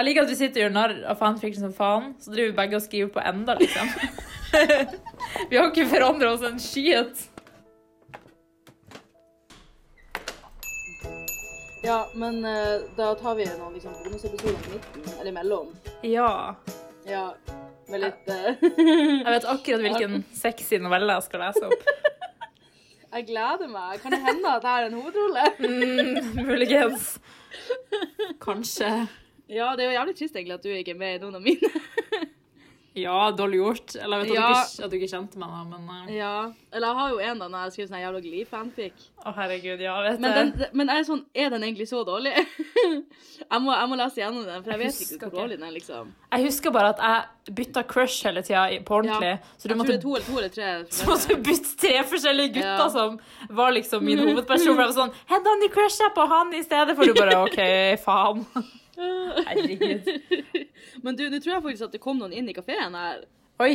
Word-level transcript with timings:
Jeg 0.00 0.06
liker 0.06 0.24
at 0.24 0.30
vi 0.32 0.36
sitter 0.38 0.62
og 0.62 0.62
gjør 0.62 0.70
narr 0.72 0.92
av 1.12 1.18
fanfiction 1.20 1.66
som 1.66 1.72
faen, 1.76 2.04
så 2.24 2.30
driver 2.32 2.48
vi 2.48 2.56
begge 2.56 2.78
og 2.78 2.84
skriver 2.86 3.10
på 3.12 3.20
enda, 3.20 3.52
liksom. 3.60 3.90
vi 5.50 5.58
har 5.58 5.66
ikke 5.66 5.84
forandra 5.90 6.30
oss 6.32 6.46
en 6.48 6.56
skyet. 6.56 7.26
Ja, 11.84 11.98
men 12.16 12.40
eh, 12.48 12.86
da 12.96 13.10
tar 13.20 13.36
vi 13.42 13.44
noen 13.50 13.76
liksom, 13.76 13.92
bonusepisoder 14.06 14.56
i 14.56 14.72
midten, 14.78 15.04
eller 15.18 15.30
imellom. 15.34 15.68
Ja. 16.08 16.32
Ja, 17.04 17.26
med 17.92 18.06
litt 18.06 18.32
eh, 18.32 18.66
Jeg 19.20 19.30
vet 19.34 19.52
akkurat 19.52 19.84
hvilken 19.84 20.20
sexy 20.46 20.80
novelle 20.80 21.20
jeg 21.20 21.28
skal 21.28 21.44
lese 21.44 21.68
opp. 21.68 21.88
Jeg 23.10 23.28
gleder 23.28 23.68
meg. 23.68 24.00
Kan 24.00 24.16
det 24.16 24.24
hende 24.24 24.56
at 24.56 24.64
jeg 24.64 24.80
er 24.80 24.88
en 24.88 25.00
hovedrolle? 25.02 25.48
Mm, 25.60 26.44
muligens. 26.48 27.18
Kanskje. 28.40 28.94
Ja, 29.50 29.72
det 29.76 29.84
er 29.84 29.90
jo 29.90 29.98
jævlig 29.98 30.16
trist 30.20 30.36
egentlig 30.36 30.58
at 30.60 30.66
du 30.66 30.70
ikke 30.70 30.94
er 30.94 31.00
med 31.00 31.16
i 31.16 31.22
noen 31.24 31.40
av 31.40 31.42
mine. 31.42 31.72
Ja, 32.98 33.30
dårlig 33.30 33.60
gjort. 33.60 33.94
Eller 33.94 34.24
jeg 34.24 34.26
vet 34.26 34.38
at, 34.38 34.42
du 34.42 34.50
ikke, 34.50 34.84
at 34.84 34.90
du 34.90 34.96
ikke 34.98 35.08
kjente 35.12 35.38
meg, 35.38 35.50
da, 35.54 35.60
men 35.70 35.84
uh... 35.86 36.08
Ja, 36.10 36.32
eller 36.74 36.88
jeg 36.88 36.98
har 36.98 37.12
jo 37.12 37.20
en 37.22 37.42
da 37.42 37.46
når 37.52 37.62
jeg 37.62 37.74
skriver 37.74 37.90
sånn 37.92 38.02
jævla 38.02 38.22
Glee-fanfic. 38.24 39.04
Å, 39.22 39.34
herregud, 39.36 39.84
ja, 39.84 39.92
vet 40.02 40.24
Men, 40.24 40.32
du. 40.34 40.40
den, 40.58 40.72
men 40.80 40.90
jeg 40.90 41.02
er 41.02 41.06
sånn, 41.06 41.20
er 41.44 41.52
den 41.54 41.66
egentlig 41.68 41.86
så 41.86 42.00
dårlig? 42.08 42.32
jeg, 43.44 43.60
må, 43.62 43.70
jeg 43.76 43.92
må 43.92 44.00
lese 44.00 44.22
gjennom 44.24 44.48
den, 44.48 44.64
for 44.64 44.74
jeg 44.74 44.82
vet 44.82 45.04
ikke 45.06 45.20
hvor 45.28 45.36
dårlig 45.36 45.60
den 45.60 45.68
er, 45.68 45.76
liksom. 45.76 46.10
Jeg 46.34 46.46
husker 46.48 46.74
bare 46.74 46.90
at 46.96 47.04
jeg 47.06 47.54
bytta 47.60 47.86
crush 47.94 48.26
hele 48.26 48.42
tida 48.46 48.64
på 48.90 48.98
ordentlig. 48.98 49.30
Ja. 49.36 49.54
Så 49.54 49.70
du 49.70 49.70
Jeg 49.70 49.70
tror 49.70 49.80
måtte, 49.84 49.94
det 49.94 50.00
er 50.00 50.04
to 50.08 50.16
eller 50.16 50.26
to 50.26 50.42
eller 50.42 50.52
tre. 50.58 50.74
så 50.98 51.08
måtte 51.12 51.30
du 51.30 51.46
bytte 51.46 51.78
tre 51.86 51.94
forskjellige 52.10 52.54
gutter 52.58 52.74
Ja. 52.74 52.90
som 52.90 53.16
var 53.62 53.78
liksom 53.78 54.04
min 54.04 54.24
hovedperson. 54.26 54.74
For 54.74 54.82
jeg 54.82 54.90
var 54.90 54.98
sånn 54.98 55.16
Hedda, 55.30 55.56
ny 55.62 55.70
crusher 55.78 56.08
jeg 56.08 56.16
på 56.18 56.26
han 56.34 56.52
i 56.58 56.66
stedet, 56.66 56.98
for 56.98 57.06
du 57.06 57.22
bare 57.22 57.38
OK, 57.46 57.62
faen. 58.02 58.44
Herregud. 59.00 60.10
Men 61.04 61.16
du, 61.18 61.24
nå 61.32 61.38
tror 61.40 61.54
jeg 61.56 61.64
faktisk 61.66 61.86
at 61.88 61.96
det 61.96 62.02
kom 62.04 62.20
noen 62.20 62.34
inn 62.36 62.48
i 62.50 62.54
kafeen 62.56 62.96
her. 62.98 63.24
Oi. 63.62 63.74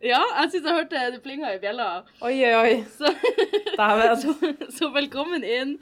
Ja, 0.00 0.20
jeg 0.40 0.52
syns 0.54 0.64
jeg 0.68 0.76
hørte 0.78 1.00
det 1.12 1.20
plinga 1.24 1.50
i 1.52 1.58
bjella. 1.60 1.88
Oi, 2.24 2.32
oi, 2.48 2.52
oi. 2.56 2.76
Så, 2.94 3.10
Dæven. 3.80 4.14
så, 4.22 4.52
så 4.78 4.88
velkommen 4.94 5.44
inn. 5.44 5.74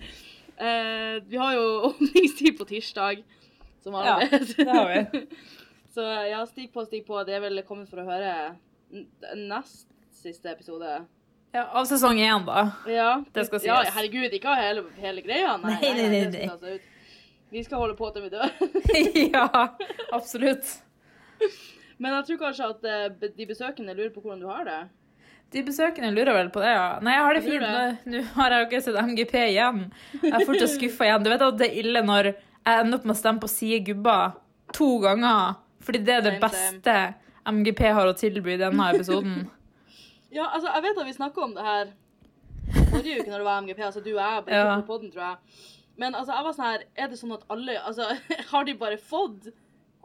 Uh, 0.59 1.21
vi 1.31 1.39
har 1.39 1.53
jo 1.55 1.67
åpningstid 1.93 2.57
på 2.59 2.67
tirsdag, 2.67 3.21
som 3.85 3.95
alle 3.95 4.17
Ja, 4.17 4.33
vet. 4.33 4.57
det 4.59 4.67
har 4.75 4.91
vi. 4.91 5.23
Så 5.95 6.03
ja, 6.33 6.41
stig 6.51 6.73
på, 6.75 6.83
stig 6.89 7.05
på. 7.07 7.21
Det 7.27 7.37
er 7.39 7.45
vel 7.47 7.63
kommet 7.67 7.91
for 7.91 8.03
å 8.03 8.09
høre 8.09 8.57
nest 9.39 9.87
siste 10.19 10.51
episode. 10.51 10.99
Ja, 11.55 11.63
av 11.79 11.87
sesong 11.89 12.19
én, 12.21 12.43
da. 12.45 12.67
Ja, 12.91 13.11
Det 13.33 13.47
skal 13.49 13.63
Ja, 13.65 13.79
herregud, 13.95 14.35
ikke 14.37 14.51
av 14.53 14.59
hele, 14.61 14.83
hele 15.01 15.23
greia. 15.25 15.55
Nei, 15.63 15.79
Nei, 15.81 15.93
nei, 15.97 16.09
nei, 16.13 16.21
det 16.27 16.43
skal 16.43 16.51
ta 16.53 16.59
seg 16.67 16.75
ut. 16.77 16.95
Vi 17.51 17.63
skal 17.65 17.81
holde 17.81 17.97
på 17.97 18.11
til 18.13 18.27
vi 18.27 18.31
dør. 18.33 18.51
ja, 19.35 19.47
absolutt. 20.17 20.69
Men 21.99 22.15
jeg 22.19 22.27
tror 22.29 22.41
kanskje 22.45 22.71
at 22.75 22.89
eh, 22.89 23.29
de 23.37 23.47
besøkende 23.49 23.95
lurer 23.97 24.11
på 24.15 24.21
hvordan 24.23 24.43
du 24.43 24.49
har 24.51 24.67
det. 24.69 24.79
De 25.55 25.63
besøkende 25.65 26.11
lurer 26.13 26.37
vel 26.37 26.51
på 26.53 26.61
det, 26.61 26.75
ja. 26.75 26.89
Nei, 27.01 27.15
jeg 27.17 27.25
har 27.25 27.39
det 27.39 27.45
fint. 27.47 28.09
Nå, 28.13 28.21
har 28.35 28.53
jeg 28.53 28.61
jo 28.61 28.67
ikke 28.69 28.83
sett 28.85 28.99
MGP 29.01 29.33
igjen. 29.47 29.79
Jeg 30.21 30.35
er 30.37 30.45
fortsatt 30.45 30.75
skuffa 30.75 31.07
igjen. 31.09 31.25
Du 31.25 31.31
vet 31.33 31.45
at 31.47 31.57
det 31.63 31.71
er 31.71 31.79
ille 31.81 32.03
når 32.05 32.29
jeg 32.35 32.83
ender 32.83 32.99
opp 32.99 33.07
med 33.09 33.15
å 33.17 33.21
stemme 33.23 33.41
på 33.41 33.49
Side 33.49 33.79
Gubba 33.87 34.19
to 34.77 34.91
ganger. 35.01 35.57
Fordi 35.89 36.03
det 36.05 36.19
er 36.19 36.27
det 36.27 36.35
beste 36.43 36.97
MGP 37.49 37.81
har 37.97 38.11
å 38.11 38.17
tilby 38.19 38.59
i 38.59 38.61
denne 38.61 38.91
episoden. 38.93 39.47
Ja, 40.29 40.45
altså, 40.53 40.69
jeg 40.75 40.83
vet 40.85 40.99
at 41.01 41.07
vi 41.09 41.13
snakka 41.17 41.41
om 41.41 41.53
det 41.57 41.63
her 41.65 41.87
forrige 42.91 43.23
uke 43.23 43.31
når 43.31 43.39
det 43.41 43.47
var 43.47 43.63
MGP. 43.65 43.79
Altså 43.87 44.03
du 44.05 44.11
og 44.11 44.19
jeg, 44.21 44.43
Ja. 44.53 44.75
på 44.83 44.91
podden, 44.91 45.09
tror 45.15 45.23
jeg. 45.25 45.63
Men 45.99 46.15
altså, 46.15 46.35
jeg 46.37 46.47
var 46.47 46.55
sånn 46.57 46.69
her 46.69 46.85
Er 46.95 47.09
det 47.11 47.19
sånn 47.21 47.35
at 47.35 47.47
alle 47.53 47.75
Altså, 47.83 48.07
har 48.53 48.69
de 48.69 48.77
bare 48.79 49.01
fått 49.01 49.51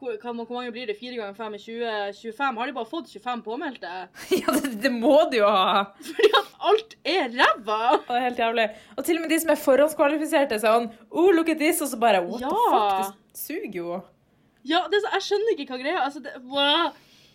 hvor, 0.03 0.17
hvor 0.19 0.57
mange 0.57 0.71
blir 0.75 0.89
det? 0.89 0.97
4 0.99 1.15
ganger 1.15 1.35
5 1.37 1.53
er 1.55 1.61
20? 1.63 2.15
25? 2.33 2.57
Har 2.59 2.67
de 2.67 2.73
bare 2.75 2.89
fått 2.89 3.11
25 3.13 3.43
påmeldte? 3.45 3.91
Ja, 4.41 4.55
det, 4.57 4.73
det 4.83 4.91
må 4.91 5.13
du 5.31 5.37
jo 5.37 5.47
ha! 5.47 5.85
Fordi 6.03 6.31
at 6.39 6.49
alt 6.69 6.95
er 7.07 7.29
ræva! 7.31 7.77
Det 8.09 8.17
er 8.17 8.25
helt 8.25 8.41
jævlig. 8.43 8.65
Og 8.97 9.05
til 9.07 9.19
og 9.19 9.23
med 9.23 9.31
de 9.31 9.37
som 9.45 9.53
er 9.53 9.61
forhåndskvalifiserte, 9.63 10.57
er 10.57 10.63
sånn 10.65 10.89
Oh, 11.07 11.29
look 11.31 11.53
at 11.53 11.61
this! 11.61 11.79
Og 11.85 11.93
så 11.93 12.01
bare 12.01 12.19
What 12.25 12.43
the 12.43 12.51
fuck? 12.73 13.15
Det 13.31 13.39
suger 13.45 13.79
jo. 13.79 14.01
Ja, 14.67 14.83
det, 14.91 14.99
jeg 15.07 15.27
skjønner 15.29 15.55
ikke 15.55 15.69
hva 15.71 15.79
greia 15.85 15.95
er. 15.95 16.03
Altså, 16.09 16.23
det, 16.25 16.35
wow. 16.51 16.91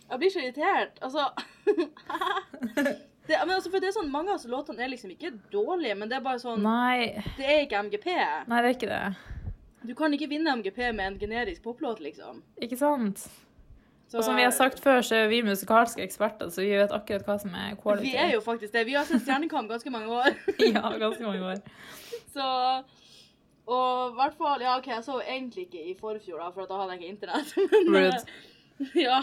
Jeg 0.09 0.21
blir 0.21 0.31
så 0.33 0.45
irritert. 0.45 1.01
Altså 1.01 1.25
det, 3.29 3.39
men 3.45 3.55
altså, 3.55 3.71
for 3.71 3.81
det 3.83 3.89
er 3.91 3.95
sånn, 3.95 4.09
Mange 4.11 4.33
av 4.35 4.45
låtene 4.49 4.83
er 4.83 4.91
liksom 4.91 5.11
ikke 5.13 5.31
dårlige, 5.53 5.95
men 5.99 6.09
det 6.11 6.17
er 6.19 6.23
bare 6.25 6.41
sånn 6.41 6.63
Nei. 6.65 7.11
Det 7.37 7.45
er 7.45 7.61
ikke 7.65 7.83
MGP. 7.87 8.07
Nei, 8.49 8.61
det 8.63 8.71
er 8.71 8.77
ikke 8.77 8.89
det. 8.93 9.03
Du 9.87 9.93
kan 9.95 10.13
ikke 10.13 10.27
vinne 10.31 10.57
MGP 10.59 10.79
med 10.91 11.05
en 11.05 11.19
generisk 11.21 11.63
poplåt, 11.63 12.01
liksom. 12.03 12.41
Ikke 12.59 12.77
sant? 12.79 13.21
Så, 14.09 14.17
Og 14.17 14.23
som 14.25 14.35
vi 14.35 14.41
har 14.41 14.51
sagt 14.51 14.79
før, 14.81 15.03
så 15.05 15.19
er 15.21 15.27
vi 15.29 15.43
musikalske 15.45 16.01
eksperter, 16.01 16.49
så 16.49 16.63
vi 16.65 16.71
vet 16.73 16.91
akkurat 16.95 17.27
hva 17.29 17.35
som 17.39 17.53
er 17.53 17.75
quality. 17.77 18.09
Vi 18.09 18.15
er 18.17 18.31
jo 18.33 18.39
faktisk 18.41 18.73
det. 18.73 18.87
Vi 18.87 18.95
har 18.97 19.05
sett 19.05 19.21
Stjernekamp 19.21 19.69
ganske 19.69 19.93
mange 19.93 20.09
år. 20.09 20.33
Ja, 20.73 20.89
ganske 20.97 21.23
mange 21.23 21.45
år. 21.51 21.61
Så 22.33 22.47
Og 23.69 24.09
i 24.09 24.15
hvert 24.17 24.37
fall 24.39 24.63
Ja, 24.65 24.75
OK, 24.79 24.87
jeg 24.89 25.05
så 25.05 25.19
egentlig 25.21 25.67
ikke 25.67 25.83
i 25.91 25.93
forfjor, 25.99 26.41
da, 26.41 26.49
for 26.55 26.65
da 26.65 26.79
hadde 26.81 26.95
jeg 26.95 27.03
ikke 27.03 27.13
internett. 27.13 27.53
Rude. 27.93 28.23
eh, 28.81 28.97
ja, 29.03 29.21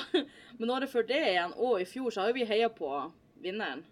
men 0.61 0.71
året 0.71 0.93
før 0.93 1.03
det 1.09 1.19
igjen, 1.33 1.57
og 1.59 1.81
i 1.83 1.89
fjor, 1.91 2.11
så 2.15 2.23
har 2.23 2.31
jo 2.31 2.39
vi 2.39 2.47
heia 2.47 2.71
på 2.71 2.93
vinneren. 3.43 3.83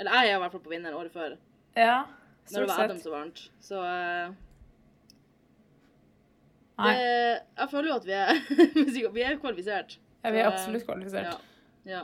Eller 0.00 0.16
jeg 0.16 0.32
er 0.32 0.38
i 0.38 0.42
hvert 0.42 0.54
fall 0.54 0.62
på 0.64 0.72
vinneren 0.72 0.96
året 0.96 1.12
før, 1.12 1.34
Ja, 1.76 1.96
når 2.50 2.64
det 2.64 2.70
stort 2.70 2.70
var 2.70 2.84
Adam 2.84 3.00
som 3.02 3.12
vant. 3.12 3.42
Så 3.60 3.80
uh, 3.80 4.30
Nei, 6.80 6.94
det, 6.96 7.42
jeg 7.60 7.68
føler 7.70 7.90
jo 7.90 7.98
at 7.98 8.06
vi 8.08 8.14
er 8.16 9.10
Vi 9.18 9.26
er 9.26 9.36
kvalifisert. 9.42 9.98
ja, 10.24 10.30
vi 10.30 10.40
er 10.40 10.46
eh, 10.46 10.52
absolutt 10.54 10.86
kvalifisert. 10.88 11.36
Ja. 11.84 11.92
ja. 11.92 12.00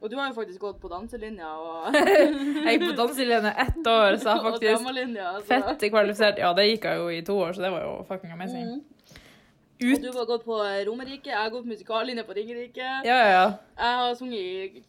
Og 0.00 0.10
du 0.10 0.16
har 0.16 0.30
jo 0.30 0.34
faktisk 0.34 0.62
gått 0.64 0.80
på 0.82 0.88
danselinja 0.90 1.50
og, 1.60 1.94
Jeg 2.64 2.74
gikk 2.74 2.86
på 2.88 2.96
danselinja 2.98 3.52
ett 3.66 3.86
år, 3.86 4.16
så 4.18 4.34
jeg 4.34 4.44
faktisk 4.48 5.50
fett 5.52 5.90
kvalifisert. 5.92 6.40
Ja, 6.42 6.54
det 6.56 6.66
gikk 6.72 6.88
jeg 6.90 7.02
jo 7.02 7.10
i 7.14 7.20
to 7.26 7.36
år, 7.38 7.52
så 7.54 7.62
det 7.66 7.70
var 7.76 7.86
jo 7.86 7.94
fucking 8.08 8.32
amazing. 8.34 8.80
Mhm. 9.80 9.94
Og 9.94 10.02
du 10.02 10.18
har 10.18 10.26
gått 10.28 10.44
på 10.44 10.56
Romerike, 10.86 11.26
jeg 11.30 11.36
har 11.38 11.50
gått 11.50 11.64
på 11.64 11.68
musikallinje 11.72 12.24
på 12.28 12.34
Ringerike. 12.36 12.88
Ja, 13.04 13.16
ja, 13.16 13.28
ja. 13.32 13.44
Jeg 13.80 13.96
har 14.00 14.14
sunget 14.14 14.40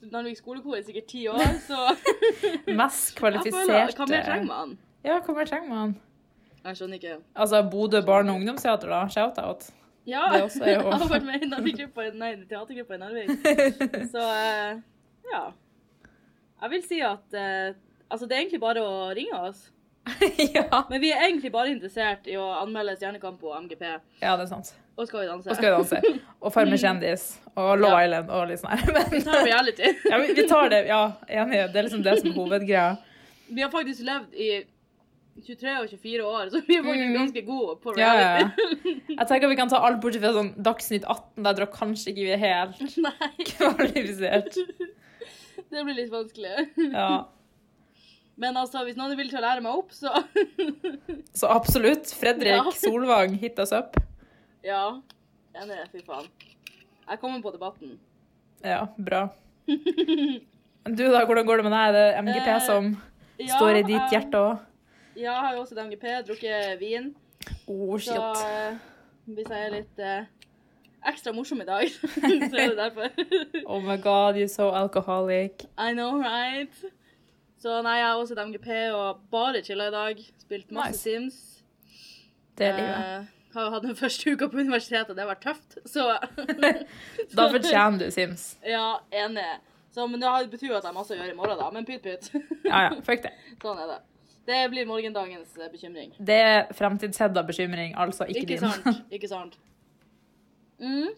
i 0.03 0.09
Narvik 0.11 0.37
skolekor 0.37 0.75
i 0.75 0.83
sikkert 0.83 1.07
ti 1.07 1.21
år, 1.31 1.39
så 1.67 1.77
Mest 2.81 3.15
kvalifiserte 3.15 3.95
Hva 3.97 4.07
mer 4.11 4.25
trenger 4.27 4.47
man? 4.49 4.73
Ja, 5.07 5.19
hva 5.23 5.35
mer 5.37 5.45
trenger 5.47 5.69
man? 5.69 5.95
Jeg 6.65 6.75
skjønner 6.77 6.99
ikke. 6.99 7.15
Altså, 7.35 7.63
Bodø 7.71 8.01
barne- 8.05 8.31
og 8.31 8.41
ungdomsteater, 8.41 8.89
da. 8.91 8.99
Shout-out. 9.09 9.69
Ja, 10.05 10.27
Det 10.33 10.43
også 10.43 10.63
er 10.65 10.73
jo- 10.75 10.89
jeg 10.91 10.99
har 10.99 11.09
vært 11.09 11.25
med 11.25 11.41
i 11.43 11.49
Narvik-gruppa, 11.49 12.09
nei, 12.13 12.35
teatergruppa 12.49 12.93
i 12.93 12.97
Narvik. 12.97 13.29
Så 14.13 14.21
eh, 14.27 14.81
ja. 15.31 15.43
Jeg 16.61 16.69
vil 16.75 16.83
si 16.85 16.99
at 17.01 17.33
eh, 17.33 17.73
altså 18.11 18.27
det 18.27 18.35
er 18.35 18.41
egentlig 18.43 18.59
bare 18.61 18.83
å 18.83 19.09
ringe 19.15 19.39
oss. 19.47 19.69
ja. 20.55 20.83
Men 20.89 21.01
vi 21.01 21.11
er 21.13 21.23
egentlig 21.27 21.51
bare 21.53 21.69
interessert 21.73 22.25
i 22.27 22.33
å 22.37 22.45
anmelde 22.61 22.95
Stjernekamp 22.97 23.41
og 23.45 23.57
MGP. 23.63 23.83
ja, 24.21 24.35
det 24.35 24.43
er 24.45 24.49
sant. 24.49 24.73
Og 24.97 25.07
skal 25.07 25.21
vi 25.23 25.27
danse? 25.31 25.49
Og 25.49 25.55
skal 25.55 25.71
vi 25.71 25.77
danse. 25.77 26.19
Og 26.43 26.53
Farmen 26.53 26.77
kjendis. 26.81 27.23
Og 27.55 27.77
Love 27.79 27.95
Ja. 27.99 28.03
Island 28.07 28.29
og 28.35 28.43
litt 28.49 28.59
sånn 28.61 28.73
her. 28.75 28.91
Men 28.97 29.07
Vi 29.13 29.21
tar 29.25 29.39
reality. 29.47 29.87
ja, 30.11 30.17
vi, 30.21 30.33
vi 30.37 30.45
tar 30.49 30.69
det. 30.73 30.81
Ja, 30.89 30.99
enig. 31.27 31.61
Det 31.73 31.79
er 31.81 31.87
liksom 31.87 32.03
det 32.05 32.17
som 32.19 32.29
er 32.31 32.35
hovedgreia. 32.37 32.85
Vi 33.51 33.61
har 33.65 33.71
faktisk 33.73 34.03
levd 34.07 34.35
i 34.35 34.49
23 35.41 35.73
og 35.79 35.87
24 35.89 36.25
år, 36.27 36.49
så 36.51 36.59
vi 36.67 36.75
er 36.77 36.83
faktisk 36.83 37.07
Mm. 37.07 37.15
ganske 37.17 37.41
gode 37.47 37.75
på 37.81 37.93
Ja, 37.97 38.11
ja. 38.19 38.31
reality. 38.35 38.95
Jeg 39.15 39.27
tenker 39.31 39.47
vi 39.49 39.55
kan 39.55 39.69
ta 39.71 39.79
alt 39.87 40.01
bortsett 40.03 40.21
fra 40.25 40.33
sånn 40.35 40.51
Dagsnytt 40.63 41.05
18. 41.07 41.43
Der 41.47 41.53
dere 41.57 41.67
kanskje 41.71 42.11
ikke 42.11 42.25
vi 42.27 42.33
er 42.35 42.41
helt 42.43 42.97
Nei, 42.99 43.45
kvalifisert. 43.55 44.59
det 45.71 45.85
blir 45.87 45.95
litt 45.97 46.11
vanskelig. 46.11 46.67
Ja. 46.91 47.07
Men 48.41 48.57
altså, 48.59 48.83
hvis 48.87 48.97
noen 48.99 49.15
vil 49.17 49.29
til 49.31 49.39
å 49.39 49.43
lære 49.47 49.63
meg 49.63 49.71
opp, 49.71 49.91
så 49.95 50.11
Så 51.33 51.47
absolutt. 51.51 52.11
Fredrik 52.19 52.51
Ja. 52.59 52.63
Solvang, 52.75 53.35
hit 53.39 53.59
us 53.59 53.71
up. 53.71 53.95
Ja. 54.63 54.83
Enig, 55.61 55.77
fy 55.91 56.01
faen. 56.05 56.27
Jeg 57.09 57.19
kommer 57.19 57.41
på 57.43 57.51
debatten. 57.51 57.97
Ja, 58.63 58.85
bra. 58.97 59.27
Du, 60.81 61.03
da? 61.13 61.19
Hvordan 61.29 61.45
går 61.45 61.59
det 61.59 61.63
med 61.67 61.73
deg? 61.75 61.87
Er 61.87 61.91
det 61.93 62.23
MGP 62.23 62.47
Eh, 62.55 62.61
som 62.65 62.85
Ja, 63.37 63.57
står 63.57 63.75
i 63.77 63.81
ditt 63.85 64.13
hjerte 64.13 64.39
òg? 64.39 64.63
Ja, 65.13 65.21
jeg 65.21 65.41
har 65.43 65.53
jo 65.53 65.59
også 65.61 65.75
et 65.77 65.81
MGP, 65.85 66.05
drukket 66.27 66.79
vin. 66.79 67.11
Oh, 67.67 67.99
shit. 67.99 68.15
Så 68.15 68.77
hvis 69.35 69.49
jeg 69.51 69.65
er 69.67 69.75
litt 69.75 69.99
eh, 70.01 70.25
ekstra 71.11 71.33
morsom 71.37 71.61
i 71.61 71.67
dag, 71.69 71.85
så 72.49 72.57
er 72.57 72.73
det 72.73 72.79
derfor. 72.79 73.13
Oh 73.69 73.77
my 73.81 73.97
god, 74.01 74.39
you're 74.41 74.49
so 74.49 74.71
alcoholic. 74.73 75.67
I 75.77 75.93
know, 75.93 76.17
right? 76.17 76.73
Så 77.61 77.77
nei, 77.85 77.99
jeg 77.99 78.07
har 78.07 78.15
også 78.17 78.33
et 78.39 78.47
MGP 78.47 78.71
og 78.97 79.21
bare 79.31 79.61
chilla 79.63 79.91
i 79.91 79.93
dag. 79.93 80.25
Spilt 80.41 80.71
masse 80.73 80.89
Nice. 80.97 81.03
Sims. 81.05 81.63
Det 82.57 82.71
er 82.71 82.77
livet. 82.79 82.97
Eh, 83.21 83.40
har 83.53 83.65
jo 83.67 83.71
hatt 83.75 83.83
den 83.83 83.97
første 83.99 84.31
uka 84.31 84.47
på 84.51 84.61
universitetet, 84.61 85.09
og 85.11 85.17
det 85.17 85.23
har 85.25 85.31
vært 85.31 85.43
tøft. 85.43 85.77
Så 85.89 86.05
Da 87.37 87.47
fortjener 87.51 87.99
du 87.99 88.11
Sims. 88.13 88.45
Ja, 88.65 88.99
enig. 89.23 89.47
Så, 89.91 90.05
men 90.07 90.21
det 90.21 90.29
betyr 90.53 90.69
jo 90.69 90.77
at 90.77 90.85
jeg 90.85 90.91
har 90.93 90.95
masse 90.95 91.11
å 91.11 91.17
gjøre 91.19 91.33
i 91.33 91.37
morgen, 91.37 91.59
da. 91.59 91.67
Men 91.75 91.87
pytt, 91.87 92.05
pytt. 92.05 92.29
Ja, 92.69 92.85
ja, 92.87 92.93
fuck 93.03 93.25
det. 93.25 93.33
sånn 93.63 93.81
er 93.83 93.89
det. 93.95 93.97
Det 94.47 94.61
blir 94.71 94.87
morgendagens 94.89 95.57
eh, 95.59 95.67
bekymring. 95.71 96.13
Det 96.17 96.37
er 96.43 96.71
fremtidshedda 96.75 97.43
bekymring, 97.45 97.91
altså 97.99 98.25
ikke, 98.31 98.45
Ikke 98.45 98.55
din. 98.55 98.71
sant? 98.71 99.03
Ikke 99.13 99.29
sant? 99.29 99.59
Mm. 100.81 101.11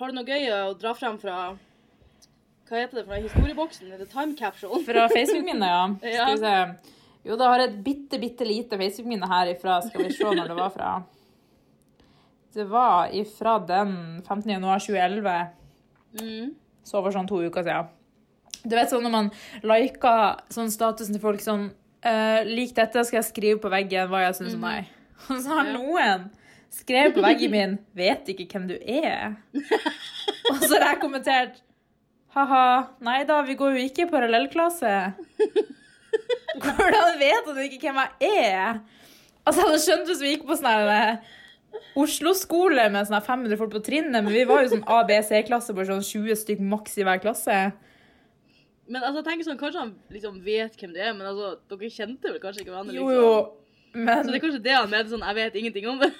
Har 0.00 0.10
du 0.10 0.16
noe 0.16 0.26
gøy 0.26 0.48
å 0.50 0.72
dra 0.80 0.94
frem 0.98 1.18
fra 1.22 1.36
Hva 2.66 2.80
heter 2.80 3.02
det 3.02 3.04
fra 3.06 3.20
historieboksen? 3.20 3.86
Historieboksen? 3.86 3.92
Eller 3.94 4.08
time 4.10 4.34
capsule? 4.38 4.80
Fra 4.88 5.04
Facebook-minnet, 5.12 5.68
ja. 5.68 5.84
Ja. 6.08 6.24
Skal 6.24 6.32
vi 6.32 6.42
se. 6.42 6.98
Jo, 7.22 7.36
da 7.38 7.52
har 7.52 7.62
jeg 7.62 7.70
et 7.70 7.82
bitte, 7.84 8.18
bitte 8.18 8.46
lite 8.46 8.78
Facebook-minne 8.78 9.28
herifra. 9.30 9.78
Skal 9.84 10.08
vi 10.08 10.14
se 10.14 10.26
når 10.26 10.50
det 10.50 10.56
var 10.58 10.72
fra. 10.74 10.92
Det 12.52 12.64
var 12.68 13.12
ifra 13.16 13.58
den 13.66 14.22
15. 14.26 14.50
januar 14.50 14.82
2011. 14.82 15.36
Mm. 16.20 16.50
Så 16.84 16.98
over 16.98 17.14
sånn 17.14 17.30
to 17.30 17.38
uker 17.46 17.64
siden. 17.64 17.92
Du 18.62 18.74
vet 18.76 18.90
sånn 18.90 19.06
når 19.06 19.14
man 19.14 19.30
liker 19.66 20.42
sånn 20.52 20.70
statusen 20.70 21.16
til 21.16 21.22
folk 21.22 21.42
sånn 21.42 21.70
uh, 22.06 22.40
Lik 22.46 22.74
dette, 22.76 23.02
skal 23.06 23.20
jeg 23.20 23.30
skrive 23.30 23.62
på 23.62 23.70
veggen 23.72 24.10
hva 24.10 24.26
jeg 24.26 24.38
syns 24.38 24.58
om 24.58 24.66
deg. 24.68 24.90
Og 25.30 25.42
så 25.42 25.58
har 25.58 25.70
noen 25.72 26.28
skrevet 26.72 27.14
på 27.16 27.24
veggen 27.24 27.52
min 27.52 27.76
'Vet 27.94 28.30
ikke 28.32 28.48
hvem 28.50 28.68
du 28.70 28.76
er'. 28.78 29.36
Og 30.50 30.58
så 30.62 30.74
har 30.76 30.92
jeg 30.92 31.04
kommentert 31.04 31.62
Ha-ha, 32.32 32.96
nei 33.04 33.18
da, 33.28 33.42
vi 33.44 33.58
går 33.60 33.74
jo 33.76 33.80
ikke 33.84 34.06
i 34.06 34.08
parallellklasse. 34.08 34.92
Hvordan 36.60 37.20
vet 37.20 37.46
han 37.48 37.62
ikke 37.64 37.80
hvem 37.86 38.02
jeg 38.02 38.42
er? 38.48 38.82
Altså, 39.42 39.60
jeg 39.60 39.68
hadde 39.68 39.84
skjønt 39.84 40.10
hvis 40.10 40.20
vi 40.22 40.34
gikk 40.34 40.44
på 40.46 40.56
sånn 40.58 40.90
eh, 40.92 41.30
Oslo-skole 41.98 42.84
med 42.92 43.08
sånn 43.08 43.24
500 43.24 43.58
folk 43.60 43.72
på 43.74 43.82
trinnet, 43.84 44.18
men 44.20 44.30
vi 44.32 44.44
var 44.48 44.62
jo 44.62 44.74
sånn 44.74 44.84
A, 44.90 45.00
B, 45.08 45.16
C-klasse 45.24 45.74
på 45.74 45.86
sånn 45.88 46.04
20 46.04 46.38
stykk 46.42 46.62
maks 46.72 46.98
i 47.00 47.06
hver 47.08 47.22
klasse. 47.22 47.56
Men 48.92 49.04
altså, 49.06 49.22
tenker 49.24 49.46
sånn, 49.46 49.58
kanskje 49.60 49.80
han 49.80 49.92
liksom 50.12 50.38
vet 50.44 50.76
hvem 50.78 50.94
det 50.94 51.04
er, 51.06 51.16
men 51.16 51.30
altså, 51.30 51.54
dere 51.72 51.90
kjente 51.94 52.32
vel 52.32 52.40
kanskje 52.42 52.64
ikke 52.64 52.74
hverandre? 52.74 52.96
Jo, 52.98 53.08
liksom. 53.08 53.24
jo. 53.24 53.58
Så 53.92 53.98
Men, 54.06 54.28
det 54.28 54.38
er 54.38 54.44
kanskje 54.46 54.64
det 54.64 54.76
han 54.76 54.92
mente 54.92 55.12
sånn, 55.12 55.24
jeg 55.28 55.38
vet 55.38 55.58
ingenting 55.60 55.88
om 55.90 55.98
det. 56.00 56.12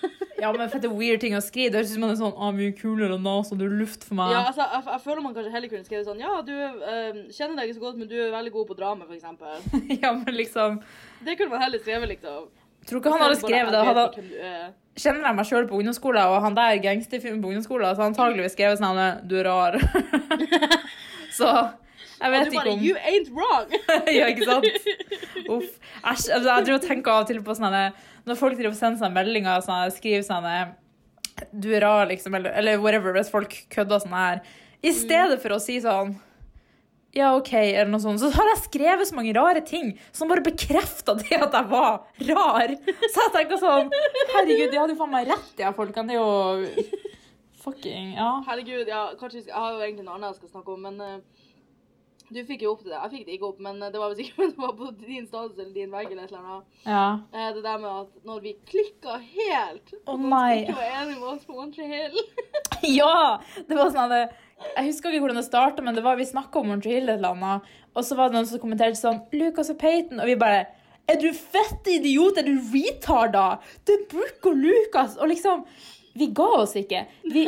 Ja, 0.43 0.49
men 0.50 0.65
er 0.67 0.94
weird 0.99 1.21
ting 1.23 1.37
å 1.39 1.41
skrive. 1.44 1.71
Det 1.71 1.79
høres 1.79 1.93
ut 1.93 1.94
som 1.94 2.03
man 2.03 2.12
er 2.12 2.19
sånn 2.19 2.33
ah, 2.35 2.50
mye 2.56 2.73
kulere 2.75 3.15
enn 3.15 3.23
NASA, 3.23 3.55
du 3.59 3.62
er 3.69 3.75
luft 3.79 4.03
for 4.06 4.19
meg. 4.19 4.33
Ja, 4.35 4.41
altså, 4.49 4.65
jeg, 4.67 4.83
jeg 4.89 5.03
føler 5.05 5.23
man 5.23 5.37
kanskje 5.37 5.53
heller 5.55 5.71
kunne 5.71 5.87
skrevet 5.87 6.09
sånn, 6.09 6.23
ja, 6.23 6.33
du 6.43 6.53
eh, 6.56 7.21
kjenner 7.37 7.61
deg 7.61 7.71
ikke 7.71 7.79
så 7.79 7.85
godt, 7.85 8.00
men 8.00 8.11
du 8.11 8.17
er 8.19 8.33
veldig 8.35 8.53
god 8.56 8.73
på 8.73 8.77
drama, 8.81 9.06
eksempel. 9.15 9.69
ja, 10.03 10.11
men 10.19 10.35
liksom 10.35 10.81
Det 11.23 11.37
kunne 11.39 11.55
man 11.55 11.62
heller 11.62 11.83
skrevet, 11.85 12.11
liksom. 12.17 12.49
Tror 12.91 12.99
ikke 12.99 13.12
han 13.15 13.23
hadde 13.23 13.39
skrevet 13.39 13.71
det. 13.71 13.85
Hadde, 13.87 14.25
er. 14.43 14.65
kjenner 14.99 15.29
jeg 15.29 15.39
meg 15.39 15.49
sjøl 15.53 15.69
på 15.71 15.79
ungdomsskolen, 15.79 16.33
og 16.35 16.43
han 16.43 16.59
der 16.59 16.81
gangsterfilmen 16.83 17.44
på 17.44 17.53
ungdomsskolen, 17.53 17.94
så 17.94 18.09
antageligvis 18.09 18.56
skrevet 18.56 18.83
sånn 18.83 19.03
Du 19.31 19.37
er 19.39 19.47
rar. 19.47 19.79
så 21.39 21.53
jeg 22.23 22.31
Og 22.31 22.35
vet 22.37 22.47
du 22.47 22.51
ikke 22.55 22.63
bare, 22.63 22.73
om 22.73 22.85
you 22.87 22.97
ain't 23.03 23.31
wrong! 23.35 23.77
Ja, 24.19 24.31
ikke 24.31 24.47
sant? 24.49 24.67
Uff. 25.49 25.77
Æsj. 26.03 26.31
Altså, 26.33 26.49
jeg 26.49 26.67
driver 26.69 26.79
og 26.79 26.87
tenker 26.87 27.13
av 27.15 27.25
og 27.25 27.31
til 27.31 27.43
på 27.45 27.57
sånne 27.59 27.85
Når 28.29 28.39
folk 28.41 28.57
driver 28.59 28.73
og 28.73 28.79
sender 28.79 29.03
sånne 29.03 29.17
meldinger 29.19 29.63
sånn, 29.67 29.93
skriver 29.95 30.27
sånne 30.27 30.57
Du 31.53 31.73
er 31.75 31.83
rar, 31.85 32.07
liksom, 32.11 32.37
eller, 32.39 32.55
eller 32.61 32.83
whatever, 32.83 33.15
hvis 33.19 33.33
folk 33.33 33.55
kødder 33.75 34.05
sånn 34.05 34.15
her. 34.15 34.45
I 34.83 34.93
stedet 34.95 35.41
for 35.43 35.57
å 35.57 35.63
si 35.63 35.81
sånn 35.83 36.15
ja, 37.13 37.35
OK, 37.37 37.51
eller 37.53 37.91
noe 37.93 38.01
sånt. 38.01 38.23
Så 38.23 38.31
har 38.33 38.47
jeg 38.55 38.63
skrevet 38.63 39.05
så 39.11 39.17
mange 39.19 39.35
rare 39.37 39.61
ting 39.69 39.91
som 40.17 40.31
bare 40.31 40.41
bekrefta 40.47 41.13
det 41.21 41.37
at 41.45 41.53
jeg 41.59 41.69
var 41.69 41.99
rar. 42.31 42.73
Så 43.13 43.27
jeg 43.27 43.33
tenker 43.35 43.61
sånn 43.61 43.91
Herregud, 44.33 44.71
de 44.73 44.79
hadde 44.81 44.95
jo 44.95 45.01
faen 45.03 45.13
meg 45.13 45.29
rett, 45.29 45.51
de 45.59 45.67
her 45.67 45.75
folkene. 45.77 46.09
Det 46.09 46.17
er 46.17 46.23
jo 46.23 46.87
fucking 47.63 48.15
Ja. 48.17 48.31
Herregud, 48.49 48.89
ja, 48.89 49.03
kanskje 49.21 49.43
jeg 49.45 49.53
har 49.55 49.75
jo 49.77 49.83
egentlig 49.85 50.07
noe 50.07 50.17
annet 50.17 50.33
jeg 50.33 50.41
skal 50.41 50.55
snakke 50.57 50.73
om, 50.73 50.89
men 50.89 51.05
eh, 51.05 51.51
du 52.34 52.40
fikk 52.49 52.62
jo 52.64 52.73
opp 52.75 52.82
til 52.82 52.90
det. 52.93 52.99
Jeg 53.02 53.12
fikk 53.12 53.26
det 53.29 53.34
ikke 53.37 53.49
opp, 53.50 53.58
men 53.64 53.82
eh, 53.82 53.90
det 53.94 54.00
var 54.02 54.14
ikke 54.25 54.46
det 54.52 54.58
var 54.62 54.73
på 54.79 54.90
din 55.00 55.26
status 55.29 55.58
eller 55.58 55.73
din 55.76 55.90
vegg 55.93 56.11
eller 56.12 56.25
et 56.25 56.32
eller 56.32 56.43
annet. 56.43 56.67
ja. 56.87 57.05
Eh, 57.32 57.49
Det 57.56 57.62
der 57.67 57.79
med 57.82 57.90
at 58.02 58.26
når 58.29 58.40
vi 58.46 58.55
klikka 58.73 59.19
helt 59.23 59.94
Å, 60.02 60.14
oh, 60.14 60.19
nei. 60.19 60.62
ikke 60.64 60.76
var 60.81 60.90
enig 61.02 61.17
med 61.20 61.29
oss 61.34 61.44
på 61.49 61.58
Montreal 61.58 61.93
Hill. 61.93 62.19
Ja! 62.99 63.38
Det 63.69 63.76
var 63.79 63.93
sånn 63.94 64.11
at 64.11 64.32
Jeg 64.76 64.88
husker 64.88 65.11
ikke 65.14 65.23
hvordan 65.26 65.38
det 65.38 65.46
starta, 65.46 65.82
men 65.87 65.94
det 65.94 66.02
var 66.05 66.17
vi 66.19 66.26
snakka 66.26 66.58
om 66.61 66.69
Montreal 66.73 67.08
et 67.08 67.17
eller 67.20 67.34
annet, 67.37 67.73
og 67.94 68.05
så 68.06 68.17
var 68.19 68.31
det 68.31 68.38
noen 68.40 68.49
som 68.50 68.62
kommenterte 68.62 68.99
sånn 68.99 69.20
Lucas 69.37 69.70
og 69.75 69.79
Peyton, 69.82 70.20
og 70.23 70.26
vi 70.31 70.37
bare 70.40 70.64
Er 71.11 71.19
du 71.23 71.29
fette 71.34 71.96
idiot? 71.99 72.38
Er 72.38 72.46
du 72.46 72.58
retarda? 72.73 73.58
Det 73.87 73.96
er 74.00 74.05
Brooke 74.12 74.52
og 74.52 74.61
Lucas! 74.62 75.17
Og 75.19 75.29
liksom 75.32 75.64
Vi 76.14 76.26
ga 76.37 76.44
oss 76.61 76.75
ikke. 76.76 77.06
Vi 77.25 77.46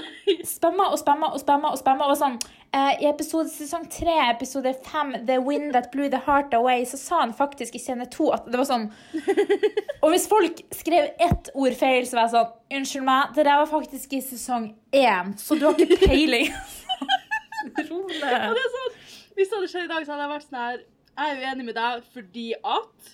spamma 0.48 0.86
og 0.94 0.96
spamma 0.98 1.28
og 1.36 1.40
spamma 1.42 1.70
og 1.74 1.78
spamma. 1.78 2.06
Og 2.08 2.16
sånn 2.16 2.38
eh, 2.40 2.63
I 2.74 3.06
episode 3.06 3.46
sesong 3.52 3.84
tre, 3.86 4.14
episode 4.32 4.72
fem, 4.82 5.12
The 5.26 5.36
Wind 5.38 5.74
That 5.76 5.92
Blew 5.92 6.08
The 6.10 6.18
Heart 6.26 6.56
Away, 6.58 6.82
så 6.90 6.98
sa 6.98 7.20
han 7.20 7.34
faktisk 7.34 7.76
i 7.78 7.78
scene 7.78 8.06
to 8.10 8.32
at 8.34 8.48
det 8.50 8.58
var 8.58 8.66
sånn 8.66 8.88
Og 10.02 10.08
hvis 10.10 10.24
folk 10.26 10.58
skrev 10.74 11.12
ett 11.22 11.52
ord 11.54 11.76
feil, 11.78 12.02
så 12.08 12.18
var 12.18 12.26
jeg 12.26 12.32
sånn 12.34 12.78
Unnskyld 12.80 13.06
meg, 13.06 13.36
det 13.36 13.44
der 13.46 13.60
var 13.62 13.70
faktisk 13.70 14.16
i 14.18 14.20
sesong 14.26 14.72
én, 14.90 15.30
så 15.38 15.54
du 15.54 15.68
har 15.68 15.78
ikke 15.78 16.00
peiling. 16.02 16.50
Ro 17.90 18.00
ned. 18.10 18.26
er 18.26 18.72
sånn, 18.74 18.96
Hvis 19.38 19.52
det 19.52 19.56
hadde 19.60 19.70
skjedd 19.70 19.86
i 19.86 19.92
dag, 19.92 20.02
så 20.02 20.14
hadde 20.16 20.26
jeg 20.26 20.32
vært 20.34 20.48
sånn 20.48 20.60
her 20.64 20.80
Jeg 20.82 21.30
er 21.36 21.44
uenig 21.44 21.68
med 21.68 21.78
deg 21.78 22.08
fordi 22.16 22.48
at 22.58 23.12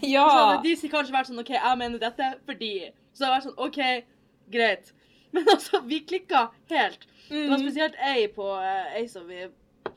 Ja. 0.00 0.24
Så 0.24 0.38
hadde 0.38 0.62
de 0.64 0.90
kanskje 0.94 1.18
vært 1.18 1.28
sånn 1.34 1.44
OK, 1.44 1.52
jeg 1.58 1.82
mener 1.82 2.00
dette 2.00 2.30
fordi 2.48 2.72
Så 3.12 3.26
hadde 3.26 3.28
jeg 3.28 3.36
vært 3.36 3.48
sånn 3.50 3.60
OK, 3.68 3.82
greit. 4.56 4.94
Men 5.36 5.52
altså, 5.52 5.82
vi 5.84 6.00
klikka 6.08 6.46
helt. 6.72 7.04
Det 7.28 7.48
var 7.50 7.56
Mm. 7.58 7.64
spesielt 7.66 7.94
ei 8.06 8.26
på 8.34 8.44
eh, 8.62 9.00
ei 9.00 9.06
som, 9.08 9.26
vi, 9.28 9.46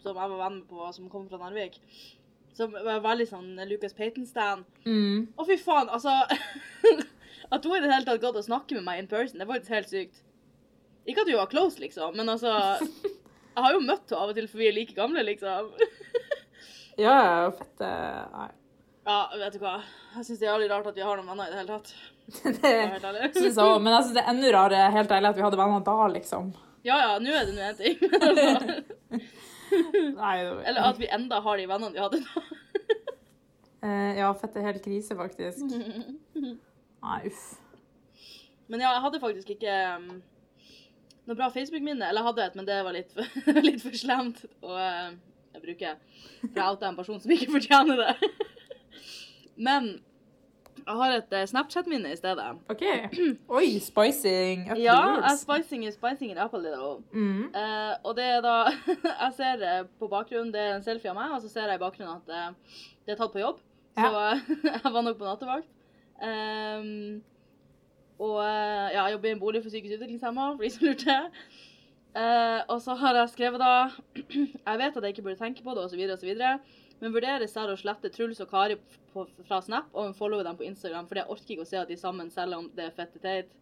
som 0.02 0.16
jeg 0.16 0.30
var 0.32 0.38
venn 0.40 0.56
med 0.62 0.68
på, 0.70 0.88
som 0.96 1.10
kom 1.10 1.28
fra 1.30 1.38
Narvik. 1.42 1.80
Som 2.58 2.72
var 2.74 3.00
veldig 3.04 3.28
sånn 3.30 3.52
Lucas 3.70 3.94
Payton-stand. 3.94 4.66
Mm. 4.86 5.28
Å, 5.38 5.46
fy 5.48 5.58
faen, 5.62 5.90
altså 5.90 6.16
At 7.52 7.64
hun 7.66 7.78
i 7.78 7.82
det 7.82 7.92
hele 7.94 8.06
tatt 8.06 8.22
gadd 8.22 8.36
å 8.38 8.44
snakke 8.46 8.76
med 8.78 8.84
meg 8.86 9.00
in 9.04 9.08
person, 9.10 9.40
det 9.40 9.48
var 9.48 9.56
faktisk 9.58 9.74
helt 9.74 9.90
sykt. 9.90 10.20
Ikke 11.10 11.24
at 11.24 11.30
vi 11.32 11.38
var 11.40 11.48
close, 11.50 11.80
liksom, 11.82 12.14
men 12.18 12.30
altså 12.30 12.52
Jeg 13.56 13.64
har 13.66 13.74
jo 13.74 13.80
møtt 13.82 14.10
henne 14.12 14.22
av 14.22 14.30
og 14.32 14.36
til, 14.38 14.48
for 14.52 14.62
vi 14.62 14.68
er 14.70 14.76
like 14.76 14.94
gamle, 14.98 15.24
liksom. 15.26 15.72
Ja, 17.00 17.50
fette 17.56 17.90
Nei. 18.34 18.50
Ja, 19.08 19.20
vet 19.40 19.54
du 19.56 19.62
hva. 19.64 19.78
Jeg 20.18 20.26
syns 20.28 20.40
det 20.42 20.46
er 20.46 20.52
jævlig 20.52 20.68
rart 20.70 20.88
at 20.92 20.98
vi 21.00 21.02
har 21.06 21.18
noen 21.18 21.30
venner 21.32 21.48
i 21.48 21.54
det 21.54 21.62
hele 21.62 21.78
tatt. 21.80 21.94
Det 22.30 22.72
ærlig. 22.76 23.30
synes 23.34 23.56
jeg 23.56 23.64
også, 23.64 23.80
Men 23.82 23.94
jeg 23.96 24.04
synes 24.04 24.16
det 24.18 24.22
er 24.22 24.28
enda 24.34 24.50
rarere 24.54 24.90
helt 24.94 25.14
ærlig 25.16 25.30
at 25.32 25.38
vi 25.40 25.46
hadde 25.48 25.58
venner 25.58 25.86
da, 25.88 25.96
liksom. 26.14 26.52
Ja 26.88 26.96
ja, 27.02 27.16
nå 27.20 27.32
er 27.36 27.46
det 27.50 27.56
nå 27.56 27.62
én 27.66 27.78
ting. 27.80 27.96
Nei, 30.16 30.36
var- 30.46 30.64
eller 30.66 30.86
at 30.90 31.00
vi 31.00 31.08
enda 31.12 31.40
har 31.44 31.58
de 31.60 31.66
vennene 31.70 31.94
vi 31.94 32.00
hadde 32.04 32.22
da. 32.24 32.44
Eh, 33.84 34.18
Ja, 34.20 34.34
fette 34.36 34.62
helt 34.64 34.82
krise, 34.84 35.16
faktisk. 35.16 35.62
Nei, 37.06 37.20
uff. 37.30 37.44
Men 38.70 38.82
ja, 38.84 38.90
jeg 38.96 39.02
hadde 39.06 39.22
faktisk 39.24 39.50
ikke 39.56 39.76
um, 39.98 40.10
noe 41.30 41.38
bra 41.40 41.48
Facebook-minne. 41.54 42.10
Eller 42.10 42.22
jeg 42.22 42.28
hadde 42.30 42.44
et, 42.50 42.58
men 42.60 42.68
det 42.68 42.80
var 42.86 42.94
litt 42.98 43.14
for, 43.16 43.26
litt 43.68 43.82
for 43.82 43.96
slemt 43.98 44.44
å 44.62 44.76
uh, 44.76 45.14
bruke. 45.64 45.94
For 46.42 46.60
jeg 46.60 46.66
outa 46.68 46.90
en 46.92 47.00
person 47.00 47.20
som 47.24 47.32
ikke 47.34 47.52
fortjener 47.56 48.04
det. 48.04 48.14
Men 49.70 49.90
jeg 50.90 50.98
har 50.98 51.16
et 51.20 51.34
uh, 51.38 51.46
Snapchat-minne 51.52 52.12
i 52.12 52.18
stedet. 52.18 52.46
OK. 52.70 52.84
Oi, 53.58 53.80
spicing 53.80 54.72
up 54.72 54.80
Ja, 54.82 55.22
the 55.22 55.36
spicing 55.38 55.86
is 55.86 55.94
spicing 55.94 56.32
it 56.32 56.38
up 56.42 56.54
a 56.54 56.58
little. 56.58 57.04
Mm. 57.14 57.52
Uh, 57.54 57.94
og 58.04 58.16
det 58.18 58.26
er 58.26 58.42
da 58.42 58.56
Jeg 59.24 59.34
ser 59.38 59.66
eh, 59.70 59.84
på 60.00 60.08
bakgrunnen, 60.08 60.54
det 60.54 60.62
er 60.62 60.76
en 60.76 60.86
selfie 60.86 61.12
av 61.12 61.18
meg, 61.20 61.36
og 61.36 61.44
så 61.44 61.52
ser 61.52 61.70
jeg 61.70 61.78
i 61.78 61.84
bakgrunnen 61.84 62.16
at 62.18 62.34
uh, 62.34 62.80
det 63.06 63.14
er 63.14 63.20
tatt 63.22 63.36
på 63.36 63.44
jobb. 63.44 63.62
Så 64.00 64.10
jeg 64.74 64.94
var 64.96 65.06
nok 65.06 65.20
på 65.20 65.30
nattevakt. 65.30 65.70
Um, 66.20 67.22
og 68.20 68.36
uh, 68.42 68.90
ja, 68.90 69.06
jeg 69.06 69.18
jobber 69.18 69.30
i 69.30 69.36
en 69.38 69.44
bolig 69.46 69.64
for 69.64 69.70
psykisk 69.70 70.00
utviklingshemma, 70.00 70.52
for 70.56 70.66
de 70.66 70.74
som 70.74 70.88
lurte. 70.90 71.20
Uh, 72.18 72.60
og 72.74 72.82
så 72.82 72.98
har 72.98 73.16
jeg 73.16 73.30
skrevet 73.36 73.62
da 73.62 73.74
Jeg 74.70 74.80
vet 74.82 74.96
at 74.98 75.04
jeg 75.04 75.14
ikke 75.14 75.28
burde 75.28 75.38
tenke 75.38 75.64
på 75.64 75.78
det, 75.78 75.86
osv., 75.86 76.02
osv. 76.18 76.34
Men 77.00 77.14
vurderer 77.16 77.48
selv 77.48 77.72
å 77.74 77.80
slette 77.80 78.10
Truls 78.12 78.42
og 78.44 78.50
Kari 78.52 78.76
på, 79.14 79.24
fra 79.48 79.62
Snap 79.64 79.88
og 79.94 80.10
unfollowe 80.10 80.44
dem 80.44 80.58
på 80.60 80.66
Instagram, 80.68 81.08
for 81.08 81.16
jeg 81.22 81.32
orker 81.32 81.54
ikke 81.56 81.66
å 81.66 81.70
se 81.70 81.80
at 81.80 81.88
de 81.92 81.98
sammen, 82.00 82.30
selv 82.34 82.58
om 82.58 82.68
det 82.76 82.90
er 82.90 82.96
fette 82.98 83.22
teit. 83.24 83.54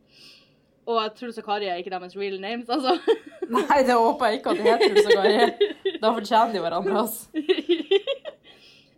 Og 0.87 0.97
at 1.03 1.17
Truls 1.19 1.37
og 1.37 1.45
Kari 1.45 1.67
er 1.69 1.81
ikke 1.81 1.91
deres 1.93 2.15
real 2.17 2.39
names, 2.41 2.69
altså. 2.71 2.95
Nei, 3.53 3.81
det 3.87 3.95
håper 3.95 4.31
jeg 4.31 4.39
ikke 4.39 4.53
at 4.55 4.61
de 4.61 4.67
heter 4.67 4.93
Truls 4.95 5.07
og 5.07 5.15
Kari. 5.19 5.97
Da 6.01 6.13
fortjener 6.15 6.53
de 6.55 6.63
hverandre, 6.65 7.01
altså. 7.03 7.23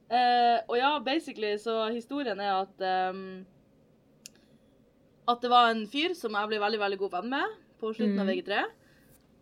uh, 0.10 0.58
og 0.70 0.76
ja, 0.80 0.92
basically, 1.06 1.54
så 1.62 1.82
historien 1.94 2.40
er 2.40 2.54
at 2.62 2.86
um, 3.14 3.24
At 5.30 5.42
det 5.44 5.52
var 5.52 5.70
en 5.70 5.84
fyr 5.92 6.16
som 6.18 6.34
jeg 6.34 6.50
ble 6.50 6.62
veldig 6.64 6.80
veldig 6.82 6.98
god 7.04 7.12
venn 7.20 7.34
med 7.36 7.58
på 7.80 7.92
slutten 7.96 8.20
av 8.20 8.26
Mm. 8.28 8.32
VG3. 8.34 8.64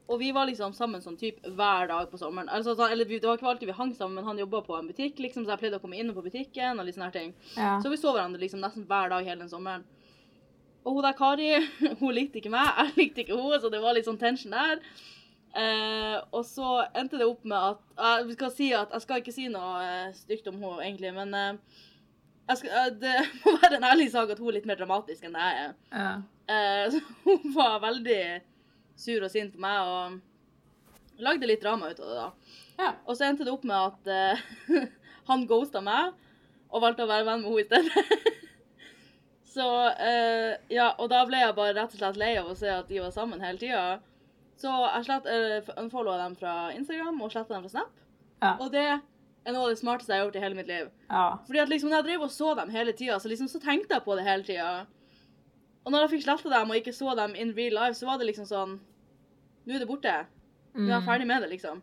Og 0.07 0.21
vi 0.21 0.29
var 0.31 0.47
liksom 0.47 0.71
sammen 0.75 1.01
sånn 1.03 1.17
typ 1.19 1.41
hver 1.43 1.89
dag 1.91 2.07
på 2.11 2.19
sommeren. 2.19 2.47
Altså, 2.53 2.75
så, 2.79 2.87
eller 2.87 3.05
Det 3.05 3.27
var 3.27 3.35
ikke 3.39 3.49
alltid 3.51 3.67
vi 3.67 3.75
hang 3.75 3.93
sammen, 3.95 4.15
men 4.15 4.29
han 4.29 4.39
jobba 4.39 4.61
på 4.63 4.77
en 4.77 4.87
butikk, 4.87 5.19
liksom, 5.19 5.43
så 5.43 5.55
jeg 5.55 5.63
pleide 5.65 5.79
å 5.81 5.83
komme 5.83 5.99
inn 5.99 6.13
på 6.15 6.23
butikken. 6.23 6.79
og 6.79 6.87
litt 6.87 6.95
sånne 6.95 7.09
her 7.09 7.17
ting. 7.19 7.33
Ja. 7.57 7.73
Så 7.83 7.91
vi 7.91 7.99
så 7.99 8.13
hverandre 8.15 8.39
liksom 8.39 8.63
nesten 8.63 8.87
hver 8.87 9.11
dag 9.11 9.27
hele 9.27 9.43
den 9.43 9.51
sommeren. 9.51 9.83
Og 10.87 10.95
hun 10.95 11.03
der 11.03 11.17
Kari, 11.17 11.51
hun 11.99 12.15
likte 12.15 12.39
ikke 12.39 12.53
meg, 12.53 12.71
jeg 12.77 12.95
likte 13.01 13.25
ikke 13.25 13.35
henne, 13.35 13.59
så 13.59 13.71
det 13.73 13.83
var 13.83 13.97
litt 13.97 14.07
sånn 14.07 14.19
tension 14.21 14.55
der. 14.55 14.79
Eh, 15.57 16.15
og 16.31 16.45
så 16.47 16.85
endte 16.95 17.17
det 17.19 17.25
opp 17.25 17.45
med 17.47 17.57
at 17.57 17.79
Jeg 17.97 18.33
skal 18.35 18.49
si 18.53 18.65
at 18.75 18.91
Jeg 18.93 19.01
skal 19.01 19.21
ikke 19.23 19.33
si 19.33 19.47
noe 19.49 19.79
eh, 19.81 20.09
stygt 20.13 20.49
om 20.51 20.59
henne, 20.61 20.83
egentlig, 20.85 21.13
men 21.15 21.33
eh, 21.33 21.79
skal, 22.53 22.69
eh, 22.69 22.91
det 23.01 23.15
må 23.43 23.55
være 23.63 23.79
en 23.79 23.87
ærlig 23.89 24.11
sak 24.13 24.31
at 24.31 24.39
hun 24.39 24.51
er 24.51 24.59
litt 24.59 24.67
mer 24.69 24.79
dramatisk 24.79 25.25
enn 25.25 25.35
det 25.35 25.47
jeg 25.47 25.63
er. 25.63 25.73
Ja. 25.91 26.11
Eh, 26.53 26.83
så 26.93 27.01
hun 27.25 27.55
var 27.55 27.81
veldig 27.83 28.21
sur 28.97 29.23
og 29.23 29.31
sint 29.31 29.53
på 29.55 29.61
meg 29.63 29.77
og 29.85 31.21
lagde 31.23 31.49
litt 31.49 31.63
drama 31.63 31.91
ut 31.91 31.99
av 31.99 32.07
det, 32.07 32.17
da. 32.17 32.55
Ja. 32.77 32.91
Og 33.05 33.17
så 33.17 33.27
endte 33.27 33.45
det 33.45 33.53
opp 33.53 33.65
med 33.65 33.77
at 33.77 34.09
uh, 34.11 34.81
han 35.29 35.45
ghosta 35.49 35.81
meg 35.85 36.13
og 36.67 36.83
valgte 36.83 37.05
å 37.05 37.09
være 37.09 37.25
venn 37.25 37.45
med 37.45 37.49
henne 37.49 37.63
i 37.63 37.67
stedet. 37.67 38.33
så 39.55 39.67
uh, 39.97 40.51
ja, 40.73 40.91
og 40.97 41.09
da 41.13 41.23
ble 41.29 41.41
jeg 41.41 41.57
bare 41.57 41.75
rett 41.77 41.95
og 41.95 42.01
slett 42.01 42.21
lei 42.21 42.33
av 42.37 42.51
å 42.51 42.57
se 42.57 42.69
at 42.73 42.89
de 42.91 43.01
var 43.01 43.13
sammen 43.15 43.43
hele 43.43 43.61
tida. 43.61 43.99
Så 44.57 44.73
jeg 44.73 45.07
slett, 45.07 45.29
uh, 45.29 45.73
unfollowa 45.81 46.19
dem 46.25 46.37
fra 46.37 46.57
Instagram 46.73 47.21
og 47.21 47.33
sletta 47.33 47.55
dem 47.55 47.65
fra 47.65 47.73
Snap. 47.73 48.03
Ja. 48.43 48.53
Og 48.61 48.69
det 48.73 48.85
er 48.85 49.55
noe 49.55 49.65
av 49.65 49.71
det 49.71 49.79
smarteste 49.79 50.13
jeg 50.13 50.21
har 50.21 50.27
gjort 50.27 50.37
i 50.37 50.43
hele 50.43 50.59
mitt 50.59 50.69
liv. 50.69 50.91
ja. 51.09 51.27
Fordi 51.47 51.63
at 51.63 51.71
liksom, 51.71 51.89
når 51.89 52.01
jeg 52.01 52.09
drev 52.11 52.27
og 52.27 52.33
så 52.35 52.53
dem 52.59 52.73
hele 52.73 52.93
tida, 52.93 53.17
så, 53.19 53.31
liksom, 53.31 53.49
så 53.49 53.61
tenkte 53.63 53.95
jeg 53.95 54.05
på 54.05 54.17
det 54.19 54.27
hele 54.27 54.45
tida. 54.45 54.71
Og 55.87 55.93
når 55.93 56.03
jeg 56.03 56.11
fikk 56.17 56.23
sletta 56.25 56.49
dem 56.51 56.71
og 56.73 56.75
ikke 56.81 56.91
så 56.95 57.13
dem 57.15 57.35
in 57.39 57.53
real 57.55 57.77
life, 57.79 57.95
så 57.95 58.09
var 58.09 58.17
det 58.19 58.27
liksom 58.27 58.47
sånn 58.49 58.73
Nå 59.67 59.75
er 59.75 59.79
det 59.83 59.87
borte. 59.87 60.11
Nå 60.75 60.83
er 60.83 60.91
jeg 60.93 61.01
Mm. 61.01 61.07
ferdig 61.07 61.27
med 61.27 61.41
det, 61.43 61.49
liksom. 61.53 61.79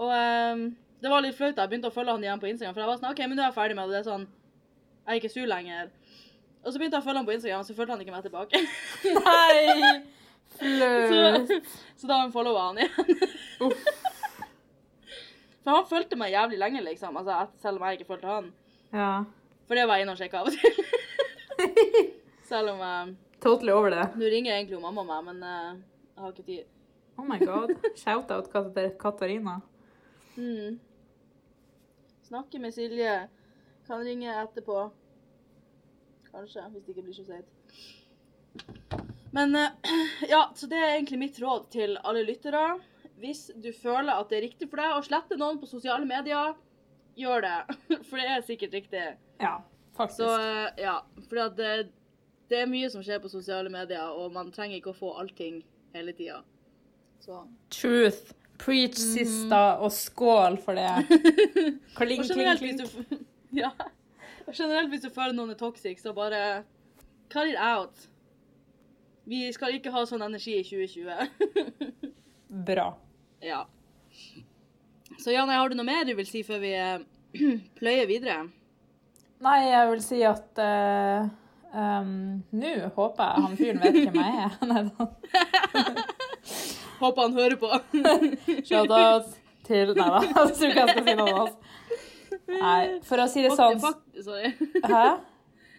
Og 0.00 0.08
um, 0.10 0.62
det 1.04 1.10
var 1.12 1.20
litt 1.22 1.36
flaut 1.36 1.56
jeg 1.56 1.68
begynte 1.70 1.88
å 1.88 1.94
følge 1.94 2.10
han 2.16 2.24
igjen 2.24 2.40
på 2.42 2.48
Instagram, 2.48 2.74
for 2.74 2.80
jeg 2.82 2.88
var 2.90 2.98
sånn 2.98 3.10
OK, 3.12 3.20
men 3.28 3.36
nå 3.38 3.42
er 3.44 3.50
jeg 3.52 3.56
ferdig 3.58 3.76
med 3.76 3.88
det. 3.88 3.92
Det 3.94 4.00
er 4.00 4.08
sånn 4.10 4.24
Jeg 5.04 5.12
er 5.12 5.20
ikke 5.20 5.30
sur 5.34 5.46
lenger. 5.46 5.90
Og 6.64 6.72
så 6.72 6.78
begynte 6.80 6.96
jeg 6.96 7.04
å 7.04 7.06
følge 7.06 7.20
han 7.20 7.28
på 7.28 7.34
Instagram, 7.36 7.60
og 7.60 7.66
så 7.68 7.76
fulgte 7.76 7.92
han 7.94 8.00
ikke 8.00 8.16
meg 8.16 8.24
tilbake. 8.24 8.56
Nei! 9.20 10.00
så, 10.58 10.64
Flaut. 11.12 11.70
så 12.00 12.08
da 12.08 12.18
unfollowa 12.24 12.66
han 12.70 12.78
igjen. 12.80 13.30
Uff. 13.68 13.84
For 15.64 15.70
han 15.76 15.86
fulgte 15.88 16.16
meg 16.20 16.32
jævlig 16.34 16.58
lenge, 16.60 16.80
liksom. 16.88 17.16
Altså, 17.20 17.38
selv 17.62 17.76
om 17.80 17.86
jeg 17.88 18.00
ikke 18.00 18.10
fulgte 18.14 18.28
han. 18.32 18.50
Ja. 18.92 19.12
For 19.68 19.76
det 19.78 19.86
var 19.88 19.96
jeg 20.00 20.04
inne 20.08 20.16
og 20.16 20.20
sjekka 20.20 20.40
av 20.40 20.50
og 20.50 20.56
til. 20.58 22.12
selv 22.48 22.74
om 22.74 22.82
jeg 22.84 23.14
Totally 23.44 23.72
over 23.74 23.90
det. 23.92 24.04
Nå 24.16 24.28
ringer 24.32 24.54
jeg 24.54 24.62
egentlig 24.62 24.80
mamma 24.80 25.02
meg, 25.04 25.24
men 25.26 25.42
eh, 25.44 25.80
jeg 26.14 26.22
har 26.22 26.30
ikke 26.32 26.46
tid. 26.46 26.68
Oh 27.20 27.26
my 27.28 27.36
god. 27.42 27.74
Shout-out 28.00 28.48
til 28.48 28.92
Katarina. 29.00 29.58
Mm. 30.36 30.78
Snakke 32.24 32.58
med 32.58 32.72
Silje. 32.72 33.16
Kan 33.86 34.00
ringe 34.06 34.32
etterpå. 34.32 34.86
Kanskje, 36.30 36.64
hvis 36.72 36.86
det 36.86 36.94
ikke 36.94 37.04
blir 37.04 37.18
så 37.18 37.26
seint. 37.28 37.50
Men 39.36 39.54
eh, 39.60 39.92
ja, 40.32 40.46
så 40.54 40.70
det 40.70 40.80
er 40.80 40.94
egentlig 40.94 41.20
mitt 41.26 41.40
råd 41.42 41.68
til 41.74 41.98
alle 42.00 42.24
lyttere. 42.24 42.78
Hvis 43.20 43.50
du 43.54 43.70
føler 43.76 44.14
at 44.14 44.30
det 44.32 44.38
er 44.38 44.46
riktig 44.48 44.70
for 44.70 44.80
deg 44.80 44.94
å 44.96 45.04
slette 45.04 45.38
noen 45.38 45.60
på 45.60 45.68
sosiale 45.68 46.08
medier, 46.08 46.56
gjør 47.18 47.44
det. 47.44 47.58
For 48.08 48.18
det 48.18 48.30
er 48.30 48.46
sikkert 48.46 48.74
riktig. 48.74 49.04
Ja, 49.42 49.58
faktisk. 49.98 50.24
Så 50.24 50.32
eh, 50.40 50.82
ja, 50.86 50.96
for 51.28 51.44
at 51.44 51.60
det, 51.60 51.68
det 52.54 52.62
er 52.62 52.70
mye 52.70 52.88
som 52.92 53.02
skjer 53.02 53.18
på 53.22 53.30
sosiale 53.32 53.70
medier, 53.72 54.14
og 54.14 54.30
man 54.34 54.52
trenger 54.54 54.78
ikke 54.78 54.94
å 54.94 54.98
få 54.98 55.12
allting 55.18 55.60
hele 55.94 56.14
tida. 56.14 56.40
Truth. 57.72 58.34
Preach, 58.60 58.94
sista, 58.94 59.80
og 59.82 59.90
skål 59.92 60.60
for 60.62 60.78
det. 60.78 60.86
Kling, 61.98 62.22
kling, 62.22 62.46
hvis 62.46 62.60
kling. 62.60 62.78
du, 62.78 63.24
ja. 63.62 63.72
og 64.46 64.54
generelt 64.54 64.92
hvis 64.92 65.02
du 65.02 65.10
føler 65.10 65.34
noen 65.34 65.50
er 65.56 65.58
toxic, 65.58 65.98
så 65.98 66.14
bare 66.14 66.62
cut 67.32 67.50
it 67.50 67.58
out. 67.58 68.06
Vi 69.26 69.48
skal 69.56 69.74
ikke 69.74 69.90
ha 69.90 70.04
sånn 70.06 70.22
energi 70.22 70.54
i 70.60 70.64
2020. 70.66 72.12
Bra. 72.68 72.92
ja. 73.50 73.64
Så 75.18 75.34
Janne, 75.34 75.58
har 75.58 75.70
du 75.70 75.78
noe 75.78 75.88
mer 75.88 76.06
du 76.06 76.14
vil 76.14 76.28
si 76.28 76.44
før 76.46 76.62
vi 76.62 76.74
eh, 76.78 77.02
pløyer 77.80 78.06
videre? 78.10 78.44
Nei, 79.44 79.58
jeg 79.66 79.90
vil 79.90 80.04
si 80.04 80.22
at 80.28 80.62
eh, 80.62 81.26
um, 81.74 82.42
Nå 82.54 82.72
håper 82.96 83.24
jeg 83.24 83.44
han 83.44 83.56
fyren 83.58 83.82
vet 83.82 83.98
hvem 83.98 84.16
jeg 84.22 84.32
er. 84.44 84.50
Håper 87.02 87.22
han 87.22 87.32
hører 87.32 87.56
på. 87.60 87.70
Shout-out 88.68 89.30
til 89.64 89.94
Nei 89.96 90.08
da, 90.08 90.20
jeg 90.20 90.34
tror 90.34 90.70
ikke 90.70 90.80
jeg 90.80 90.88
skal 90.94 91.06
si 91.06 91.14
noe 91.18 91.34
annet. 91.34 91.70
Nei, 92.50 92.80
for 93.08 93.22
å 93.22 93.28
si 93.30 93.44
det 93.44 93.54
sånn 93.56 93.80
sorry. 93.80 94.50
Hæ? 94.84 95.04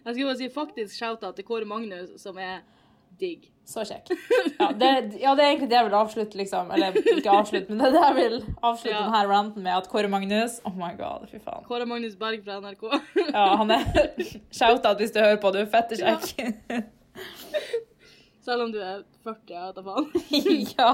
Jeg 0.06 0.14
skulle 0.14 0.28
bare 0.30 0.38
si 0.38 0.48
faktisk 0.54 0.96
shout-out 0.96 1.36
til 1.38 1.46
Kåre 1.46 1.66
Magnus, 1.68 2.12
som 2.22 2.38
er 2.38 2.60
digg. 3.20 3.48
Så 3.66 3.82
kjekk. 3.82 4.12
Ja 4.60 4.68
det, 4.78 4.88
ja, 5.20 5.32
det 5.34 5.42
er 5.42 5.48
egentlig 5.50 5.68
det 5.72 5.76
jeg 5.76 5.86
vil 5.88 5.94
avslutte, 5.98 6.38
liksom. 6.38 6.68
Eller 6.72 6.94
ikke 6.96 7.32
avslutte, 7.34 7.72
men 7.74 7.80
det 7.82 7.88
er 7.88 7.94
det 7.96 8.02
jeg 8.04 8.16
vil 8.18 8.36
avslutte 8.62 8.92
Ja. 8.94 9.00
denne 9.08 9.22
ranten 9.32 9.62
med. 9.66 9.72
At 9.76 9.88
Kåre 9.90 10.08
Magnus 10.12 10.60
Oh 10.64 10.72
my 10.78 10.92
god, 10.98 11.26
fy 11.32 11.40
faen. 11.42 11.64
Kåre 11.66 11.86
Magnus 11.90 12.14
Berg 12.20 12.44
fra 12.46 12.60
NRK. 12.62 12.84
Ja, 13.34 13.46
han 13.58 13.70
er 13.74 13.82
Shout-out 14.54 15.02
hvis 15.02 15.12
du 15.16 15.18
hører 15.20 15.40
på, 15.42 15.50
du 15.52 15.58
er 15.64 15.66
fette 15.72 15.98
kjekk. 15.98 16.86
Selv 18.46 18.62
om 18.68 18.70
du 18.72 18.78
er 18.78 19.00
40, 19.26 19.50
jeg 19.50 19.62
vet 19.66 19.74
da 19.74 19.82
faen. 19.82 20.06
ja. 20.78 20.90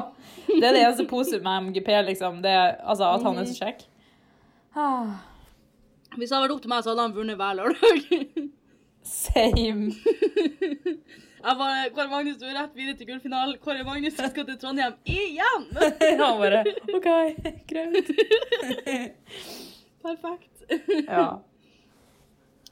Det 0.49 0.65
er 0.65 0.73
det 0.73 0.83
eneste 0.87 1.05
positive 1.11 1.45
med 1.45 1.69
MGP, 1.69 1.91
liksom. 2.09 2.41
Det 2.45 2.51
er, 2.57 2.79
altså, 2.81 3.11
at 3.13 3.27
han 3.29 3.37
er 3.43 3.51
så 3.51 3.59
kjekk. 3.67 3.85
Ah, 4.73 5.13
Hvis 6.17 6.31
det 6.31 6.37
hadde 6.39 6.47
vært 6.47 6.55
opp 6.57 6.63
til 6.65 6.73
meg, 6.73 6.81
så 6.87 6.95
hadde 6.95 7.05
han 7.05 7.17
vunnet 7.19 7.37
hver 7.37 7.59
lørdag. 7.61 8.49
Same. 9.05 9.93
Jeg 11.43 11.57
bare, 11.59 11.89
Kåre 11.95 12.09
Magnus, 12.13 12.37
du 12.39 12.45
er 12.47 12.55
rett 12.55 12.75
videre 12.79 12.95
til 12.99 13.09
gullfinalen. 13.09 13.57
Kåre 13.63 13.83
Magnus 13.87 14.15
du 14.15 14.23
skal 14.31 14.47
til 14.47 14.59
Trondheim 14.63 14.95
igjen! 15.11 15.65
Han 16.21 16.39
bare 16.39 16.61
OK, 16.95 17.09
greit. 17.71 18.13
Perfekt. 20.05 20.63
Ja. 21.09 21.25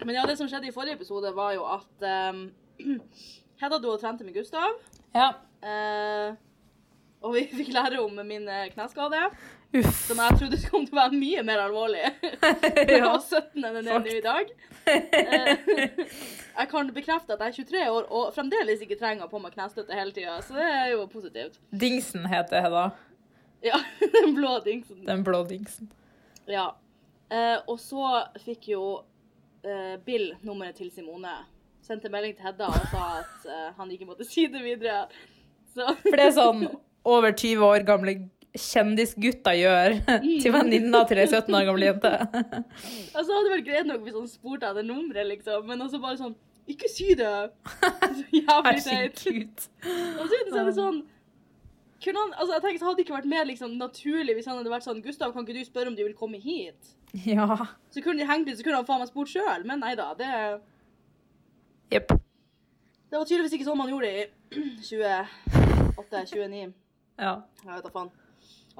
Men 0.04 0.14
ja, 0.16 0.22
det 0.30 0.36
som 0.38 0.48
skjedde 0.48 0.70
i 0.70 0.74
forrige 0.74 0.96
episode, 1.00 1.32
var 1.36 1.52
jo 1.56 1.66
at 1.68 2.06
um, 2.30 2.44
Hedda 3.60 3.76
dro 3.82 3.96
og 3.96 4.00
trente 4.00 4.24
med 4.24 4.38
Gustav. 4.38 4.78
ja. 5.14 5.32
Uh, 5.60 6.30
og 7.20 7.34
vi 7.34 7.42
fikk 7.52 7.68
lære 7.76 7.98
om 8.00 8.14
min 8.24 8.46
eh, 8.48 8.70
kneskade, 8.72 9.18
Uff. 9.76 9.98
som 10.06 10.16
jeg 10.22 10.38
trodde 10.40 10.56
kom 10.70 10.86
til 10.88 10.94
å 10.96 11.00
være 11.02 11.18
mye 11.20 11.42
mer 11.44 11.60
alvorlig. 11.66 12.00
Jeg 12.78 12.94
Ja. 12.96 13.10
var 13.10 13.20
17 13.20 13.60
enn 13.60 13.76
den 13.76 13.90
er 13.92 14.08
i 14.08 14.22
dag. 14.24 14.54
Jeg 16.56 16.68
kan 16.70 16.90
bekrefte 16.94 17.34
at 17.34 17.40
jeg 17.44 17.52
er 17.52 17.56
23 17.64 17.84
år 17.90 18.08
og 18.10 18.34
fremdeles 18.34 18.82
ikke 18.84 18.98
trenger 19.00 19.26
å 19.26 19.30
på 19.30 19.40
meg 19.42 19.54
knestøtte 19.54 19.96
hele 19.96 20.12
tida, 20.14 20.38
så 20.44 20.56
det 20.58 20.66
er 20.66 20.90
jo 20.94 21.06
positivt. 21.10 21.60
Dingsen 21.70 22.26
heter 22.30 22.64
Hedda. 22.64 22.84
Ja, 23.64 23.80
den 24.16 24.34
blå 24.34 24.56
dingsen. 24.64 25.04
Den 25.06 25.24
blå 25.24 25.42
dingsen. 25.48 25.90
Ja. 26.50 26.72
Eh, 27.30 27.58
og 27.70 27.78
så 27.80 28.24
fikk 28.44 28.70
jo 28.72 28.84
eh, 29.62 29.96
Bill 30.04 30.32
nummeret 30.42 30.80
til 30.80 30.90
Simone. 30.94 31.36
Sendte 31.84 32.10
melding 32.12 32.34
til 32.36 32.48
Hedda 32.48 32.70
og 32.72 32.88
sa 32.92 33.06
at 33.20 33.48
eh, 33.48 33.68
han 33.76 33.92
ikke 33.94 34.08
måtte 34.08 34.26
si 34.32 34.48
det 34.50 34.64
videre. 34.64 35.04
Så 35.74 35.86
For 36.02 36.18
det 36.18 36.30
er 36.30 36.36
sånn 36.36 36.66
over 37.06 37.32
20 37.32 37.62
år 37.64 37.86
gamle 37.86 38.16
kjendisgutter 38.56 39.56
gjør 39.58 39.96
til 40.42 40.54
venninna 40.54 41.04
til 41.08 41.22
ei 41.22 41.28
17 41.28 41.54
år 41.54 41.68
gammel 41.68 41.86
jente. 41.86 42.12
altså, 43.16 43.28
hadde 43.30 43.44
det 43.46 43.54
vært 43.54 43.68
greit 43.68 43.88
nok 43.90 44.02
hvis 44.06 44.18
han 44.18 44.28
spurte 44.30 44.70
etter 44.70 44.86
nummeret, 44.86 45.28
liksom. 45.30 45.66
Men 45.68 45.86
også 45.86 46.02
bare 46.02 46.18
sånn 46.20 46.36
Ikke 46.70 46.90
si 46.90 47.14
det! 47.18 47.30
Så 47.70 48.26
jævlig 48.34 48.82
teit. 48.84 49.64
Og 50.18 50.26
så 50.26 50.42
er 50.42 50.68
det 50.68 50.76
sånn 50.76 51.00
kunne 52.00 52.16
han, 52.16 52.30
altså 52.32 52.54
jeg 52.54 52.62
tenker, 52.64 52.78
så 52.80 52.86
hadde 52.86 52.96
det 52.96 53.02
ikke 53.04 53.12
vært 53.12 53.28
mer 53.28 53.44
liksom, 53.44 53.74
naturlig 53.76 54.32
hvis 54.38 54.46
han 54.48 54.56
hadde 54.56 54.70
vært 54.72 54.86
sånn 54.86 55.02
Gustav, 55.04 55.34
kan 55.34 55.44
ikke 55.44 55.58
du 55.58 55.66
spørre 55.66 55.90
om 55.90 55.96
de 55.98 56.06
vil 56.06 56.14
komme 56.16 56.38
hit? 56.40 56.94
Ja. 57.26 57.44
Så 57.92 58.00
kunne 58.00 58.22
de 58.22 58.28
hengt 58.28 58.48
ut, 58.48 58.56
så 58.56 58.64
kunne 58.64 58.78
han 58.80 58.86
faen 58.88 59.02
meg 59.02 59.10
spurt 59.10 59.28
sjøl. 59.28 59.66
Men 59.68 59.82
nei 59.84 59.92
da. 59.98 60.06
Det, 60.16 60.30
Jepp. 61.92 62.14
det 62.14 63.18
var 63.18 63.28
tydeligvis 63.28 63.58
ikke 63.58 63.68
sånn 63.68 63.80
man 63.82 63.92
gjorde 63.92 64.14
i 64.16 64.24
28-29. 66.00 66.72
Ja. 67.20 67.34
Jeg 67.66 67.74
vet 67.74 67.84
da 67.84 67.92
faen. 67.92 68.12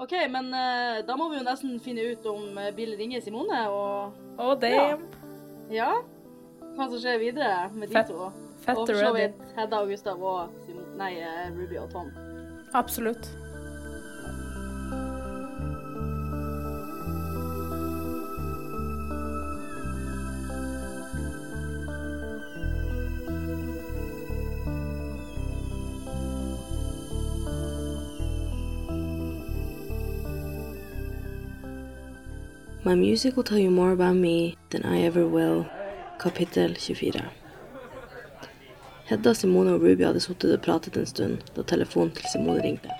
OK, 0.01 0.15
men 0.33 0.47
uh, 0.53 1.01
da 1.05 1.15
må 1.19 1.27
vi 1.29 1.37
jo 1.37 1.45
nesten 1.45 1.75
finne 1.83 2.05
ut 2.13 2.25
om 2.31 2.57
uh, 2.57 2.69
Bill 2.75 2.95
ringer 2.97 3.21
Simone, 3.21 3.59
og 3.69 4.17
Oh, 4.41 4.55
damn. 4.57 5.03
ja 5.69 5.91
Hva 6.73 6.87
som 6.89 6.97
skjer 6.97 7.19
videre 7.21 7.67
med 7.75 7.91
de 7.91 8.01
to. 8.09 8.31
Fett 8.63 8.77
og 8.79 8.87
for 8.89 8.97
så 8.97 9.11
vidt 9.13 9.37
Hedda 9.57 9.81
og 9.83 9.91
Gustav 9.91 10.21
og 10.21 10.53
Sim 10.65 10.79
nei, 10.97 11.15
eh, 11.21 11.47
Ruby 11.55 11.77
og 11.81 11.89
Tom. 11.93 12.11
Absolutt. 12.77 13.29
My 32.91 32.97
music 32.97 33.37
will 33.37 33.43
tell 33.45 33.57
you 33.57 33.71
more 33.71 33.93
about 33.93 34.17
me 34.17 34.57
than 34.69 34.83
I 34.83 35.03
ever 35.03 35.25
will. 35.25 35.65
Kapittel 36.19 36.75
24. 36.75 37.21
Hedda, 39.05 39.33
Simone 39.33 39.71
og 39.71 39.81
Ruby 39.81 40.03
hadde 40.03 40.19
sittet 40.19 40.51
og 40.51 40.61
pratet 40.65 40.97
en 40.99 41.05
stund 41.07 41.45
da 41.55 41.63
telefonen 41.63 42.11
til 42.17 42.25
Simone 42.27 42.59
ringte. 42.65 42.91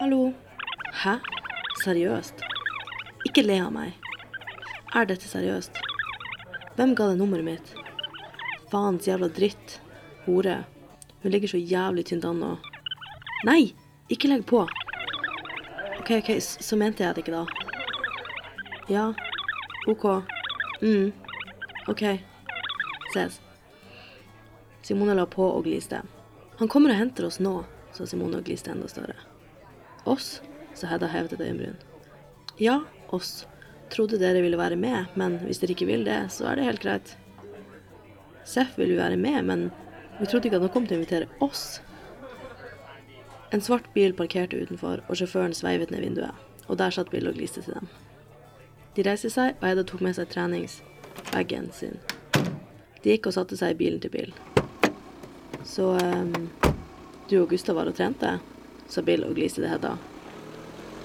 Hallo? 0.00 0.32
Hæ? 1.04 1.14
Seriøst? 1.84 2.42
Ikke 3.30 3.44
le 3.46 3.60
av 3.62 3.70
meg. 3.76 3.92
Er 4.90 5.06
dette 5.12 5.30
seriøst? 5.30 5.78
Hvem 6.74 6.96
ga 6.98 7.06
deg 7.12 7.22
nummeret 7.22 7.46
mitt? 7.52 7.70
Faens 8.74 9.06
jævla 9.06 9.30
dritt. 9.30 9.78
Hore. 10.26 10.64
Hun 11.22 11.36
ligger 11.36 11.54
så 11.54 11.62
jævlig 11.62 12.08
tynt 12.10 12.26
an 12.26 12.42
nå. 12.42 12.50
Nei! 13.46 13.76
Ikke 14.10 14.28
legg 14.28 14.46
på. 14.46 14.64
OK, 16.00 16.10
OK, 16.18 16.30
så 16.40 16.76
mente 16.76 17.04
jeg 17.04 17.14
det 17.14 17.22
ikke, 17.22 17.42
da. 17.42 17.46
Ja. 18.90 19.04
OK. 19.86 20.06
mm. 20.82 21.12
OK. 21.88 22.02
Ses. 23.14 23.40
Simone 24.82 25.14
la 25.14 25.26
på 25.30 25.44
og 25.46 25.62
gliste. 25.64 26.02
Han 26.58 26.68
kommer 26.68 26.90
og 26.90 26.98
henter 26.98 27.28
oss 27.28 27.38
nå, 27.40 27.52
sa 27.94 28.06
Simone 28.08 28.40
og 28.40 28.48
gliste 28.48 28.72
enda 28.72 28.88
større. 28.90 29.14
Oss? 30.10 30.40
sa 30.74 30.88
Hedda 30.90 31.10
hevet 31.12 31.36
et 31.36 31.44
øyenbryn. 31.44 31.78
Ja, 32.58 32.80
oss. 33.14 33.44
Trodde 33.90 34.18
dere 34.20 34.42
ville 34.42 34.58
være 34.58 34.78
med, 34.78 35.10
men 35.18 35.38
hvis 35.44 35.62
dere 35.62 35.74
ikke 35.74 35.88
vil 35.88 36.04
det, 36.06 36.18
så 36.34 36.50
er 36.50 36.58
det 36.58 36.66
helt 36.66 36.82
greit. 36.82 37.14
Seff 38.46 38.74
vil 38.78 38.94
jo 38.94 38.98
være 39.00 39.18
med, 39.20 39.42
men 39.46 39.64
vi 40.18 40.26
trodde 40.26 40.50
ikke 40.50 40.58
at 40.58 40.66
han 40.66 40.74
kom 40.74 40.86
til 40.86 40.98
å 40.98 41.00
invitere 41.00 41.30
oss. 41.44 41.80
En 43.52 43.60
svart 43.60 43.94
bil 43.94 44.12
parkerte 44.14 44.60
utenfor, 44.62 45.00
og 45.08 45.16
sjåføren 45.18 45.54
sveivet 45.54 45.90
ned 45.90 46.04
vinduet, 46.04 46.34
og 46.68 46.78
der 46.78 46.94
satt 46.94 47.10
Bill 47.10 47.26
og 47.26 47.34
gliste 47.34 47.64
til 47.64 47.74
dem. 47.74 47.88
De 48.94 49.02
reiste 49.02 49.30
seg, 49.30 49.56
og 49.58 49.66
Hedda 49.66 49.82
tok 49.90 50.04
med 50.06 50.14
seg 50.14 50.30
treningsbagen 50.30 51.66
sin. 51.74 51.98
De 53.02 53.10
gikk 53.10 53.26
og 53.26 53.34
satte 53.34 53.58
seg 53.58 53.74
i 53.74 53.78
bilen 53.80 53.98
til 54.02 54.14
Bill. 54.14 54.30
Så 55.66 55.88
um, 55.98 56.48
du 57.30 57.40
og 57.40 57.50
Gustav 57.50 57.74
var 57.78 57.90
og 57.90 57.98
trente? 57.98 58.36
sa 58.90 59.02
Bill 59.02 59.26
og 59.26 59.34
gliste 59.34 59.64
til 59.64 59.70
Hedda. 59.70 59.96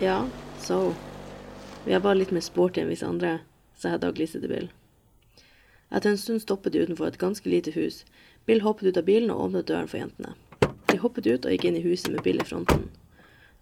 Ja, 0.01 0.21
så. 0.61 0.93
Vi 1.85 1.93
er 1.93 2.01
bare 2.01 2.21
litt 2.21 2.33
mer 2.33 2.45
sporty 2.45 2.81
enn 2.81 2.93
visse 2.93 3.09
andre, 3.09 3.39
sa 3.73 3.95
Hedda 3.95 4.13
og 4.13 4.21
gliste 4.21 4.41
til 4.41 4.53
Bill. 4.53 4.69
Etter 5.89 6.13
en 6.13 6.21
stund 6.21 6.45
stoppet 6.45 6.73
de 6.73 6.85
utenfor 6.85 7.09
et 7.09 7.21
ganske 7.21 7.49
lite 7.49 7.73
hus. 7.73 8.03
Bill 8.45 8.61
hoppet 8.61 8.89
ut 8.91 9.01
av 9.01 9.09
bilen 9.09 9.33
og 9.33 9.47
åpnet 9.47 9.69
døren 9.69 9.89
for 9.89 10.01
jentene. 10.01 10.37
De 10.95 10.99
hoppet 11.03 11.25
ut 11.27 11.43
og 11.43 11.51
gikk 11.51 11.65
inn 11.67 11.75
i 11.75 11.83
huset 11.83 12.07
med 12.13 12.21
Bill 12.23 12.37
i 12.39 12.43
fronten. 12.47 12.85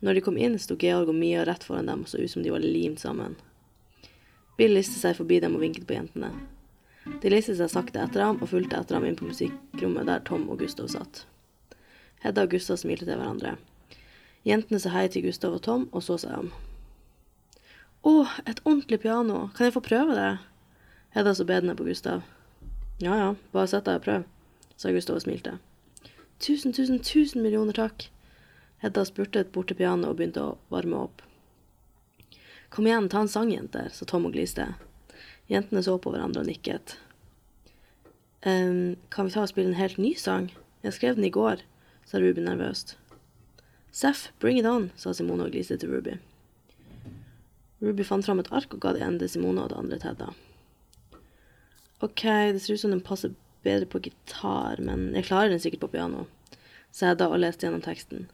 Når 0.05 0.13
de 0.13 0.21
kom 0.21 0.35
inn, 0.37 0.59
sto 0.61 0.75
Georg 0.77 1.09
og 1.09 1.15
Mia 1.17 1.41
rett 1.49 1.63
foran 1.65 1.87
dem 1.89 2.03
og 2.05 2.11
så 2.11 2.19
ut 2.21 2.29
som 2.29 2.43
de 2.45 2.51
var 2.53 2.61
limt 2.61 3.01
sammen. 3.01 3.33
Bill 4.59 4.75
listet 4.77 4.99
seg 5.01 5.15
forbi 5.17 5.39
dem 5.41 5.55
og 5.57 5.63
vinket 5.63 5.87
på 5.89 5.95
jentene. 5.95 6.29
De 7.23 7.31
listet 7.33 7.57
seg 7.57 7.71
sakte 7.73 8.03
etter 8.03 8.21
ham 8.21 8.37
og 8.37 8.51
fulgte 8.51 8.77
etter 8.77 8.99
ham 8.99 9.09
inn 9.09 9.17
på 9.17 9.31
musikkrommet 9.31 10.11
der 10.11 10.21
Tom 10.29 10.45
og 10.45 10.61
Gustav 10.61 10.91
satt. 10.93 11.23
Hedda 12.21 12.45
og 12.45 12.53
Gustav 12.53 12.77
smilte 12.83 13.09
til 13.09 13.17
hverandre. 13.17 13.55
Jentene 14.45 14.83
sa 14.83 14.93
hei 14.93 15.07
til 15.09 15.25
Gustav 15.25 15.57
og 15.57 15.65
Tom 15.65 15.89
og 15.89 16.05
så 16.05 16.21
seg 16.21 16.37
om. 16.37 16.53
Å, 18.05 18.15
et 18.45 18.61
ordentlig 18.61 19.01
piano, 19.07 19.47
kan 19.57 19.71
jeg 19.71 19.79
få 19.79 19.87
prøve 19.89 20.21
det? 20.21 20.31
Hedda 21.17 21.33
så 21.33 21.49
bedende 21.49 21.73
på 21.81 21.89
Gustav. 21.89 22.21
Ja 23.01 23.17
ja, 23.17 23.35
bare 23.57 23.73
sett 23.73 23.89
deg 23.89 24.03
og 24.03 24.09
prøv, 24.11 24.33
sa 24.77 24.93
Gustav 24.93 25.17
og 25.17 25.25
smilte. 25.25 25.57
Tusen, 26.39 26.73
tusen, 26.73 26.99
tusen 26.99 27.43
millioner 27.43 27.73
takk. 27.77 28.07
Hedda 28.83 29.05
spurtet 29.07 29.51
bort 29.51 29.69
til 29.71 29.79
pianoet 29.79 30.09
og 30.11 30.17
begynte 30.19 30.41
å 30.43 30.57
varme 30.73 31.05
opp. 31.05 31.21
Kom 32.73 32.87
igjen, 32.89 33.07
ta 33.09 33.21
en 33.21 33.29
sang, 33.31 33.51
jenter, 33.53 33.91
sa 33.93 34.05
Tom 34.09 34.25
og 34.27 34.33
gliste. 34.33 34.65
Jentene 35.51 35.83
så 35.85 35.99
på 36.01 36.11
hverandre 36.11 36.41
og 36.41 36.49
nikket. 36.49 36.97
«Ehm, 38.43 38.97
kan 39.13 39.29
vi 39.29 39.35
ta 39.35 39.43
og 39.45 39.51
spille 39.51 39.71
en 39.71 39.79
helt 39.79 39.99
ny 40.01 40.15
sang? 40.19 40.49
Jeg 40.83 40.97
skrev 40.97 41.15
den 41.15 41.29
i 41.29 41.31
går, 41.31 41.61
sa 42.03 42.19
Ruby 42.19 42.43
nervøst. 42.43 42.97
Seff, 43.93 44.31
bring 44.39 44.57
it 44.57 44.65
on, 44.65 44.89
sa 44.97 45.13
Simone 45.13 45.45
og 45.45 45.53
gliste 45.53 45.77
til 45.77 45.93
Ruby. 45.93 46.17
Ruby 47.83 48.03
fant 48.03 48.25
fram 48.25 48.41
et 48.41 48.51
ark 48.51 48.73
og 48.73 48.81
ga 48.81 48.91
det 48.95 49.03
ene 49.05 49.21
til 49.21 49.29
Simone 49.29 49.63
og 49.63 49.69
det 49.71 49.77
andre 49.79 49.99
til 49.99 50.09
Hedda. 50.09 50.33
Ok, 52.03 52.25
det 52.25 52.61
ser 52.61 52.73
ut 52.73 52.83
som 52.83 52.91
den 52.91 53.05
passer 53.05 53.31
bedre 53.63 53.89
på 53.89 54.01
gitar, 54.03 54.79
men 54.84 55.12
jeg 55.15 55.27
klarer 55.29 55.53
den 55.53 55.62
sikkert 55.63 55.86
på 55.86 55.93
piano, 55.96 56.27
sa 56.91 57.12
Hedda 57.12 57.29
og 57.32 57.41
leste 57.41 57.65
gjennom 57.67 57.84
teksten. 57.84 58.27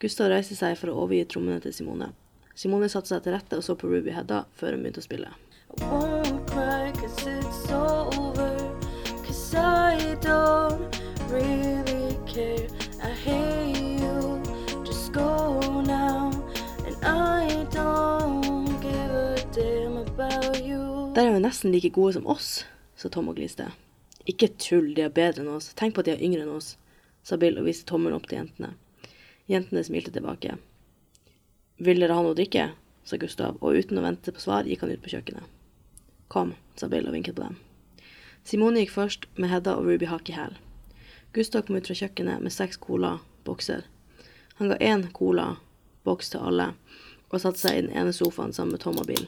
Gustav 0.00 0.30
reiste 0.32 0.56
seg 0.56 0.78
for 0.80 0.92
å 0.92 1.02
overgi 1.02 1.26
trommene 1.28 1.60
til 1.60 1.74
Simone. 1.76 2.12
Simone 2.56 2.88
satte 2.92 3.12
seg 3.12 3.24
til 3.24 3.34
rette 3.36 3.58
og 3.58 3.64
så 3.64 3.76
på 3.76 3.88
Ruby 3.90 4.14
Hedda 4.14 4.44
før 4.56 4.76
hun 4.76 4.84
begynte 4.84 5.02
å 5.02 5.06
spille. 5.06 5.32
I 5.78 5.84
won't 5.84 6.46
cry 6.50 6.90
cause 6.96 7.26
it's 7.26 7.70
over. 7.70 8.56
Cause 9.24 9.54
I 9.54 10.16
don't 10.20 11.00
really 11.30 12.18
care. 12.26 12.66
I 13.02 13.12
hate 13.12 14.00
you. 14.00 14.42
Just 14.84 15.12
go 15.12 15.82
now. 15.82 16.32
And 16.86 16.96
I 17.04 17.66
don't 17.70 18.80
give 18.80 19.10
a 19.10 19.36
damn 19.52 19.96
about 19.98 20.64
you. 20.64 21.12
Der 21.14 21.28
er 21.28 21.32
jo 21.32 21.44
nesten 21.44 21.72
like 21.72 21.90
gode 21.90 22.12
som 22.18 22.26
oss, 22.26 22.66
sa 22.96 23.08
Tom 23.08 23.28
og 23.28 23.36
gliste. 23.36 23.70
Ikke 24.28 24.50
tull, 24.60 24.92
de 24.94 25.06
er 25.06 25.14
bedre 25.14 25.44
enn 25.44 25.54
oss. 25.54 25.70
Tenk 25.78 25.94
på 25.94 26.02
at 26.02 26.10
de 26.10 26.16
er 26.16 26.24
yngre 26.24 26.44
enn 26.44 26.52
oss, 26.52 26.74
sa 27.24 27.38
Bill 27.40 27.56
og 27.60 27.68
viste 27.68 27.88
tommelen 27.88 28.18
opp 28.18 28.28
til 28.28 28.40
jentene. 28.40 28.74
Jentene 29.50 29.84
smilte 29.84 30.12
tilbake. 30.12 30.58
Vil 31.80 32.02
dere 32.02 32.16
ha 32.16 32.24
noe 32.24 32.34
å 32.34 32.38
drikke? 32.38 32.70
sa 33.04 33.16
Gustav, 33.16 33.56
og 33.64 33.74
uten 33.74 33.98
å 33.98 34.04
vente 34.04 34.32
på 34.32 34.42
svar 34.42 34.68
gikk 34.68 34.84
han 34.84 34.92
ut 34.92 35.02
på 35.02 35.14
kjøkkenet. 35.14 35.46
Kom, 36.30 36.52
sa 36.76 36.86
Bill 36.92 37.08
og 37.08 37.16
vinket 37.16 37.38
på 37.38 37.46
dem. 37.46 37.56
Simone 38.44 38.84
gikk 38.84 38.92
først, 38.94 39.24
med 39.40 39.50
Hedda 39.50 39.78
og 39.78 39.88
Ruby 39.88 40.06
hakk 40.10 40.28
i 40.30 40.36
hæl. 40.36 40.54
Gustav 41.34 41.64
kom 41.66 41.78
ut 41.80 41.88
fra 41.88 41.96
kjøkkenet 41.96 42.44
med 42.44 42.54
seks 42.54 42.78
cola-bokser. 42.84 43.86
Han 44.60 44.70
ga 44.70 44.76
én 44.84 45.06
cola-boks 45.16 46.30
til 46.34 46.44
alle, 46.50 46.72
og 47.30 47.40
satte 47.40 47.62
seg 47.62 47.78
i 47.78 47.84
den 47.86 47.96
ene 47.96 48.12
sofaen 48.14 48.52
sammen 48.52 48.76
med 48.76 48.84
Tom 48.84 49.00
og 49.00 49.08
Bill. 49.08 49.26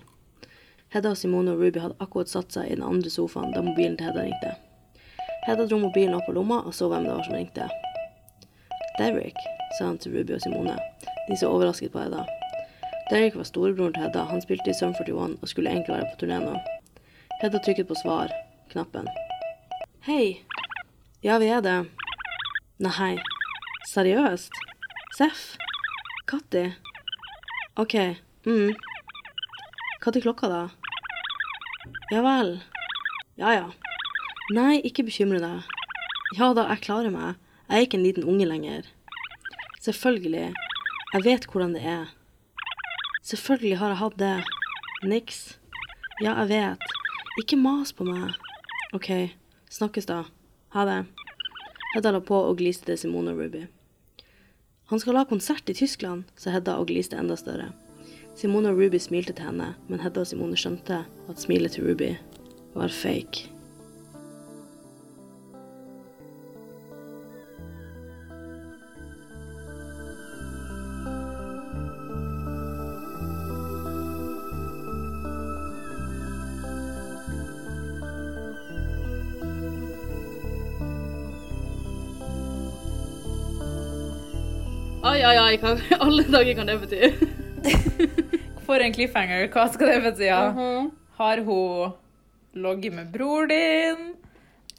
Hedda, 0.92 1.14
Simone 1.16 1.54
og 1.54 1.64
Ruby 1.64 1.80
hadde 1.80 1.98
akkurat 2.04 2.28
satt 2.28 2.52
seg 2.52 2.68
i 2.68 2.76
den 2.76 2.84
andre 2.84 3.10
sofaen 3.10 3.54
da 3.56 3.64
mobilen 3.64 3.96
til 3.96 4.10
Hedda 4.10 4.26
ringte. 4.26 4.52
Hedda 5.46 5.66
dro 5.66 5.78
mobilen 5.82 6.14
opp 6.14 6.26
på 6.28 6.34
lomma 6.36 6.60
og 6.62 6.74
så 6.74 6.86
hvem 6.90 7.06
det 7.06 7.14
var 7.16 7.24
som 7.26 7.34
ringte. 7.34 7.66
Derek, 8.98 9.38
sa 9.78 9.88
han 9.88 9.98
til 9.98 10.14
Ruby 10.14 10.36
og 10.36 10.42
Simone. 10.44 10.76
De 11.28 11.36
så 11.38 11.50
overrasket 11.50 11.92
på 11.92 11.98
Hedda. 12.04 12.22
Derek 13.10 13.34
var 13.36 13.48
storebroren 13.48 13.96
til 13.96 14.04
Hedda. 14.04 14.22
Han 14.30 14.44
spilte 14.44 14.70
i 14.70 14.76
Sum 14.76 14.94
41 14.94 15.38
og 15.42 15.48
skulle 15.50 15.70
egentlig 15.70 15.96
være 15.96 16.10
på 16.12 16.20
turné 16.22 16.38
nå. 16.44 16.54
Hedda 17.42 17.58
trykket 17.58 17.90
på 17.90 17.98
svar-knappen. 18.04 19.10
Hei. 20.06 20.44
Ja, 21.22 21.38
vi 21.42 21.50
er 21.50 21.60
det. 21.66 21.76
Nei. 22.82 23.16
Seriøst? 23.90 24.54
Seff? 25.18 25.56
Katti? 26.30 26.68
OK. 27.76 27.94
mm. 28.46 28.72
Når 30.06 30.20
klokka, 30.22 30.48
da? 30.48 30.62
Ja 32.10 32.22
vel. 32.22 32.60
Ja 33.38 33.52
ja. 33.54 33.91
Nei, 34.52 34.82
ikke 34.84 35.06
bekymre 35.06 35.38
deg. 35.40 35.68
Ja 36.36 36.50
da, 36.52 36.66
jeg 36.74 36.82
klarer 36.84 37.12
meg. 37.12 37.38
Jeg 37.70 37.78
er 37.78 37.86
ikke 37.86 37.96
en 37.96 38.04
liten 38.04 38.26
unge 38.28 38.44
lenger. 38.44 38.88
Selvfølgelig. 39.80 40.50
Jeg 41.14 41.24
vet 41.24 41.46
hvordan 41.48 41.72
det 41.72 41.84
er. 41.88 42.10
Selvfølgelig 43.24 43.78
har 43.80 43.94
jeg 43.94 44.00
hatt 44.02 44.18
det. 44.20 44.34
Niks. 45.08 45.38
Ja, 46.20 46.34
jeg 46.42 46.50
vet. 46.50 46.84
Ikke 47.40 47.56
mas 47.56 47.94
på 47.96 48.04
meg. 48.04 48.34
OK, 48.92 49.08
snakkes 49.72 50.10
da. 50.10 50.18
Ha 50.76 50.84
det. 50.88 50.98
Hedda 51.94 52.12
la 52.12 52.20
på 52.20 52.36
og 52.36 52.58
gliste 52.60 52.90
til 52.90 53.00
Simone 53.00 53.32
og 53.32 53.40
Ruby. 53.40 53.64
Han 54.92 55.00
skal 55.00 55.16
ha 55.16 55.24
konsert 55.28 55.72
i 55.72 55.76
Tyskland, 55.78 56.26
sa 56.36 56.52
Hedda 56.52 56.76
og 56.76 56.90
gliste 56.92 57.16
enda 57.16 57.38
større. 57.40 57.70
Simone 58.36 58.72
og 58.72 58.80
Ruby 58.80 59.00
smilte 59.00 59.32
til 59.32 59.48
henne, 59.48 59.72
men 59.88 60.04
Hedda 60.04 60.26
og 60.26 60.28
Simone 60.28 60.60
skjønte 60.60 61.04
at 61.08 61.40
smilet 61.40 61.78
til 61.78 61.88
Ruby 61.88 62.12
var 62.76 62.92
fake. 62.92 63.51
Ja, 85.22 85.30
oi, 85.38 85.54
hva 85.62 85.76
alle 86.04 86.24
dager 86.26 86.56
kan 86.58 86.66
det 86.66 86.74
bety? 86.82 87.10
For 88.66 88.82
en 88.82 88.94
cliffhanger. 88.94 89.44
Hva 89.54 89.68
skal 89.70 89.92
det 89.92 90.00
bety? 90.08 90.26
Ja? 90.26 90.40
Mhm. 90.50 90.88
Har 91.20 91.42
hun 91.46 91.92
ligget 92.58 92.96
med 92.96 93.12
bror 93.14 93.46
din? 93.46 94.16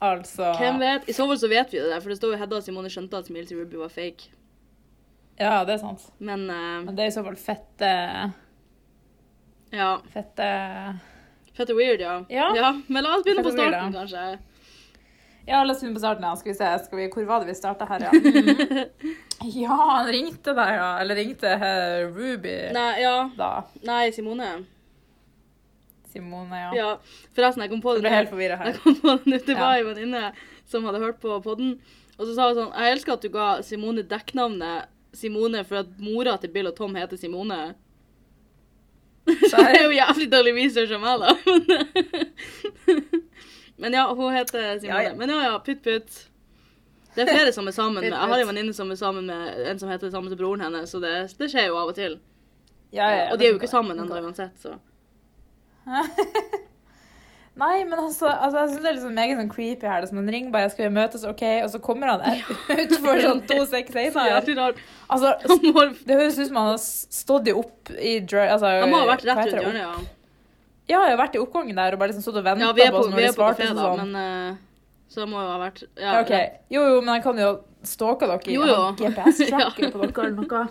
Altså 0.04 0.50
Hvem 0.58 0.82
vet? 0.82 1.08
I 1.08 1.14
så 1.16 1.24
fall 1.30 1.38
så 1.40 1.48
vet 1.48 1.72
vi 1.72 1.78
det, 1.80 1.88
der, 1.88 2.02
for 2.02 2.12
det 2.12 2.18
står 2.18 2.34
jo 2.34 2.40
Hedda 2.42 2.58
og 2.58 2.66
Simone 2.66 2.90
skjønte 2.92 3.16
at 3.16 3.30
smilet 3.30 3.48
til 3.48 3.62
Ruby 3.62 3.78
var 3.80 3.92
fake. 3.94 4.28
Ja, 5.40 5.62
det 5.64 5.78
er 5.78 5.80
sant. 5.80 6.04
Men 6.18 6.44
uh, 6.50 6.82
Men 6.84 6.92
det 6.92 7.06
er 7.06 7.12
i 7.12 7.14
så 7.14 7.24
fall 7.24 7.38
fette 7.40 7.92
ja. 9.74 9.90
Fette 10.12 10.48
Fette 11.56 11.74
weird, 11.78 12.02
ja. 12.04 12.18
Ja. 12.28 12.74
Men 12.90 13.06
la 13.06 13.14
oss 13.16 13.24
begynne 13.24 13.46
på 13.46 13.54
Fette 13.54 13.62
weird, 13.62 13.78
starten, 13.78 13.96
ja. 13.96 14.02
kanskje. 14.02 14.53
Ja, 15.46 15.64
la 15.64 15.72
oss 15.74 15.80
begynne 15.80 15.98
på 15.98 16.00
starten. 16.00 16.36
Skal 16.40 16.52
vi 16.52 16.56
se. 16.58 16.68
Skal 16.84 16.98
vi, 16.98 17.08
hvor 17.12 17.26
var 17.28 17.42
det 17.42 17.52
vi 17.52 17.56
starta 17.58 17.88
her, 17.88 18.06
ja? 18.06 18.12
ja, 19.64 19.76
han 19.90 20.08
ringte 20.08 20.54
deg, 20.56 20.70
ja. 20.78 20.88
Eller 21.02 21.20
ringte 21.20 21.50
eh, 21.52 22.04
Ruby 22.08 22.54
Nei, 22.74 22.92
ja. 23.02 23.16
da. 23.36 23.50
Nei, 23.84 24.06
Simone. 24.16 24.54
Simone, 26.14 26.62
ja. 26.62 26.72
Ja. 26.78 26.88
Forresten, 27.36 27.64
jeg 27.64 27.74
kom 27.74 27.82
på 27.84 27.96
det 27.96 28.04
ble 28.04 28.14
helt 28.14 28.32
forvirra 28.32 28.60
Jeg 28.70 28.80
kom 28.80 28.96
på 29.02 29.18
det. 29.26 29.42
Det 29.48 29.58
var 29.58 29.76
ei 29.76 29.84
venninne 29.86 30.30
som 30.70 30.86
hadde 30.88 31.02
hørt 31.02 31.20
på 31.20 31.36
podden. 31.44 31.76
Og 32.14 32.28
så 32.28 32.36
sa 32.36 32.48
hun 32.48 32.60
sånn 32.60 32.76
Jeg 32.78 32.94
elsker 32.94 33.16
at 33.16 33.24
du 33.24 33.32
ga 33.34 33.48
Simone 33.66 34.04
dekknavnet 34.06 34.92
Simone 35.14 35.62
for 35.66 35.82
at 35.82 35.90
mora 36.02 36.36
til 36.42 36.50
Bill 36.54 36.70
og 36.70 36.76
Tom 36.78 36.94
heter 36.98 37.18
Simone. 37.18 37.74
Så 39.26 39.56
det 39.56 39.76
er 39.78 39.84
jo 39.86 39.92
jævlig 39.94 40.26
dårlig 40.32 40.54
research 40.56 40.94
av 40.96 41.04
meg, 41.04 41.22
da. 41.22 42.23
Men 43.84 43.92
ja, 43.92 44.04
hun 44.16 44.32
heter 44.32 44.78
Simone. 44.80 45.02
Ja, 45.02 45.02
ja. 45.10 45.16
Men 45.18 45.28
ja, 45.28 45.42
ja, 45.44 45.56
putt-putt. 45.60 46.22
Det 47.14 47.22
er 47.22 47.28
flere 47.30 47.52
som 47.52 47.68
er 47.68 47.74
sammen 47.76 48.00
med 48.00 48.08
Jeg 48.08 48.16
har 48.16 48.40
en 48.40 48.48
venninne 48.48 48.72
som 48.74 48.88
er 48.90 48.96
sammen 48.98 49.28
med 49.28 49.66
en 49.70 49.78
som 49.78 49.90
heter 49.92 50.08
det 50.08 50.14
samme 50.16 50.32
som 50.32 50.38
broren 50.40 50.64
hennes, 50.64 50.90
så 50.90 51.00
det, 51.04 51.12
det 51.38 51.50
skjer 51.52 51.68
jo 51.68 51.76
av 51.78 51.92
og 51.92 51.98
til. 51.98 52.16
Ja, 52.94 53.10
ja, 53.12 53.26
og 53.32 53.38
de 53.38 53.46
er 53.46 53.52
jo 53.52 53.58
ikke 53.60 53.68
sammen 53.70 54.00
ennå 54.00 54.22
uansett, 54.24 54.56
så. 54.62 54.78
Nei, 57.60 57.84
men 57.84 57.98
altså, 57.98 58.26
altså 58.32 58.58
jeg 58.58 58.68
synes 58.68 58.80
det 58.80 58.88
er 58.88 58.96
liksom 58.96 59.14
meget 59.14 59.38
sånn 59.38 59.52
creepy 59.52 59.86
her. 59.86 60.00
Det 60.00 60.08
er 60.08 60.10
som 60.10 60.24
en 60.24 60.32
ring 60.34 60.48
bare, 60.54 60.72
skal 60.72 60.88
vi 60.88 60.96
møtes, 60.96 61.28
OK? 61.28 61.44
Og 61.66 61.70
så 61.70 61.78
kommer 61.84 62.10
han 62.10 62.42
utfor 62.82 63.20
sånn 63.22 63.44
to 63.52 63.60
seks 63.74 63.94
rart. 64.16 64.80
Altså, 65.12 65.36
det 65.44 66.16
høres 66.16 66.40
ut 66.40 66.48
som 66.48 66.58
han 66.62 66.72
har 66.72 66.82
stått 66.82 67.52
i 67.52 67.54
opp 67.54 67.92
i 67.94 68.16
altså, 68.24 68.72
han 68.80 68.90
må 68.90 69.04
ha 69.04 69.12
vært 69.12 69.28
rett 69.28 69.44
rundt 69.44 69.60
hjørnet, 69.60 69.84
ja. 69.84 69.94
Ja, 70.88 71.00
jeg 71.08 71.14
har 71.16 71.20
vært 71.22 71.36
i 71.38 71.40
oppgangen 71.40 71.76
der 71.78 71.94
og 71.96 72.00
bare 72.02 72.12
liksom 72.12 72.24
stått 72.26 72.36
og 72.42 72.44
venta 72.44 72.66
Ja, 72.66 72.72
på 72.72 72.90
på, 72.92 72.98
oss 73.00 73.10
når 73.10 73.16
vi 73.16 73.22
de 73.26 73.32
svarte 73.32 73.56
kafé, 73.62 73.68
sånn 73.70 73.76
da, 73.78 73.84
sånn. 73.88 74.10
men 74.12 74.50
eh, 74.52 74.56
Så 75.08 75.22
det 75.22 75.28
må 75.30 75.40
jo 75.40 75.48
ha 75.48 75.58
vært 75.62 75.82
ja, 75.86 76.02
Ja, 76.04 76.16
okay. 76.20 76.50
Jo, 76.74 76.82
jo, 76.92 76.98
men 77.06 77.14
jeg 77.16 77.22
kan 77.24 77.40
jo 77.40 77.48
stalke 77.88 78.28
dere 78.28 78.52
Jo, 78.52 78.66
jo. 78.68 78.80
GPS-tracker 79.00 79.90
på 79.94 80.02
dere 80.02 80.26
eller 80.28 80.44
noe. 80.44 80.66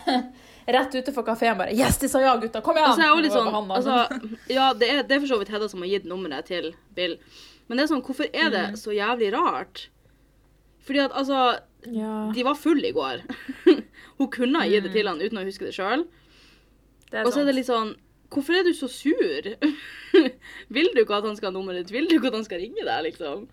Rett 0.70 0.92
utenfor 0.94 1.24
kafeen 1.26 1.56
bare 1.58 1.72
Yes, 1.74 1.96
de 1.98 2.08
sa 2.12 2.20
ja, 2.22 2.34
gutta! 2.38 2.60
Kom 2.62 2.76
igjen! 2.76 2.92
Altså, 2.92 3.32
sånn, 3.38 3.48
han, 3.54 3.70
altså, 3.78 3.96
ja, 4.58 4.68
det 4.76 4.90
er, 4.92 5.00
det 5.08 5.16
er 5.16 5.22
for 5.24 5.32
så 5.32 5.38
vidt 5.40 5.50
Hedda 5.54 5.70
som 5.72 5.80
har 5.82 5.88
gitt 5.90 6.04
nummeret 6.06 6.46
til 6.52 6.70
Bill. 6.94 7.16
Men 7.66 7.78
det 7.80 7.86
er 7.86 7.90
sånn, 7.94 8.04
hvorfor 8.06 8.28
er 8.30 8.52
det 8.52 8.66
Mm. 8.70 8.76
så 8.78 8.92
jævlig 8.94 9.32
rart? 9.34 9.86
Fordi 10.86 11.00
at, 11.06 11.12
altså 11.16 11.40
ja, 11.90 12.12
De 12.36 12.42
var 12.44 12.54
fulle 12.60 12.88
i 12.90 12.92
går. 12.92 13.22
Hun 14.20 14.28
kunne 14.30 14.60
ha 14.60 14.68
gitt 14.68 14.84
det 14.84 14.92
til 14.94 15.08
han 15.08 15.20
uten 15.22 15.38
å 15.40 15.44
huske 15.46 15.64
det 15.68 15.74
sjøl. 15.76 16.04
Og 17.24 17.32
så 17.32 17.40
er 17.40 17.48
det 17.48 17.54
litt 17.56 17.68
sånn 17.70 17.94
Hvorfor 18.30 18.54
er 18.54 18.62
du 18.66 18.72
så 18.76 18.86
sur? 18.88 19.48
Vil 20.74 20.90
du 20.94 21.00
ikke 21.02 21.16
at 21.18 21.26
han 21.26 21.36
skal 21.38 21.50
ha 21.50 21.54
nummeret 21.56 21.82
ditt? 21.84 21.94
Vil 21.96 22.06
du 22.10 22.14
ikke 22.18 22.30
at 22.30 22.36
han 22.38 22.46
skal 22.46 22.60
ringe 22.62 22.84
deg, 22.86 23.00
liksom? 23.08 23.48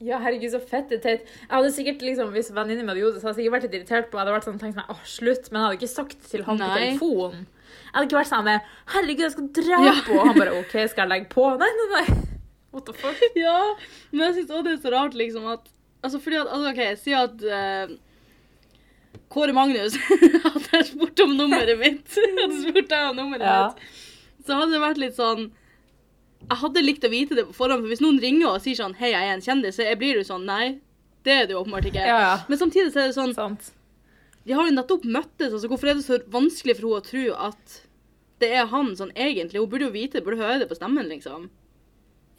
Ja, 0.00 0.16
herregud, 0.22 0.48
så 0.54 0.60
fett 0.64 0.88
det 0.88 1.00
er 1.00 1.02
teit. 1.04 1.24
Jeg 1.42 1.50
hadde 1.52 1.72
sikkert, 1.76 2.04
liksom, 2.06 2.30
Hvis 2.32 2.48
venninnen 2.56 2.86
min 2.86 2.92
hadde 2.94 3.02
gjort 3.02 3.16
det, 3.18 3.20
så 3.20 3.28
hadde 3.28 3.36
jeg 3.36 3.44
sikkert 3.44 3.56
vært 3.58 3.66
litt 3.66 3.74
irritert 3.80 4.06
på. 4.08 4.16
Jeg 4.16 4.22
hadde 4.24 4.36
vært 4.36 4.46
sånn, 4.48 4.60
tenkt 4.62 4.78
meg, 4.78 4.92
åh, 4.94 5.02
slutt, 5.04 5.50
Men 5.50 5.58
jeg 5.60 5.66
hadde 5.66 5.78
ikke 5.80 5.90
sagt 5.92 6.22
til 6.30 6.44
han 6.46 6.62
på 6.62 6.68
telefonen. 6.72 7.42
Jeg 7.70 7.92
hadde 7.96 8.06
ikke 8.08 8.18
vært 8.20 8.30
sånn 8.30 8.46
med 8.46 8.70
Herregud, 8.94 9.24
jeg 9.26 9.34
skal 9.34 9.50
dra 9.60 9.80
Ja. 9.84 9.92
på', 10.06 10.16
Og 10.20 10.26
han 10.30 10.38
bare 10.38 10.54
OK, 10.62 10.72
skal 10.88 11.02
jeg 11.04 11.10
legge 11.12 11.28
på? 11.34 11.44
Nei, 11.60 11.70
nei, 11.80 11.88
nei. 11.96 12.06
What 12.72 12.86
the 12.86 12.94
fuck? 12.94 13.20
Ja, 13.36 13.58
men 14.12 14.20
jeg 14.24 14.34
syns 14.38 14.50
også 14.54 14.64
det 14.64 14.72
er 14.78 14.82
så 14.86 14.94
rart, 14.96 15.14
liksom, 15.18 15.46
at 15.52 15.68
Altså, 16.02 16.18
fordi 16.22 16.36
at 16.40 16.46
Altså, 16.48 16.70
OK, 16.70 16.80
si 16.96 17.12
at 17.12 17.44
eh, 17.44 17.96
Kåre 19.30 19.52
Magnus 19.54 19.94
hadde 20.44 20.80
spurt 20.88 21.20
om 21.24 21.36
nummeret 21.38 21.78
mitt. 21.78 22.16
hadde 22.40 22.60
spurt 22.64 22.88
deg 22.90 23.10
om 23.12 23.16
nummeret 23.20 23.46
Ja. 23.46 23.58
mitt. 23.70 24.44
Så 24.46 24.56
hadde 24.58 24.72
det 24.74 24.80
vært 24.82 24.98
litt 25.02 25.14
sånn 25.18 25.50
Jeg 26.48 26.56
hadde 26.62 26.82
likt 26.82 27.04
å 27.04 27.10
vite 27.12 27.36
det 27.36 27.44
på 27.50 27.54
forhånd, 27.54 27.84
for 27.84 27.92
hvis 27.92 28.00
noen 28.02 28.18
ringer 28.22 28.48
og 28.54 28.62
sier 28.64 28.78
sånn 28.78 28.94
Hei, 28.98 29.10
jeg 29.12 29.28
er 29.28 29.34
en 29.36 29.44
kjendis, 29.44 29.76
så 29.76 29.86
blir 30.00 30.16
du 30.18 30.24
sånn 30.26 30.46
Nei, 30.48 30.80
det 31.28 31.34
er 31.42 31.46
du 31.50 31.54
åpenbart 31.60 31.86
ikke. 31.90 32.00
Ja, 32.08 32.16
ja. 32.24 32.32
Men 32.48 32.58
samtidig 32.58 32.90
så 32.94 33.02
er 33.04 33.10
det 33.12 33.18
sånn 33.18 33.34
Sant. 33.36 33.70
De 34.48 34.54
har 34.56 34.66
jo 34.66 34.72
nettopp 34.72 35.04
møttes, 35.04 35.52
altså 35.52 35.68
hvorfor 35.68 35.90
er 35.92 35.98
det 36.00 36.06
så 36.06 36.16
vanskelig 36.32 36.78
for 36.78 36.88
henne 36.88 37.02
å 37.02 37.06
tro 37.10 37.24
at 37.50 37.74
det 38.40 38.48
er 38.56 38.70
han 38.72 38.94
sånn 38.96 39.12
egentlig? 39.12 39.60
Hun 39.60 39.68
burde 39.68 39.84
jo 39.90 39.92
vite 39.92 40.16
det, 40.16 40.24
burde 40.24 40.40
høre 40.40 40.62
det 40.62 40.68
på 40.70 40.78
stemmen, 40.78 41.10
liksom. 41.12 41.50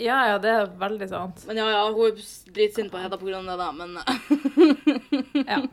Ja, 0.02 0.18
ja, 0.32 0.38
det 0.42 0.50
er 0.50 0.70
veldig 0.82 1.08
sant. 1.12 1.44
Men 1.48 1.60
ja, 1.62 1.68
ja, 1.70 1.82
hun 1.94 2.08
er 2.08 2.22
dritsint 2.56 2.92
på 2.94 3.02
Hedda 3.02 3.20
av 3.20 3.50
det, 3.50 3.58
da, 3.60 3.72
men 3.76 4.00
Ja. 5.52 5.62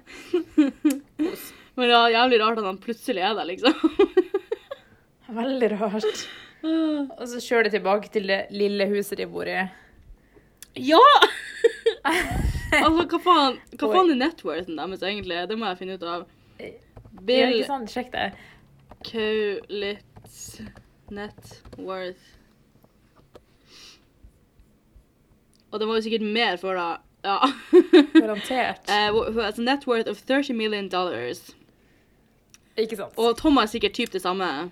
Men 1.78 1.92
ja, 1.92 2.00
jævlig 2.10 2.40
rart 2.42 2.58
at 2.58 2.66
han 2.66 2.78
plutselig 2.82 3.22
er 3.22 3.36
der, 3.38 3.46
liksom. 3.46 3.74
Veldig 5.36 5.68
rart. 5.76 6.22
Og 6.66 7.22
så 7.30 7.38
kjører 7.38 7.68
de 7.68 7.76
tilbake 7.76 8.10
til 8.10 8.26
det 8.26 8.38
lille 8.50 8.88
huset 8.90 9.20
de 9.20 9.28
bor 9.30 9.46
i. 9.46 9.60
Ja! 10.82 11.04
altså, 12.02 13.04
hva 13.04 13.20
faen, 13.22 13.60
hva 13.78 13.92
faen 13.92 14.10
er 14.10 14.18
networthen 14.24 14.80
deres, 14.80 15.04
egentlig? 15.06 15.38
Det 15.52 15.58
må 15.60 15.70
jeg 15.70 15.80
finne 15.84 16.00
ut 16.00 16.08
av. 16.16 16.26
Ja, 16.58 16.72
Bill 17.28 17.54
ikke 17.60 17.70
sant? 17.70 17.94
Sjekk 17.94 18.10
det. 18.16 18.26
Kaulitz 19.06 20.42
net 21.14 21.54
worth. 21.78 22.37
Og 25.72 25.80
det 25.80 25.88
var 25.88 25.94
jo 25.98 26.04
sikkert 26.06 26.22
mer 26.24 26.56
før 26.56 26.74
da. 26.78 26.88
Ja. 27.24 27.38
Garantert. 28.14 28.86
Hvor- 29.12 29.42
altså 29.44 29.62
net 29.62 29.86
worth 29.86 30.10
of 30.10 30.20
30 30.28 30.52
million 30.56 30.88
dollars. 30.88 31.40
Ikke 32.78 32.96
sant? 32.96 33.16
Og 33.18 33.36
Tom 33.36 33.56
har 33.58 33.66
sikkert 33.66 33.92
typ 33.98 34.12
det 34.12 34.22
samme. 34.22 34.70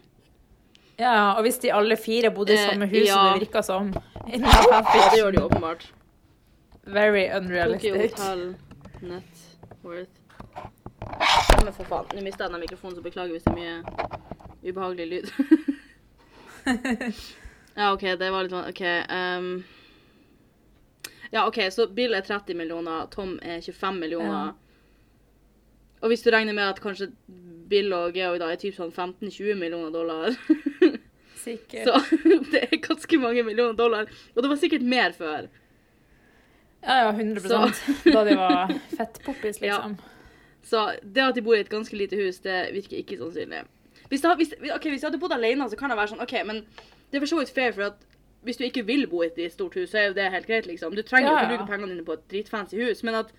Ja, 0.98 1.32
og 1.36 1.42
hvis 1.44 1.58
de 1.60 1.72
alle 1.74 1.96
fire 2.00 2.30
bodde 2.30 2.54
i 2.54 2.56
Eh, 2.56 2.70
samme 2.70 2.86
hus 2.86 3.08
som 3.08 3.26
ja. 3.26 3.32
det 3.34 3.40
virka 3.42 3.62
som 3.62 3.90
Ja, 4.32 4.80
det 4.92 5.18
gjør 5.18 5.30
de 5.34 5.42
åpenbart. 5.44 5.88
Very 6.86 7.26
Tokyo 7.26 7.40
unrealistic. 7.40 8.14
Hotel 8.16 8.54
net 9.02 9.42
worth. 9.84 10.10
Men 11.64 11.72
for 11.74 11.84
faen, 11.84 12.06
nå 12.14 12.22
mista 12.24 12.44
jeg 12.46 12.52
den 12.54 12.60
mikrofonen, 12.62 12.96
så 12.96 13.02
beklager 13.02 13.34
hvis 13.34 13.44
det 13.44 13.52
er 13.52 13.58
mye 13.58 14.70
ubehagelig 14.70 15.06
lyd. 15.10 15.26
ja, 17.76 17.92
OK, 17.92 18.00
det 18.18 18.30
var 18.32 18.42
litt 18.46 18.52
vanskelig. 18.54 18.70
OK. 18.70 18.80
ehm. 19.10 19.50
Ja, 21.32 21.46
OK, 21.46 21.58
så 21.74 21.86
Bill 21.94 22.14
er 22.14 22.20
30 22.26 22.54
millioner, 22.58 23.06
Tom 23.10 23.38
er 23.42 23.60
25 23.64 23.98
millioner. 24.00 24.52
Ja. 24.52 24.52
Og 26.04 26.12
hvis 26.12 26.22
du 26.22 26.30
regner 26.30 26.52
med 26.54 26.68
at 26.68 26.80
kanskje 26.84 27.08
Bill 27.70 27.92
og 27.96 28.12
Georg 28.14 28.38
da 28.42 28.50
er 28.52 28.60
typ 28.60 28.76
sånn 28.76 28.92
15-20 28.94 29.56
millioner 29.58 29.90
dollar, 29.94 30.34
Sikkert. 31.46 31.86
så 31.88 32.00
det 32.52 32.64
er 32.68 32.80
ganske 32.84 33.18
mange 33.22 33.42
millioner 33.46 33.74
dollar. 33.78 34.10
Og 34.34 34.42
det 34.44 34.50
var 34.52 34.60
sikkert 34.60 34.82
mer 34.86 35.14
før. 35.16 35.46
Ja, 36.86 36.98
ja, 37.06 37.10
100 37.10 37.40
Så- 37.40 37.94
Da 38.14 38.24
de 38.28 38.36
var 38.38 38.74
fettpoppis, 38.96 39.60
liksom. 39.62 39.96
Så 40.66 40.82
det 41.02 41.22
at 41.22 41.34
de 41.38 41.42
bor 41.46 41.54
i 41.54 41.60
et 41.62 41.70
ganske 41.70 41.94
lite 41.96 42.18
hus, 42.18 42.40
det 42.42 42.72
virker 42.74 42.98
ikke 42.98 43.18
sannsynlig. 43.20 43.64
Hvis 44.10 44.22
jeg, 44.22 44.36
hvis, 44.38 44.52
ok, 44.74 44.84
hvis 44.92 45.02
jeg 45.02 45.08
hadde 45.08 45.18
bodd 45.22 45.34
alene, 45.34 45.66
så 45.70 45.78
kan 45.78 45.90
det 45.90 45.96
være 45.98 46.12
sånn 46.12 46.22
OK, 46.22 46.34
men 46.46 46.60
det 47.10 47.18
er 47.18 47.22
for 47.24 47.30
så 47.32 47.38
vidt 47.40 47.52
fair, 47.54 47.72
for 47.74 47.88
at 47.88 48.02
hvis 48.46 48.56
du 48.60 48.64
ikke 48.64 48.84
vil 48.86 49.04
bo 49.10 49.20
i 49.26 49.28
et 49.34 49.52
stort 49.52 49.74
hus, 49.76 49.90
så 49.92 49.98
er 50.00 50.06
jo 50.08 50.14
det 50.16 50.30
helt 50.32 50.46
greit, 50.48 50.66
liksom. 50.70 50.94
Du 50.96 51.02
trenger 51.02 51.30
jo 51.30 51.34
Ja, 51.36 51.42
ikke 51.42 51.52
ja. 51.52 51.58
bruke 51.58 51.70
pengene 51.72 51.92
dine 51.92 52.04
på 52.06 52.14
et 52.16 52.24
dritfancy 52.30 52.78
hus, 52.80 53.02
men 53.06 53.14
at 53.18 53.32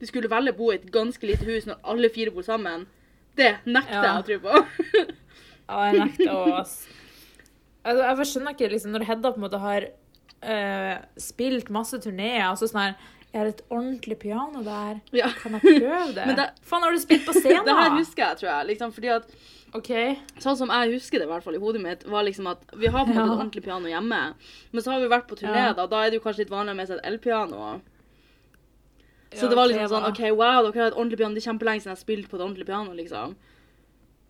du 0.00 0.06
skulle 0.08 0.30
velge 0.32 0.52
å 0.54 0.56
bo 0.58 0.70
i 0.72 0.78
et 0.80 0.88
ganske 0.92 1.26
lite 1.28 1.46
hus 1.46 1.66
når 1.68 1.78
alle 1.84 2.10
fire 2.12 2.32
bor 2.34 2.42
sammen, 2.46 2.86
det 3.38 3.52
nekter 3.66 3.94
Ja. 4.00 4.02
jeg 4.02 4.22
å 4.22 4.26
tro 4.26 4.38
på. 4.48 4.64
Ja, 5.64 5.78
jeg 5.88 6.00
nekter 6.00 6.28
òg, 6.34 6.48
ass. 6.60 6.74
altså, 7.84 8.02
Jeg 8.04 8.26
skjønner 8.32 8.52
ikke 8.56 8.68
liksom, 8.74 8.90
når 8.92 9.04
Hedda 9.08 9.30
på 9.32 9.38
en 9.40 9.44
måte 9.46 9.60
har 9.62 9.86
uh, 10.44 10.96
spilt 11.16 11.70
masse 11.72 11.96
turneer, 12.04 12.50
og 12.50 12.58
så 12.60 12.68
sånn 12.68 12.82
her 12.82 12.94
Jeg 13.34 13.40
har 13.42 13.48
et 13.50 13.62
ordentlig 13.68 14.14
piano 14.22 14.60
der. 14.62 15.00
ja. 15.12 15.26
Kan 15.42 15.56
jeg 15.58 15.60
prøve 15.82 16.12
det? 16.18 16.26
Men 16.28 16.36
det- 16.38 16.50
Faen, 16.62 16.82
har 16.86 16.92
du 16.94 17.00
spilt 17.02 17.24
på 17.26 17.34
scenen? 17.34 17.64
Det 17.68 17.74
her 17.74 17.90
husker 17.98 18.22
jeg, 18.28 18.36
tror 18.38 18.50
jeg. 18.52 18.66
Liksom, 18.72 18.92
fordi 18.94 19.10
at 19.18 19.34
Okay. 19.74 20.12
Sånn 20.38 20.54
som 20.56 20.70
jeg 20.70 20.92
husker 20.92 21.18
det 21.18 21.24
i 21.26 21.30
hvert 21.32 21.42
fall 21.42 21.56
i 21.56 21.58
hodet 21.58 21.80
mitt, 21.82 22.04
var 22.06 22.22
liksom 22.22 22.46
at 22.46 22.60
vi 22.78 22.86
har 22.86 23.02
på 23.04 23.10
en 23.10 23.16
måte 23.16 23.24
Ja. 23.26 23.32
et 23.32 23.40
ordentlig 23.40 23.62
piano 23.64 23.88
hjemme, 23.90 24.20
men 24.70 24.82
så 24.84 24.92
har 24.92 25.00
vi 25.02 25.08
vært 25.10 25.26
på 25.26 25.34
turné, 25.40 25.64
Ja. 25.64 25.72
da. 25.74 25.86
Da 25.90 26.04
er 26.04 26.10
det 26.12 26.20
jo 26.20 26.22
kanskje 26.22 26.44
litt 26.44 26.52
vanlig 26.54 26.76
med 26.78 26.86
seg 26.86 27.00
et 27.00 27.06
elpiano. 27.10 27.80
Så 29.34 29.42
Ja, 29.42 29.48
det 29.50 29.56
var 29.58 29.66
liksom 29.66 29.82
liksom 29.82 30.04
sånn. 30.04 30.10
OK, 30.12 30.30
wow, 30.38 30.70
dere 30.70 30.78
har 30.84 30.90
et 30.92 30.94
ordentlig 30.94 31.18
piano. 31.18 31.34
Det 31.34 31.42
er 31.42 31.50
kjempelenge 31.50 31.82
siden 31.82 31.90
jeg 31.90 31.96
har 31.98 32.04
spilt 32.06 32.28
på 32.30 32.36
et 32.38 32.42
ordentlig 32.46 32.66
piano, 32.70 32.92
liksom. 32.94 33.34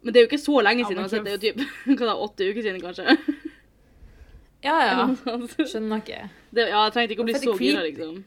Men 0.03 0.13
det 0.15 0.17
er 0.17 0.25
jo 0.25 0.29
ikke 0.33 0.45
så 0.49 0.63
lenge 0.65 0.87
siden. 0.89 1.03
uansett. 1.05 1.25
det 1.25 1.33
er 1.33 1.37
jo 1.37 1.45
typ 1.45 1.61
hva 2.01 2.07
da, 2.09 2.15
åtte 2.17 2.49
uker 2.49 2.63
siden, 2.65 2.81
kanskje. 2.81 3.19
Ja, 4.65 4.79
ja. 4.81 5.07
det, 5.13 5.69
Skjønner 5.69 6.01
ikke. 6.01 6.23
ja, 6.57 6.85
jeg 6.87 6.93
trengte 6.97 7.13
ikke 7.13 7.21
å 7.27 7.29
bli 7.29 7.35
så 7.37 7.59
gira, 7.61 7.83
liksom. 7.85 8.25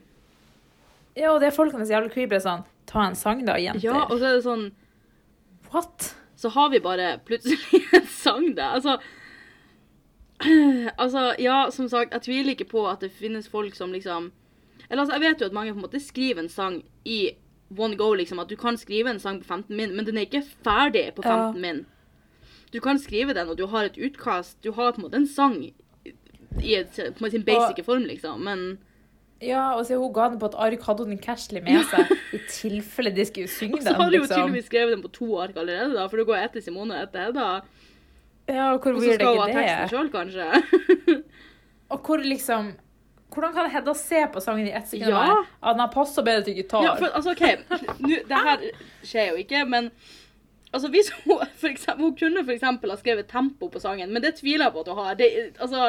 Ja, 1.18 1.32
og 1.34 1.40
det 1.42 1.50
er 1.50 1.56
folkene 1.56 1.86
jævla 1.88 2.10
creepy. 2.12 2.38
Sånn 2.42 2.64
Ta 2.88 3.04
en 3.04 3.16
sang, 3.18 3.42
da, 3.44 3.58
jenter. 3.60 3.84
Ja, 3.84 4.04
og 4.06 4.16
så 4.18 4.30
er 4.30 4.38
det 4.38 4.44
sånn 4.46 4.68
What? 5.72 6.14
så 6.38 6.48
har 6.54 6.68
vi 6.70 6.78
bare 6.80 7.18
plutselig 7.26 7.58
en 7.98 8.06
sang 8.06 8.52
da. 8.54 8.70
Altså, 8.76 8.98
altså, 11.02 11.34
ja, 11.42 11.56
som 11.74 11.88
sagt, 11.90 12.12
jeg 12.14 12.22
tviler 12.22 12.54
ikke 12.54 12.68
på 12.70 12.84
at 12.86 13.02
det 13.02 13.10
finnes 13.10 13.48
folk 13.50 13.74
som 13.74 13.90
liksom 13.92 14.30
Eller 14.88 15.02
altså, 15.02 15.16
jeg 15.16 15.24
vet 15.24 15.40
jo 15.42 15.48
at 15.50 15.56
mange 15.56 15.72
på 15.74 15.80
en 15.80 15.86
måte 15.88 16.00
skriver 16.00 16.44
en 16.44 16.48
sang 16.52 16.82
i 17.04 17.32
one 17.76 17.96
go, 18.00 18.12
liksom. 18.14 18.38
At 18.40 18.48
du 18.48 18.56
kan 18.56 18.78
skrive 18.80 19.10
en 19.10 19.18
sang 19.20 19.42
på 19.42 19.44
15 19.50 19.76
min, 19.76 19.96
men 19.96 20.06
den 20.06 20.16
er 20.16 20.24
ikke 20.28 20.44
ferdig 20.64 21.10
på 21.16 21.22
15 21.22 21.34
Ja. 21.36 21.60
min. 21.60 21.82
Du 22.72 22.80
kan 22.80 22.98
skrive 22.98 23.34
den, 23.34 23.48
og 23.48 23.58
du 23.58 23.66
har 23.66 23.84
et 23.84 23.98
utkast. 23.98 24.62
Du 24.64 24.72
har 24.72 24.92
på 24.92 25.02
en 25.02 25.04
måte 25.08 25.16
en 25.20 25.26
sang 25.26 25.58
i 26.62 26.74
et, 26.74 26.96
på 27.18 27.30
sin 27.30 27.44
basic 27.44 27.84
form, 27.84 28.06
liksom. 28.08 28.40
Men 28.40 28.78
Ja, 29.42 29.76
og 29.78 29.84
så 29.86 29.94
hun 30.00 30.10
ga 30.12 30.24
den 30.32 30.40
på 30.40 30.48
et 30.50 30.56
ark, 30.58 30.80
hadde 30.82 31.04
hun 31.04 31.12
den 31.14 31.20
cashly 31.22 31.60
med 31.62 31.84
seg 31.92 32.10
i 32.34 32.40
tilfelle 32.50 33.12
de 33.14 33.26
skulle 33.28 33.50
synge 33.52 33.78
så 33.78 33.78
Og 33.78 33.84
så 33.86 33.94
hadde 34.00 34.16
jo 34.16 34.22
liksom. 34.24 34.40
tydeligvis 34.40 34.66
skrevet 34.66 34.96
den 34.96 35.04
på 35.04 35.12
to 35.14 35.28
ark 35.38 35.56
allerede, 35.56 35.92
da. 35.94 36.08
For 36.10 36.18
det 36.18 36.26
går 36.26 36.40
etter 36.42 36.64
Simone 36.64 36.96
og 36.96 37.04
etter 37.06 37.28
Hedda. 37.28 37.46
Ja, 38.48 38.72
og 38.72 38.82
hvor 38.82 38.96
Og 38.96 39.04
så 39.04 39.14
skal 39.14 39.28
hun 39.28 39.40
ha 39.44 39.48
teksten 39.52 39.80
det? 39.84 39.90
sjøl, 39.92 40.10
kanskje. 40.10 41.22
Og 41.92 42.04
hvor 42.04 42.20
liksom 42.20 42.72
Hvordan 43.32 43.52
kan 43.52 43.70
Hedda 43.70 43.92
se 43.94 44.22
på 44.32 44.40
sangen 44.40 44.66
i 44.66 44.72
ett 44.72 44.88
sekund? 44.88 45.12
Ja. 45.12 45.44
At 45.60 45.76
den 45.76 45.80
har 45.84 45.90
passa 45.92 46.22
bedre 46.24 46.46
til 46.46 46.56
gitar? 46.56 46.84
Ja, 46.84 46.94
for 46.96 47.12
altså, 47.12 47.34
OK, 47.36 48.00
nå, 48.00 48.22
det 48.28 48.38
her 48.46 48.64
skjer 49.04 49.28
jo 49.34 49.42
ikke, 49.42 49.64
men 49.68 49.90
altså, 50.72 50.88
hvis 50.88 51.10
hun 51.12 51.42
for 51.60 51.68
eksempel, 51.68 52.04
Hun 52.04 52.16
kunne 52.16 52.44
eksempel 52.54 52.90
ha 52.90 52.96
skrevet 52.96 53.28
tempo 53.28 53.68
på 53.68 53.82
sangen, 53.84 54.12
men 54.12 54.24
det 54.24 54.34
tviler 54.40 54.64
jeg 54.64 54.72
på 54.72 54.80
at 54.80 54.88
hun 54.88 55.04
har. 55.04 55.14
Det, 55.20 55.28
altså, 55.60 55.84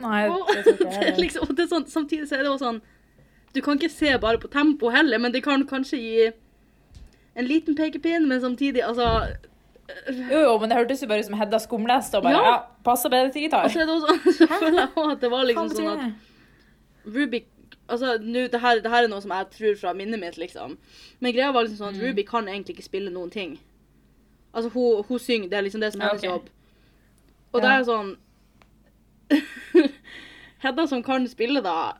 Nei, 0.00 0.28
og, 0.28 0.48
det 0.52 0.64
tror 0.64 0.90
ikke 0.90 1.04
jeg 1.06 1.18
liksom, 1.24 1.54
det 1.56 1.64
er 1.64 1.68
sånn, 1.72 1.86
Samtidig 1.88 2.28
så 2.28 2.36
er 2.36 2.42
det 2.44 2.50
også 2.52 2.66
sånn 2.66 2.80
Du 3.56 3.62
kan 3.64 3.78
ikke 3.78 3.88
se 3.92 4.10
bare 4.20 4.38
på 4.42 4.50
tempo 4.52 4.90
heller, 4.92 5.18
men 5.18 5.32
det 5.32 5.42
kan 5.46 5.64
kanskje 5.66 5.96
gi 6.02 6.26
en 7.36 7.44
liten 7.48 7.74
pekepinn, 7.76 8.26
men 8.28 8.40
samtidig 8.40 8.82
altså 8.84 9.06
Jo, 10.30 10.38
jo, 10.42 10.52
men 10.60 10.68
det 10.68 10.76
hørtes 10.78 11.00
jo 11.02 11.08
bare 11.08 11.20
ut 11.24 11.28
som 11.30 11.36
Hedda 11.40 11.58
skumleste 11.62 12.18
og 12.20 12.24
bare 12.28 12.36
Ja. 12.36 12.44
ja, 12.52 12.56
passer 12.84 13.08
bedre 13.12 13.32
til 13.32 13.46
gitar. 13.46 13.64
Og 13.64 13.70
så 13.72 13.80
er 13.80 13.86
det 13.86 13.94
også 13.96 14.32
så 14.38 14.48
føler 14.52 14.80
jeg 14.82 14.88
også 14.96 15.10
at 15.16 15.20
det 15.24 15.30
var 15.32 15.44
liksom 15.48 15.68
sånn 15.72 15.92
at 15.92 16.00
det? 16.06 16.14
Ruby 17.16 17.42
Altså, 17.88 18.16
nu, 18.18 18.40
det, 18.50 18.58
her, 18.60 18.80
det 18.82 18.90
her 18.90 19.04
er 19.04 19.08
noe 19.12 19.22
som 19.22 19.30
jeg 19.30 19.46
tror 19.54 19.74
fra 19.78 19.92
minnet 19.94 20.18
mitt, 20.18 20.34
liksom. 20.42 20.72
Men 21.22 21.32
greia 21.36 21.52
var 21.54 21.62
liksom 21.68 21.78
sånn 21.78 21.92
Mm. 21.94 22.00
at 22.00 22.02
Ruby 22.08 22.22
kan 22.26 22.48
egentlig 22.50 22.74
ikke 22.74 22.82
spille 22.88 23.12
noen 23.14 23.30
ting. 23.30 23.52
Altså, 24.52 24.72
hun, 24.74 25.04
hun 25.06 25.20
synger, 25.22 25.48
det 25.52 25.58
er 25.60 25.62
liksom 25.68 25.80
det 25.84 25.92
som 25.94 26.02
er 26.02 26.08
Ja, 26.08 26.10
hennes 26.16 26.24
ok. 26.24 26.30
jobb. 26.32 26.48
Og 27.54 27.62
det 27.62 27.70
Ja. 27.70 27.76
er 27.78 27.84
sånn 27.86 28.10
Hedda 30.64 30.86
som 30.88 31.02
kan 31.04 31.26
spille, 31.28 31.60
da 31.64 31.96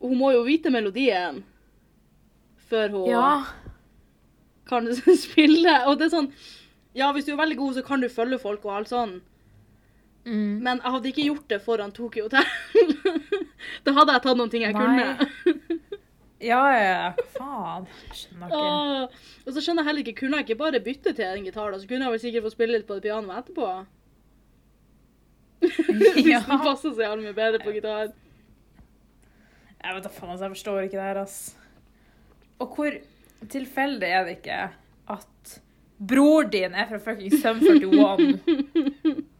Hun 0.00 0.16
må 0.18 0.30
jo 0.34 0.44
vite 0.46 0.70
melodien 0.70 1.42
før 2.68 2.90
hun 2.92 3.08
Ja. 3.10 3.28
kan 4.68 4.86
spille. 5.24 5.74
Og 5.88 5.98
det 5.98 6.08
er 6.08 6.14
sånn 6.18 6.30
Ja, 6.94 7.12
hvis 7.16 7.24
du 7.28 7.32
er 7.32 7.40
veldig 7.40 7.56
god, 7.56 7.74
så 7.78 7.82
kan 7.86 8.00
du 8.02 8.08
følge 8.12 8.38
folk 8.42 8.64
og 8.66 8.74
alt 8.76 8.90
sånn. 8.92 9.18
Mm. 10.28 10.58
Men 10.64 10.80
jeg 10.82 10.92
hadde 10.92 11.08
ikke 11.12 11.24
gjort 11.28 11.48
det 11.48 11.58
foran 11.64 11.92
Tokyo 11.96 12.26
Hotel. 12.26 12.44
da 13.86 13.92
hadde 13.96 14.12
jeg 14.16 14.24
tatt 14.26 14.36
noen 14.40 14.50
ting 14.52 14.64
jeg 14.66 14.74
Nei. 14.76 14.82
kunne. 14.82 15.78
Ja, 16.44 16.58
ja. 16.74 17.12
Faen? 17.36 17.86
Skjønner 18.14 18.50
ikke. 18.50 18.58
Og, 18.58 19.14
og 19.46 19.54
så 19.56 19.62
skjønner 19.64 19.82
jeg 19.82 19.88
heller 19.88 20.02
ikke, 20.04 20.16
kunne 20.20 20.38
jeg 20.40 20.46
ikke 20.48 20.58
bare 20.60 20.80
bytte 20.84 21.14
til 21.16 21.24
en 21.32 21.46
gitar, 21.48 21.72
da? 21.72 21.80
Så 21.82 21.88
kunne 21.90 22.04
jeg 22.06 22.14
vel 22.16 22.20
sikkert 22.26 22.44
få 22.48 22.52
spille 22.54 22.76
litt 22.76 22.86
på 22.90 22.98
det 22.98 23.06
pianoet 23.08 23.40
etterpå. 23.40 23.70
Hvis 25.60 26.24
den 26.24 26.60
passer 26.62 26.92
så 26.92 27.04
jævlig 27.04 27.28
mye 27.28 27.36
bedre 27.36 27.60
på 27.62 27.74
gitar. 27.74 28.10
Jeg 29.78 29.94
vet 29.94 30.04
da 30.04 30.10
faen, 30.10 30.30
altså, 30.32 30.44
jeg 30.44 30.54
forstår 30.56 30.84
ikke 30.86 30.98
det 30.98 31.06
her, 31.06 31.22
ass. 31.22 31.56
Og 32.58 32.74
hvor 32.74 32.98
tilfeldig 33.48 34.08
er 34.08 34.24
det 34.26 34.38
ikke 34.38 34.60
at 35.14 35.58
bror 35.98 36.48
din 36.50 36.74
er 36.74 36.88
fra 36.90 36.98
fucking 37.02 37.34
Sum 37.42 37.60
41? 37.62 38.40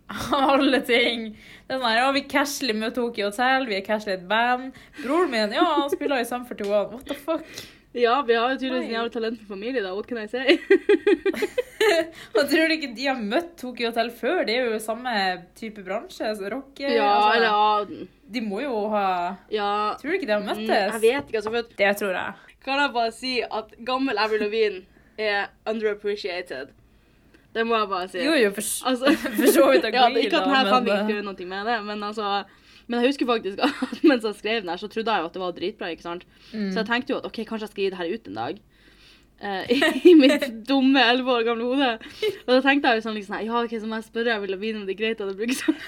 Alle 0.48 0.81
ting. 0.87 1.33
Det 1.66 1.74
er 1.74 1.81
sånn 1.81 1.88
her, 1.90 1.98
ja, 2.00 2.12
vi 2.16 2.22
casher 2.31 2.72
med 2.74 2.94
Tokyo 2.96 3.28
Hotel, 3.28 3.66
vi 3.68 3.76
er 3.76 3.85
casually 3.87 4.14
i 4.14 4.20
et 4.20 4.28
band. 4.31 4.78
Broren 5.02 5.35
min, 5.35 5.57
ja, 5.59 5.66
han 5.83 5.90
spiller 5.92 6.22
i 6.22 6.28
Sum 6.28 6.46
41. 6.48 6.94
What 6.94 7.11
the 7.11 7.18
fuck? 7.18 7.44
Ja, 7.96 8.22
vi 8.22 8.35
har 8.37 8.51
jo 8.53 8.59
tydeligvis 8.61 8.85
en 8.90 8.92
jævla 8.94 9.11
talentfull 9.14 9.48
familie, 9.48 9.81
da. 9.83 9.94
What 9.96 10.07
can 10.07 10.18
I 10.20 10.27
say? 10.29 10.59
Og 12.37 12.42
tror 12.51 12.68
du 12.68 12.74
ikke 12.74 12.90
de 12.96 13.07
har 13.09 13.16
møtt 13.20 13.55
Tokyo 13.59 13.88
Hotel 13.88 14.11
før? 14.12 14.42
De 14.46 14.55
er 14.59 14.66
jo 14.68 14.79
samme 14.83 15.12
type 15.57 15.83
bransje, 15.87 16.27
Altså 16.29 16.51
rock 16.53 16.83
ja, 16.83 16.90
altså, 17.07 17.31
eller 17.38 17.48
ja. 17.48 18.09
De 18.35 18.42
må 18.44 18.61
jo 18.61 18.83
ha 18.92 19.05
ja. 19.51 19.70
Tror 20.01 20.12
du 20.12 20.18
ikke 20.18 20.29
de 20.29 20.35
har 20.37 20.42
Mm, 20.44 20.51
møttes? 20.51 20.68
Jeg 20.68 21.01
vet 21.07 21.31
ikke, 21.33 21.40
altså. 21.40 21.51
For 21.55 21.79
Det 21.81 21.94
tror 22.03 22.12
jeg. 22.18 22.33
kan 22.64 22.83
jeg 22.83 22.92
bare 22.98 23.12
si 23.16 23.33
at 23.40 23.72
gammel 23.87 24.18
Avril 24.20 24.40
Lavigne 24.44 24.83
er 25.18 25.48
underappreciated? 25.66 26.74
Det 27.55 27.64
må 27.66 27.79
jeg 27.79 27.88
bare 27.88 28.09
si. 28.12 28.18
Jo, 28.20 28.35
jo, 28.37 28.51
for, 28.53 28.62
Altså, 28.92 29.14
for 29.40 29.46
så 29.57 29.70
vidt 29.72 29.85
ja, 29.94 30.09
ikke 30.09 30.37
at 30.37 30.44
denne 30.44 30.64
kan 30.68 30.87
ikke 30.92 31.14
gjør 31.14 31.22
noe 31.31 31.46
med 31.55 31.72
det, 31.72 31.79
men 31.88 32.03
altså 32.05 32.44
Men 32.88 33.03
jeg 33.03 33.12
husker 33.12 33.29
faktisk 33.29 33.61
at 33.62 34.01
mens 34.11 34.24
jeg 34.24 34.38
skrev 34.38 34.62
den 34.62 34.72
her, 34.72 34.81
så 34.81 34.88
trodde 34.88 35.12
jeg 35.12 35.22
jo 35.22 35.29
at 35.29 35.37
det 35.37 35.42
var 35.42 35.55
dritbra, 35.57 35.92
ikke 35.92 36.07
sant? 36.07 36.27
mm. 36.53 36.72
Så 36.72 36.81
jeg 36.81 36.88
tenkte 36.88 37.14
jo 37.14 37.20
at 37.20 37.29
OK, 37.29 37.42
kanskje 37.44 37.66
jeg 37.66 37.74
skal 37.74 37.85
gi 37.85 37.90
det 37.92 38.01
her 38.01 38.12
ut 38.14 38.33
en 38.33 38.42
dag. 38.42 38.61
Uh, 39.38 39.62
I 40.03 40.16
mitt 40.18 40.48
dumme 40.66 40.98
elleve 40.98 41.31
år 41.31 41.44
gamle 41.46 41.62
hode. 41.62 41.92
Og 42.42 42.48
da 42.51 42.57
tenkte 42.59 42.90
jeg 42.90 42.98
jo 42.98 43.05
sånn 43.05 43.14
liksom 43.14 43.37
sånn, 43.37 43.44
Ja, 43.46 43.61
OK, 43.62 43.77
så 43.79 43.87
må 43.87 44.01
jeg 44.01 44.09
spørre 44.09 44.33
jeg 44.33 44.42
vil 44.42 44.57
vite 44.59 44.81
om 44.81 44.88
det 44.88 44.96
er 44.96 44.98
greit 44.98 45.20
at 45.22 45.31
jeg 45.31 45.38
bruker 45.38 45.59
sånn. 45.61 45.79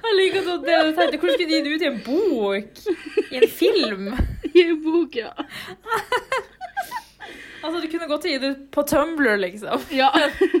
Jeg 0.00 0.16
liker 0.16 0.46
at 0.52 0.62
det 0.64 0.76
du 0.78 0.92
tenkte. 0.96 1.18
Hvordan 1.18 1.34
skulle 1.34 1.48
du 1.48 1.54
gi 1.54 1.62
det 1.64 1.74
ut 1.74 1.82
i 1.82 1.88
en 1.88 1.98
bok? 2.06 2.80
I 3.30 3.40
en 3.40 3.48
film? 3.60 4.06
I 4.54 4.62
en 4.68 4.78
bok, 4.84 5.18
ja. 5.18 5.32
Altså, 7.62 7.80
du 7.82 7.88
kunne 7.92 8.08
gått 8.08 8.24
gi 8.24 8.36
det 8.40 8.50
ut 8.54 8.60
på 8.74 8.82
Tumblr, 8.88 9.36
liksom. 9.42 9.82
ja. 10.00 10.10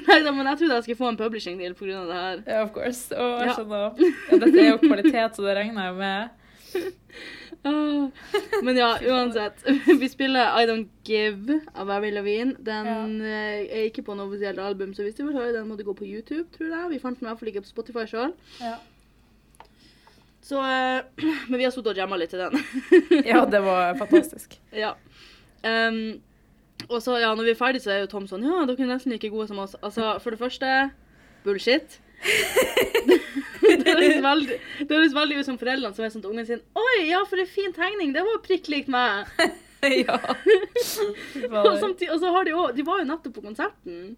Neida, 0.08 0.32
men 0.32 0.46
jeg 0.52 0.60
trodde 0.60 0.78
jeg 0.78 0.86
skulle 0.86 1.00
få 1.00 1.08
en 1.12 1.20
publishing 1.20 1.58
deal 1.60 1.74
av 1.96 2.06
det 2.10 2.20
her. 2.20 2.42
Ja, 2.46 2.62
of 2.66 2.72
course. 2.76 3.08
Og 3.16 3.40
jeg 3.40 3.50
Ja. 3.50 3.54
skjønner. 3.56 4.00
Ja, 4.30 4.40
dette 4.44 4.64
er 4.64 4.68
jo 4.70 4.80
kvalitet, 4.82 5.36
så 5.38 5.46
det 5.46 5.56
regner 5.60 5.90
jeg 5.90 6.00
med. 6.00 6.28
Ah. 7.62 8.06
Men 8.64 8.76
ja, 8.78 8.94
uansett. 9.12 9.58
Vi 10.00 10.08
spiller 10.08 10.62
I 10.62 10.64
Don't 10.64 10.88
Give 11.04 11.58
av 11.74 11.90
Avril 11.92 12.14
Lavigne. 12.16 12.54
Den 12.64 12.86
ja. 13.20 13.34
er 13.36 13.82
ikke 13.90 14.00
på 14.06 14.14
noe 14.16 14.30
offisielt 14.30 14.56
album, 14.64 14.94
så 14.96 15.04
hvis 15.04 15.18
du 15.18 15.26
vil 15.26 15.36
høre 15.36 15.52
den, 15.58 15.66
må 15.68 15.76
du 15.76 15.84
gå 15.84 15.92
på 15.98 16.06
YouTube, 16.08 16.46
tror 16.54 16.70
jeg. 16.72 16.86
Vi 16.94 17.00
fant 17.02 17.20
den 17.20 17.26
i 17.26 17.28
hvert 17.28 17.42
fall 17.42 17.50
ikke 17.52 17.64
på 17.66 17.68
Spotify 17.74 18.06
sjøl. 18.08 18.32
Ja. 18.62 18.78
Så 20.40 20.62
eh, 20.64 21.02
Men 21.50 21.58
vi 21.60 21.66
har 21.68 21.74
sittet 21.74 21.92
og 21.92 22.00
jamma 22.00 22.16
litt 22.16 22.32
til 22.32 22.40
den. 22.46 22.56
ja, 23.28 23.44
det 23.44 23.60
var 23.66 23.92
fantastisk. 24.00 24.56
ja. 24.72 24.94
Um, 25.60 26.16
og 26.88 27.02
så, 27.02 27.16
ja, 27.20 27.34
når 27.34 27.48
vi 27.48 27.52
er 27.54 27.58
ferdige, 27.58 27.84
så 27.84 27.92
er 27.94 28.04
jo 28.04 28.10
Tom 28.12 28.28
sånn 28.30 28.46
Ja, 28.46 28.62
dere 28.68 28.86
er 28.86 28.92
nesten 28.92 29.12
like 29.14 29.30
gode 29.32 29.48
som 29.50 29.60
oss. 29.62 29.76
Altså, 29.82 30.14
for 30.22 30.34
det 30.34 30.40
første 30.40 30.70
bullshit. 31.44 31.98
det 33.80 33.86
høres 33.86 34.20
veldig, 34.24 34.56
veldig 35.16 35.38
ut 35.38 35.46
som 35.46 35.56
foreldrene 35.60 35.96
som 35.96 36.04
er 36.04 36.12
sånn 36.12 36.24
til 36.24 36.34
ungen 36.34 36.48
sin 36.48 36.60
Oi, 36.76 36.96
ja, 37.08 37.22
for 37.28 37.40
en 37.40 37.48
fin 37.48 37.72
tegning. 37.76 38.12
Det 38.16 38.24
var 38.26 38.42
prikk 38.44 38.68
likt 38.72 38.90
meg. 38.92 39.30
ja. 40.04 40.18
Og, 41.64 41.78
samtidig, 41.80 42.10
og 42.12 42.18
så 42.20 42.34
har 42.34 42.44
de 42.44 42.52
òg 42.52 42.74
De 42.76 42.84
var 42.84 43.00
jo 43.00 43.08
nettopp 43.08 43.38
på 43.38 43.46
konserten. 43.46 44.14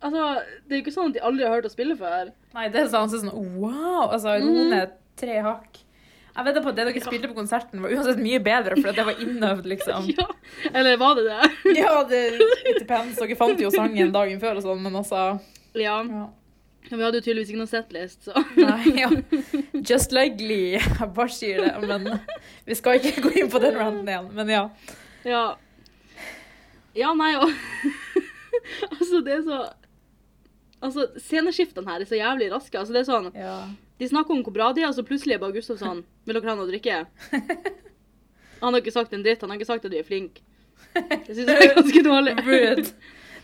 Altså, 0.00 0.30
det 0.64 0.76
er 0.76 0.78
jo 0.78 0.84
ikke 0.86 0.94
sånn 0.94 1.10
at 1.10 1.18
de 1.18 1.24
aldri 1.28 1.44
har 1.44 1.58
hørt 1.58 1.68
å 1.68 1.72
spille 1.72 1.96
før. 1.98 2.30
Nei, 2.56 2.70
det 2.72 2.86
er 2.86 2.92
sånn, 2.92 3.10
sånn 3.12 3.32
wow. 3.60 4.06
Altså, 4.06 4.38
noen 4.44 4.72
er 4.78 4.94
tre 5.20 5.42
hakk. 5.44 5.82
Jeg 6.36 6.46
vet 6.46 6.58
på 6.62 6.70
at 6.70 6.76
det 6.78 6.84
dere 6.86 7.02
spilte 7.02 7.28
på 7.30 7.36
konserten, 7.36 7.80
var 7.82 7.92
uansett 7.94 8.20
mye 8.22 8.40
bedre, 8.44 8.76
for 8.78 8.94
det 8.96 9.06
var 9.08 9.22
innøvd, 9.24 9.66
liksom. 9.72 10.10
Ja. 10.18 10.26
Eller 10.72 10.96
var 11.00 11.16
det 11.18 11.24
det? 11.26 11.48
Ja, 11.80 11.94
det 12.08 12.20
it 12.38 12.78
depends. 12.82 13.18
Dere 13.18 13.38
fant 13.38 13.60
jo 13.60 13.70
sangen 13.74 14.12
dagen 14.18 14.42
før 14.42 14.60
og 14.60 14.66
sånn, 14.68 14.84
men 14.84 15.00
altså 15.02 15.24
Ja. 15.74 15.98
ja. 16.04 16.26
Vi 16.90 16.96
hadde 16.98 17.20
jo 17.20 17.24
tydeligvis 17.26 17.50
ikke 17.52 17.60
noe 17.60 17.70
setlist, 17.70 18.24
så 18.26 18.40
Nei, 18.56 18.94
ja. 18.98 19.10
Just 19.86 20.14
like 20.16 20.38
Glee. 20.40 20.78
Jeg 20.80 21.10
bare 21.14 21.30
sier 21.30 21.60
det. 21.66 21.74
Men 21.86 22.08
vi 22.66 22.74
skal 22.78 22.96
ikke 22.98 23.26
gå 23.26 23.34
inn 23.42 23.50
på 23.52 23.60
den 23.62 23.76
ranten 23.78 24.08
igjen. 24.08 24.30
Men 24.34 24.50
ja. 24.50 24.62
Ja. 25.28 25.42
Ja, 26.96 27.12
nei, 27.14 27.34
og 27.38 27.52
Altså, 28.96 29.20
det 29.22 29.36
er 29.36 29.44
så 29.46 29.60
Altså, 30.80 31.04
sceneskiftene 31.20 31.86
her 31.92 32.00
er 32.02 32.08
så 32.08 32.16
jævlig 32.18 32.48
raske. 32.54 32.80
Altså, 32.80 32.96
det 32.96 33.02
er 33.04 33.08
sånn 33.10 33.30
ja. 33.36 33.54
De 34.00 34.08
snakker 34.08 34.32
om 34.34 34.40
hvor 34.46 34.54
bra 34.56 34.70
de 34.72 34.80
er, 34.82 34.88
og 34.88 34.96
så 34.96 35.04
plutselig 35.06 35.36
er 35.36 35.42
bare 35.42 35.52
Gustav 35.58 35.76
sånn 35.80 36.00
Vil 36.26 36.38
dere 36.38 36.48
ha 36.48 36.54
noe 36.56 36.64
å 36.64 36.70
drikke? 36.70 37.02
Han 38.60 38.72
har 38.74 38.80
ikke 38.80 38.92
sagt 38.94 39.12
en 39.16 39.22
dritt. 39.24 39.40
Han 39.44 39.50
har 39.52 39.58
ikke 39.60 39.68
sagt 39.68 39.84
at 39.84 39.92
du 39.92 39.98
er 40.00 40.04
flink. 40.08 40.40
Jeg 40.94 41.34
syns 41.36 41.46
det 41.48 41.54
er 41.56 41.74
ganske 41.76 42.02
dårlig. 42.04 42.34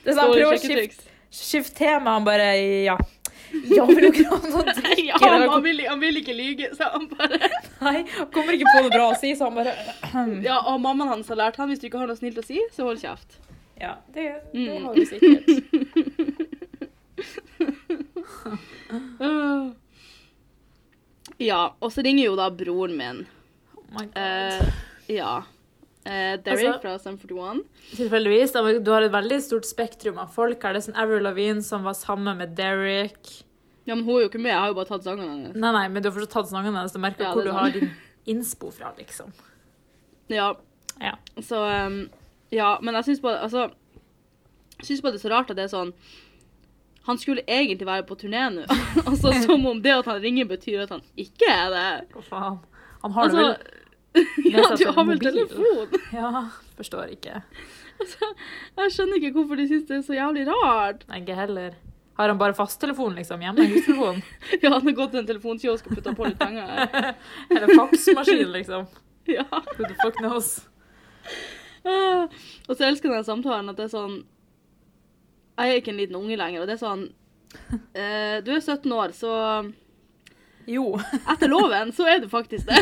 Det 0.06 0.12
er 0.12 0.16
sånn, 0.20 0.32
prøv 0.32 0.48
å 0.52 0.56
skifte 0.62 1.12
skift 1.34 1.72
tema. 1.78 2.12
Han 2.16 2.24
bare 2.26 2.48
Ja. 2.86 2.96
Ja, 3.70 3.84
vil 3.86 4.04
dere 4.10 4.24
ha 4.30 4.36
noe 4.42 4.60
å 4.60 4.74
drikke? 4.80 5.04
Ja, 5.06 5.16
han, 5.22 5.44
han, 5.48 5.62
vil, 5.64 5.80
han 5.86 6.00
vil 6.02 6.16
ikke 6.20 6.34
lyge, 6.34 6.68
så 6.76 6.88
han 6.92 7.04
bare 7.12 7.38
Nei, 7.86 8.00
kommer 8.34 8.52
ikke 8.56 8.66
på 8.72 8.80
noe 8.86 8.92
bra 8.94 9.04
å 9.12 9.16
si, 9.20 9.30
så 9.38 9.46
han 9.48 9.56
bare 9.60 9.72
Ja, 10.48 10.56
og 10.72 10.80
mammaen 10.82 11.12
hans 11.14 11.28
har 11.32 11.38
lært 11.40 11.58
han 11.60 11.70
hvis 11.70 11.80
du 11.82 11.86
ikke 11.90 12.00
har 12.02 12.10
noe 12.10 12.18
snilt 12.18 12.38
å 12.42 12.44
si, 12.46 12.58
så 12.74 12.86
hold 12.88 13.00
kjeft. 13.02 13.38
Ja, 13.80 13.96
det, 14.14 14.28
det 14.52 14.66
Mm. 14.66 14.84
har 14.86 14.94
du 14.96 15.04
sikkert. 15.06 15.46
Ja, 21.42 21.74
og 21.82 21.92
så 21.92 22.02
ringer 22.04 22.24
jo 22.30 22.36
da 22.38 22.48
broren 22.50 22.96
min. 22.96 23.26
Oh 23.76 23.84
my 23.92 24.06
God. 24.06 24.16
Eh, 24.16 24.70
ja. 25.18 25.34
Uh, 26.06 26.36
Derek 26.38 26.66
Altså- 26.66 26.80
fra 26.82 26.98
Sum 27.02 27.18
41. 27.18 27.64
Tilfeldigvis. 27.96 28.52
Du 28.84 28.90
har 28.92 29.02
et 29.02 29.12
veldig 29.12 29.40
stort 29.42 29.66
spektrum 29.66 30.18
av 30.22 30.30
folk. 30.32 30.62
Er 30.64 30.72
det 30.74 30.84
sånn 30.86 30.96
Avril 30.96 31.22
Lavigne 31.26 31.62
som 31.62 31.82
var 31.84 31.94
sammen 31.98 32.38
med 32.38 32.54
Derek. 32.56 33.42
Ja, 33.86 33.94
men 33.94 34.04
hun 34.04 34.16
er 34.16 34.22
jo 34.24 34.28
ikke 34.30 34.40
med, 34.42 34.50
jeg 34.50 34.58
har 34.58 34.68
jo 34.68 34.74
bare 34.74 34.88
tatt 34.88 35.04
sangene 35.04 35.30
hennes. 35.30 35.54
Nei, 35.54 35.72
nei, 35.72 35.88
men 35.88 36.02
du 36.02 36.08
har 36.08 36.14
fortsatt 36.16 36.32
tatt 36.32 36.48
sangene 36.50 36.74
hennes. 36.74 36.92
Du 36.92 36.98
merker 36.98 37.22
Ja, 37.28 37.32
hvor 37.34 37.44
du 37.44 37.52
har 37.54 37.70
din 37.70 37.90
innspo 38.26 38.72
fra, 38.74 38.92
liksom. 38.98 39.30
Ja. 40.28 40.54
Ja. 41.00 41.12
Så 41.38 41.60
um, 41.86 42.08
Ja, 42.50 42.78
men 42.82 42.94
jeg 42.94 43.04
syns 43.04 43.20
bare 43.20 43.42
Altså, 43.44 43.70
jeg 44.80 44.86
syns 44.88 45.02
bare 45.02 45.12
det 45.12 45.20
er 45.20 45.28
så 45.28 45.30
rart 45.30 45.50
at 45.50 45.56
det 45.56 45.66
er 45.68 45.74
sånn 45.74 45.92
Han 47.06 47.18
skulle 47.22 47.42
egentlig 47.46 47.86
være 47.86 48.02
på 48.08 48.16
turné 48.18 48.44
nå. 48.50 48.66
altså 49.08 49.32
Som 49.44 49.66
om 49.70 49.80
det 49.82 49.92
at 49.94 50.08
han 50.10 50.20
ringer, 50.22 50.48
betyr 50.50 50.84
at 50.86 50.94
han 50.94 51.02
ikke 51.16 51.48
er 51.50 51.70
det. 51.74 51.88
Hva 52.14 52.22
faen? 52.26 52.60
Han 53.04 53.14
har 53.16 53.30
det 53.30 53.42
Altså, 53.46 53.46
vel 53.46 53.74
ja, 54.52 54.62
du 54.80 54.86
har 54.96 55.04
vel 55.04 55.18
telefon? 55.20 55.98
Ja, 56.16 56.44
forstår 56.78 57.10
ikke. 57.12 57.42
Jeg 58.00 58.92
skjønner 58.94 59.18
ikke 59.20 59.34
hvorfor 59.36 59.58
de 59.60 59.66
syns 59.68 59.84
det 59.88 59.98
er 59.98 60.04
så 60.06 60.16
jævlig 60.16 60.46
rart. 60.48 61.04
Nei, 61.10 61.20
ikke 61.20 61.36
heller. 61.36 61.74
Har 62.16 62.32
han 62.32 62.38
bare 62.40 62.56
fasttelefon 62.56 63.16
liksom 63.18 63.42
hjemme? 63.44 63.66
Hustelefon? 63.74 64.22
Ja, 64.62 64.70
han 64.72 64.86
har 64.88 64.94
gått 64.96 65.12
til 65.12 65.20
en 65.20 65.28
telefonkiosk 65.28 65.90
og 65.90 65.98
putta 65.98 66.14
på 66.16 66.30
litt 66.30 66.38
penger. 66.40 67.12
Eller 67.52 67.74
faksmaskin, 67.76 68.48
liksom? 68.54 68.86
Ja. 69.28 69.44
Who 69.50 69.84
the 69.84 69.96
fuck 70.00 70.16
knows? 70.22 70.48
Uh, 71.86 72.24
Og 72.66 72.72
så 72.74 72.86
elsker 72.88 73.10
jeg 73.12 73.20
den 73.20 73.28
samtalen 73.28 73.68
at 73.70 73.76
det 73.78 73.90
er 73.90 73.92
sånn 73.92 74.16
Jeg 75.56 75.72
er 75.72 75.80
ikke 75.80 75.92
en 75.94 76.00
liten 76.02 76.16
unge 76.18 76.36
lenger, 76.36 76.60
og 76.62 76.66
det 76.68 76.76
er 76.76 76.82
sånn 76.84 77.04
eh, 77.96 78.38
Du 78.44 78.50
er 78.52 78.60
17 78.60 78.92
år, 78.92 79.14
så 79.16 79.32
Jo. 80.68 80.96
etter 81.32 81.48
loven 81.52 81.92
så 81.96 82.08
er 82.10 82.18
du 82.24 82.28
faktisk 82.32 82.66
det. 82.68 82.80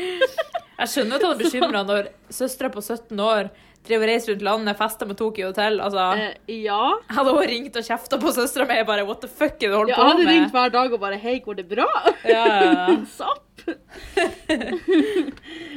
Jeg 0.80 0.88
skjønner 0.94 1.18
at 1.18 1.24
han 1.26 1.34
er 1.34 1.40
bekymra 1.42 1.82
når 1.84 2.06
søstera 2.32 2.70
på 2.72 2.80
17 2.80 3.18
år 3.20 3.50
driver 3.84 4.04
og 4.06 4.10
reiser 4.10 4.30
rundt 4.32 4.42
landet, 4.44 4.76
fester 4.76 5.08
med 5.08 5.16
Tokyo 5.16 5.50
Hotel. 5.50 5.76
Altså, 5.80 6.06
Eh, 6.20 6.32
ja. 6.64 6.78
jeg 7.08 7.16
hadde 7.16 7.30
også 7.34 7.46
ringt 7.50 7.76
og 7.80 7.84
kjefta 7.86 8.18
på 8.20 8.32
søstera 8.36 8.66
mi. 8.68 8.76
Bare 8.88 9.04
what 9.08 9.20
the 9.24 9.28
fuck 9.28 9.56
er 9.60 9.68
det 9.68 9.70
du 9.72 9.76
holder 9.76 9.92
Jeg 9.92 10.00
på 10.00 10.08
hadde 10.08 10.24
med? 10.24 10.32
ringt 10.34 10.52
hver 10.56 10.72
dag 10.74 10.92
og 10.96 11.00
bare 11.04 11.18
Hei, 11.20 11.36
går 11.44 11.54
det 11.60 11.66
bra? 11.70 11.86
Ja, 12.28 12.44
ja, 12.54 12.64
ja. 12.88 13.30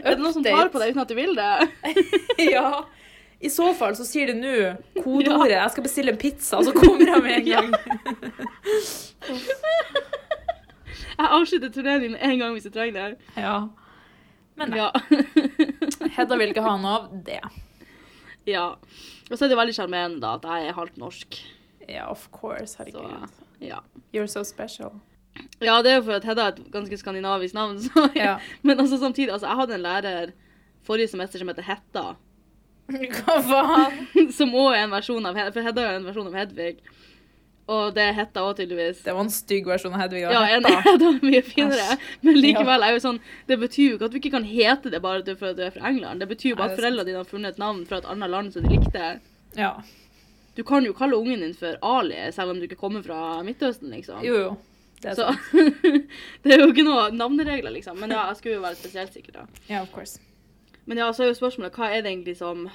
Er 0.04 0.16
det 0.16 0.20
noen 0.24 0.34
som 0.36 0.44
tar 0.46 0.70
på 0.74 0.80
deg 0.82 0.94
uten 0.94 1.04
at 1.04 1.12
du 1.12 1.16
vil 1.18 1.36
det? 1.36 1.52
ja. 2.52 2.68
I 3.44 3.50
så 3.52 3.74
fall 3.76 3.96
så 4.00 4.06
sier 4.08 4.28
det 4.32 4.38
nå 4.40 5.02
kodeordet 5.04 5.52
'jeg 5.58 5.72
skal 5.72 5.84
bestille 5.84 6.12
en 6.14 6.18
pizza', 6.18 6.64
så 6.64 6.72
kommer 6.72 7.06
jeg 7.06 7.24
med 7.24 7.34
en 7.38 7.46
gang. 7.46 7.74
Jeg 11.14 11.28
avslutter 11.30 11.70
turneen 11.70 12.02
din 12.02 12.16
én 12.16 12.40
gang 12.42 12.54
hvis 12.56 12.64
du 12.66 12.70
trenger 12.74 12.94
det. 13.14 13.18
Ja. 13.38 13.68
Men 14.58 14.70
nei, 14.74 14.80
Ja. 14.80 14.90
Hedda 16.18 16.38
vil 16.40 16.50
ikke 16.54 16.64
ha 16.66 16.74
noe 16.82 16.96
av 16.98 17.12
det. 17.26 17.40
ja. 18.50 18.66
Og 19.32 19.38
så 19.38 19.46
er 19.46 19.50
det 19.54 19.58
veldig 19.58 19.76
sjarmerende 19.78 20.20
da 20.22 20.34
at 20.36 20.44
jeg 20.44 20.68
er 20.68 20.74
halvt 20.78 20.98
norsk. 21.00 21.38
Ja, 21.88 22.10
of 22.12 22.28
course. 22.32 22.76
Så 22.78 23.06
ja. 23.62 23.80
You're 24.14 24.28
so 24.28 24.44
special. 24.44 24.92
Ja, 25.62 25.82
det 25.82 25.92
er 25.92 25.96
jo 25.96 26.04
for 26.10 26.18
at 26.18 26.24
Hedda 26.28 26.42
er 26.50 26.52
et 26.58 26.72
ganske 26.74 26.98
skandinavisk 26.98 27.54
navn. 27.56 27.80
Så, 27.82 28.10
Ja. 28.16 28.38
Men 28.64 28.80
altså 28.80 28.98
samtidig, 28.98 29.32
altså, 29.32 29.48
jeg 29.48 29.56
hadde 29.56 29.76
en 29.76 29.82
lærer 29.82 30.34
forrige 30.84 31.08
semester 31.08 31.40
som 31.40 31.48
heter 31.48 31.64
Hetta. 31.64 32.16
Hva 33.18 33.38
faen? 33.48 34.32
Som 34.38 34.54
òg 34.58 34.74
er 34.76 34.84
en 34.86 34.94
versjon 34.94 35.26
av 35.30 35.40
For 35.54 35.64
Hedda 35.66 35.88
er 35.88 36.02
en 36.02 36.10
versjon 36.10 36.30
av 36.30 36.36
Hedvig. 36.42 36.82
Og 37.72 37.94
det 37.96 38.04
er 38.04 38.16
Hetta 38.18 38.42
òg, 38.44 38.58
tydeligvis. 38.58 39.06
Det 39.06 39.14
var 39.16 39.24
en 39.24 39.32
stygg 39.32 39.68
versjon 39.72 39.94
av 39.96 40.02
Hedvig. 40.04 40.26
Ja, 40.26 40.42
enig. 40.58 40.74
Hedda 40.84 41.12
er 41.14 41.20
mye 41.24 41.42
finere. 41.48 41.98
Men 42.26 42.40
likevel 42.44 42.84
er 42.84 42.98
jo 42.98 43.04
sånn 43.06 43.22
Det 43.48 43.56
betyr 43.62 43.94
jo 43.94 43.96
ikke 43.96 44.10
at 44.10 44.16
du 44.16 44.20
ikke 44.20 44.34
kan 44.36 44.48
hete 44.48 44.92
det 44.92 45.00
bare 45.04 45.24
for 45.40 45.54
at 45.54 45.60
du 45.60 45.64
er 45.64 45.72
fra 45.76 45.88
England. 45.92 46.20
Det 46.24 46.28
betyr 46.34 46.54
jo 46.54 46.60
bare 46.60 46.76
at 46.76 46.82
foreldrene 46.82 47.08
dine 47.08 47.22
har 47.24 47.30
funnet 47.30 47.56
et 47.56 47.64
navn 47.64 47.86
fra 47.88 48.02
et 48.04 48.10
annet 48.12 48.34
land 48.36 48.56
som 48.56 48.68
de 48.68 48.76
likte. 48.76 49.14
Ja. 49.56 49.72
Du 50.58 50.62
kan 50.68 50.86
jo 50.86 50.94
kalle 50.94 51.18
ungen 51.18 51.42
din 51.42 51.56
for 51.58 51.80
Ali, 51.82 52.20
selv 52.36 52.52
om 52.54 52.60
du 52.60 52.68
ikke 52.68 52.78
kommer 52.78 53.02
fra 53.06 53.40
Midtøsten, 53.48 53.90
liksom. 53.96 54.22
Jo, 54.28 54.36
jo. 54.38 54.52
Det 55.02 55.12
er 55.12 55.16
Så 55.16 55.32
det 56.44 56.54
er 56.54 56.62
jo 56.62 56.70
ikke 56.70 56.86
noe 56.86 57.08
navneregler, 57.16 57.74
liksom. 57.74 57.98
Men 58.00 58.14
ja, 58.14 58.28
jeg 58.30 58.40
skulle 58.42 58.60
jo 58.60 58.68
være 58.68 58.78
spesielt 58.80 59.16
sikker, 59.16 59.40
da. 59.40 59.48
Ja, 59.72 59.82
of 59.82 59.90
course. 59.96 60.20
Men 60.86 61.00
ja, 61.00 61.12
så 61.14 61.24
er 61.24 61.32
jo 61.32 61.40
spørsmålet 61.40 61.78
hva 61.78 61.90
er 61.92 62.04
det 62.04 62.12
egentlig 62.12 62.38
som 62.38 62.68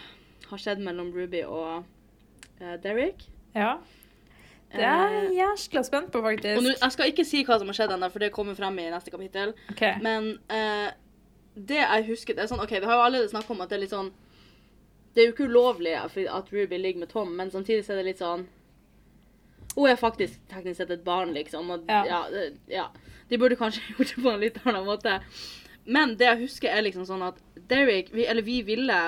har 0.48 0.60
skjedd 0.62 0.80
mellom 0.84 1.10
Ruby 1.12 1.42
og 1.44 1.84
uh, 2.60 2.74
Derek? 2.82 3.26
Ja. 3.54 3.76
Det 4.72 4.84
er 4.84 5.12
jeg 5.12 5.34
jæskla 5.38 5.82
spent 5.82 6.10
på, 6.12 6.20
faktisk. 6.22 6.56
Og 6.56 6.62
nu, 6.62 6.70
jeg 6.74 6.92
skal 6.92 7.12
ikke 7.12 7.24
si 7.24 7.42
hva 7.44 7.56
som 7.60 7.70
har 7.70 7.76
skjedd 7.76 7.92
ennå, 7.94 8.08
for 8.12 8.24
det 8.24 8.32
kommer 8.32 8.56
frem 8.56 8.78
i 8.80 8.88
neste 8.92 9.12
kapittel. 9.12 9.54
Okay. 9.72 9.96
Men 10.04 10.34
uh, 10.52 10.88
det 11.58 11.80
jeg 11.80 12.06
husker 12.08 12.36
det 12.36 12.44
er 12.44 12.50
sånn, 12.50 12.62
ok, 12.62 12.76
Vi 12.78 12.86
har 12.86 13.00
jo 13.00 13.04
allerede 13.06 13.30
snakket 13.32 13.54
om 13.54 13.62
at 13.64 13.70
det 13.70 13.78
er 13.78 13.82
litt 13.82 13.94
sånn 13.94 14.12
Det 15.14 15.22
er 15.22 15.26
jo 15.26 15.34
ikke 15.34 15.48
ulovlig 15.50 15.94
at 15.98 16.52
Ruby 16.52 16.78
ligger 16.78 17.02
med 17.02 17.10
Tom, 17.10 17.32
men 17.34 17.50
samtidig 17.50 17.86
så 17.86 17.94
er 17.94 18.02
det 18.02 18.12
litt 18.12 18.22
sånn 18.22 18.44
Hun 19.74 19.88
er 19.90 19.98
faktisk 19.98 20.38
teknisk 20.50 20.78
sett 20.80 20.92
et 20.94 21.04
barn, 21.06 21.32
liksom. 21.34 21.70
Og, 21.70 21.88
Ja. 21.88 22.04
ja. 22.06 22.20
det, 22.30 22.44
ja. 22.72 22.88
De 23.30 23.38
burde 23.38 23.58
kanskje 23.58 23.82
gjort 23.96 24.14
det 24.14 24.22
på 24.22 24.30
en 24.30 24.40
litt 24.40 24.60
annen 24.64 24.86
måte. 24.86 25.18
Men 25.88 26.16
det 26.20 26.26
jeg 26.28 26.40
husker, 26.42 26.68
er 26.68 26.82
liksom 26.84 27.06
sånn 27.08 27.22
at 27.24 27.38
Derek 27.68 28.10
vi, 28.12 28.26
Eller 28.28 28.42
vi 28.44 28.58
ville 28.62 28.98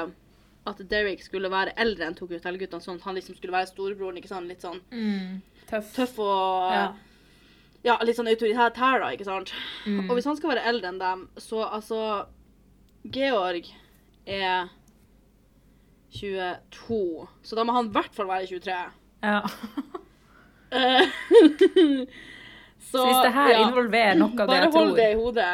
at 0.71 0.81
Derek 0.89 1.21
skulle 1.25 1.51
være 1.53 1.73
eldre 1.81 2.07
enn 2.07 2.15
Tokyo 2.17 2.39
Hotel-guttene, 2.39 2.81
sånn 2.85 2.97
at 3.01 3.05
han 3.09 3.15
liksom 3.17 3.37
skulle 3.37 3.53
være 3.53 3.69
storebroren. 3.71 4.17
ikke 4.21 4.29
sant? 4.33 4.49
Litt 4.49 4.61
sånn 4.65 4.81
Mm, 4.93 5.41
tøff. 5.69 5.93
tøff 5.97 6.19
og 6.19 6.73
Ja. 6.73 6.95
ja, 7.85 7.97
litt 8.05 8.17
sånn 8.17 8.29
autoritær 8.29 9.01
da, 9.01 9.11
ikke 9.13 9.25
sant? 9.25 9.53
Mm. 9.87 10.09
Og 10.11 10.17
hvis 10.17 10.25
han 10.29 10.37
skal 10.37 10.51
være 10.55 10.65
eldre 10.69 10.89
enn 10.89 10.99
dem, 11.01 11.29
så 11.39 11.65
altså 11.71 12.27
Georg 13.11 13.65
er 14.27 14.69
22, 16.13 17.29
så 17.43 17.57
da 17.57 17.65
må 17.65 17.73
han 17.73 17.87
i 17.87 17.95
hvert 17.95 18.15
fall 18.15 18.27
være 18.27 18.47
23. 18.47 18.91
Ja. 19.23 19.41
Så, 22.81 22.97
Så 22.99 23.05
hvis 23.07 23.23
det 23.27 23.33
her 23.37 23.51
ja, 23.53 23.69
involverer 23.69 24.17
noe 24.19 24.33
av 24.41 24.49
det 24.49 24.57
jeg 24.57 24.71
tror 24.71 24.73
Bare 24.73 24.87
hold 24.87 24.97
det 24.97 25.09
i 25.13 25.19
hodet. 25.19 25.51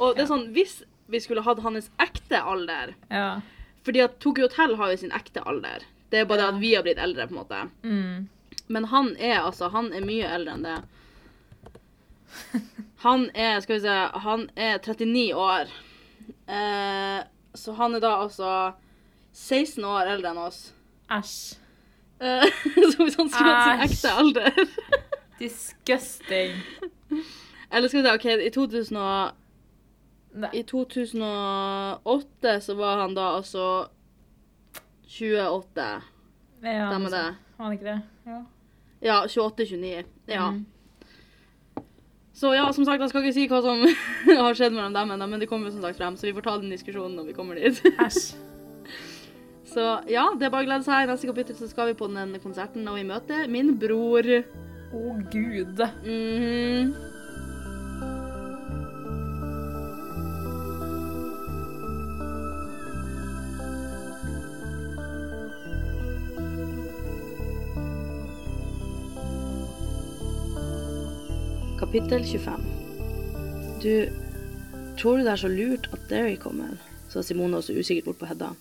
Og 0.00 0.14
det 0.16 0.22
er 0.24 0.28
sånn, 0.30 0.46
hvis 0.56 0.82
vi 1.10 1.20
skulle 1.20 1.42
hatt 1.46 1.60
hans 1.62 1.90
ekte 2.00 2.40
alder 2.42 2.94
Ja. 3.10 3.40
Fordi 3.84 4.00
at 4.04 4.18
Tokyo 4.20 4.48
Hotel 4.48 4.76
har 4.76 4.90
jo 4.92 4.96
sin 5.00 5.12
ekte 5.16 5.42
alder. 5.46 5.84
Det 6.10 6.20
er 6.20 6.24
bare 6.28 6.46
Ja. 6.46 6.48
at 6.48 6.60
vi 6.60 6.74
har 6.74 6.82
blitt 6.82 6.98
eldre, 6.98 7.26
på 7.28 7.34
en 7.36 7.40
måte. 7.40 7.60
Mm. 7.82 8.28
Men 8.68 8.84
han 8.84 9.16
er 9.18 9.40
altså 9.40 9.68
Han 9.70 9.92
er 9.92 10.00
mye 10.00 10.26
eldre 10.26 10.52
enn 10.54 10.62
det. 10.62 10.78
Han 13.02 13.30
er 13.34 13.60
Skal 13.60 13.76
vi 13.76 13.80
se 13.80 13.96
Han 14.26 14.50
er 14.56 14.78
39 14.78 15.34
år. 15.34 15.70
Eh, 16.48 17.22
så 17.54 17.72
han 17.74 17.94
er 17.94 18.00
da 18.00 18.12
altså 18.24 18.72
16 19.32 19.84
år 19.84 20.10
eldre 20.10 20.30
enn 20.30 20.38
oss. 20.38 20.72
Æsj. 21.10 21.56
Eh, 22.20 22.44
så 22.92 23.04
hvis 23.04 23.16
han 23.16 23.30
skulle 23.30 23.54
hatt 23.54 23.70
sin 23.70 23.86
ekte 23.88 24.10
alder 24.22 24.50
Disgusting. 25.40 26.56
Eller 27.72 27.88
skal 27.88 28.02
vi 28.02 28.06
si, 28.06 28.14
OK, 28.14 28.24
i 28.46 28.50
2000 28.54 28.96
og, 29.00 29.38
Nei. 30.30 30.50
I 30.60 30.62
2008 30.62 32.60
så 32.62 32.74
var 32.78 33.00
han 33.02 33.14
da 33.16 33.32
altså 33.40 33.64
28. 35.10 35.86
Ja, 36.62 36.90
Stemmer 36.90 37.10
det? 37.10 37.24
Var 37.56 37.64
han 37.64 37.72
ikke 37.74 37.88
det? 37.88 38.00
Ja. 38.26 38.44
Ja, 39.00 39.16
28-29. 39.26 40.04
Ja. 40.26 40.50
Mm. 40.50 40.66
Så 42.32 42.54
ja, 42.54 42.72
som 42.72 42.84
sagt, 42.84 43.00
jeg 43.02 43.10
skal 43.10 43.24
ikke 43.24 43.34
si 43.36 43.48
hva 43.50 43.58
som 43.64 43.82
har 44.44 44.54
skjedd 44.56 44.76
mellom 44.76 44.94
dem 44.94 45.10
ennå, 45.16 45.26
men 45.26 45.42
det 45.42 45.48
kommer 45.50 45.68
jo 45.68 45.74
som 45.74 45.82
sagt 45.84 45.98
frem, 45.98 46.16
så 46.16 46.28
vi 46.28 46.36
får 46.36 46.46
ta 46.46 46.54
den 46.60 46.70
diskusjonen 46.72 47.18
når 47.18 47.32
vi 47.32 47.36
kommer 47.36 47.58
dit. 47.58 47.82
Æsj. 48.00 48.22
Så 49.70 49.82
ja, 50.10 50.24
det 50.34 50.48
er 50.48 50.50
bare 50.50 50.64
å 50.64 50.66
glede 50.66 50.82
seg. 50.82 51.04
I 51.04 51.10
neste 51.12 51.28
kapittel 51.28 51.54
så 51.54 51.68
skal 51.70 51.92
vi 51.92 51.98
på 51.98 52.08
den 52.10 52.32
konserten, 52.42 52.88
og 52.90 52.96
vi 52.98 53.04
møter 53.06 53.44
min 53.46 53.76
bror. 53.78 54.26
Å, 54.90 55.00
gud. 55.30 55.80
Mhm. 56.02 56.94
Kapittel 71.78 72.24
25 72.24 72.60
Du, 73.82 74.08
tror 74.98 75.16
du 75.16 75.24
det 75.24 75.32
er 75.32 75.36
så 75.40 75.48
lurt 75.48 75.86
at 75.94 76.02
Derry 76.10 76.36
kommer? 76.36 76.74
sa 77.10 77.22
Simone 77.22 77.58
også 77.58 77.74
usikkert 77.74 78.04
bort 78.04 78.18
på 78.20 78.26
Hedda. 78.30 78.52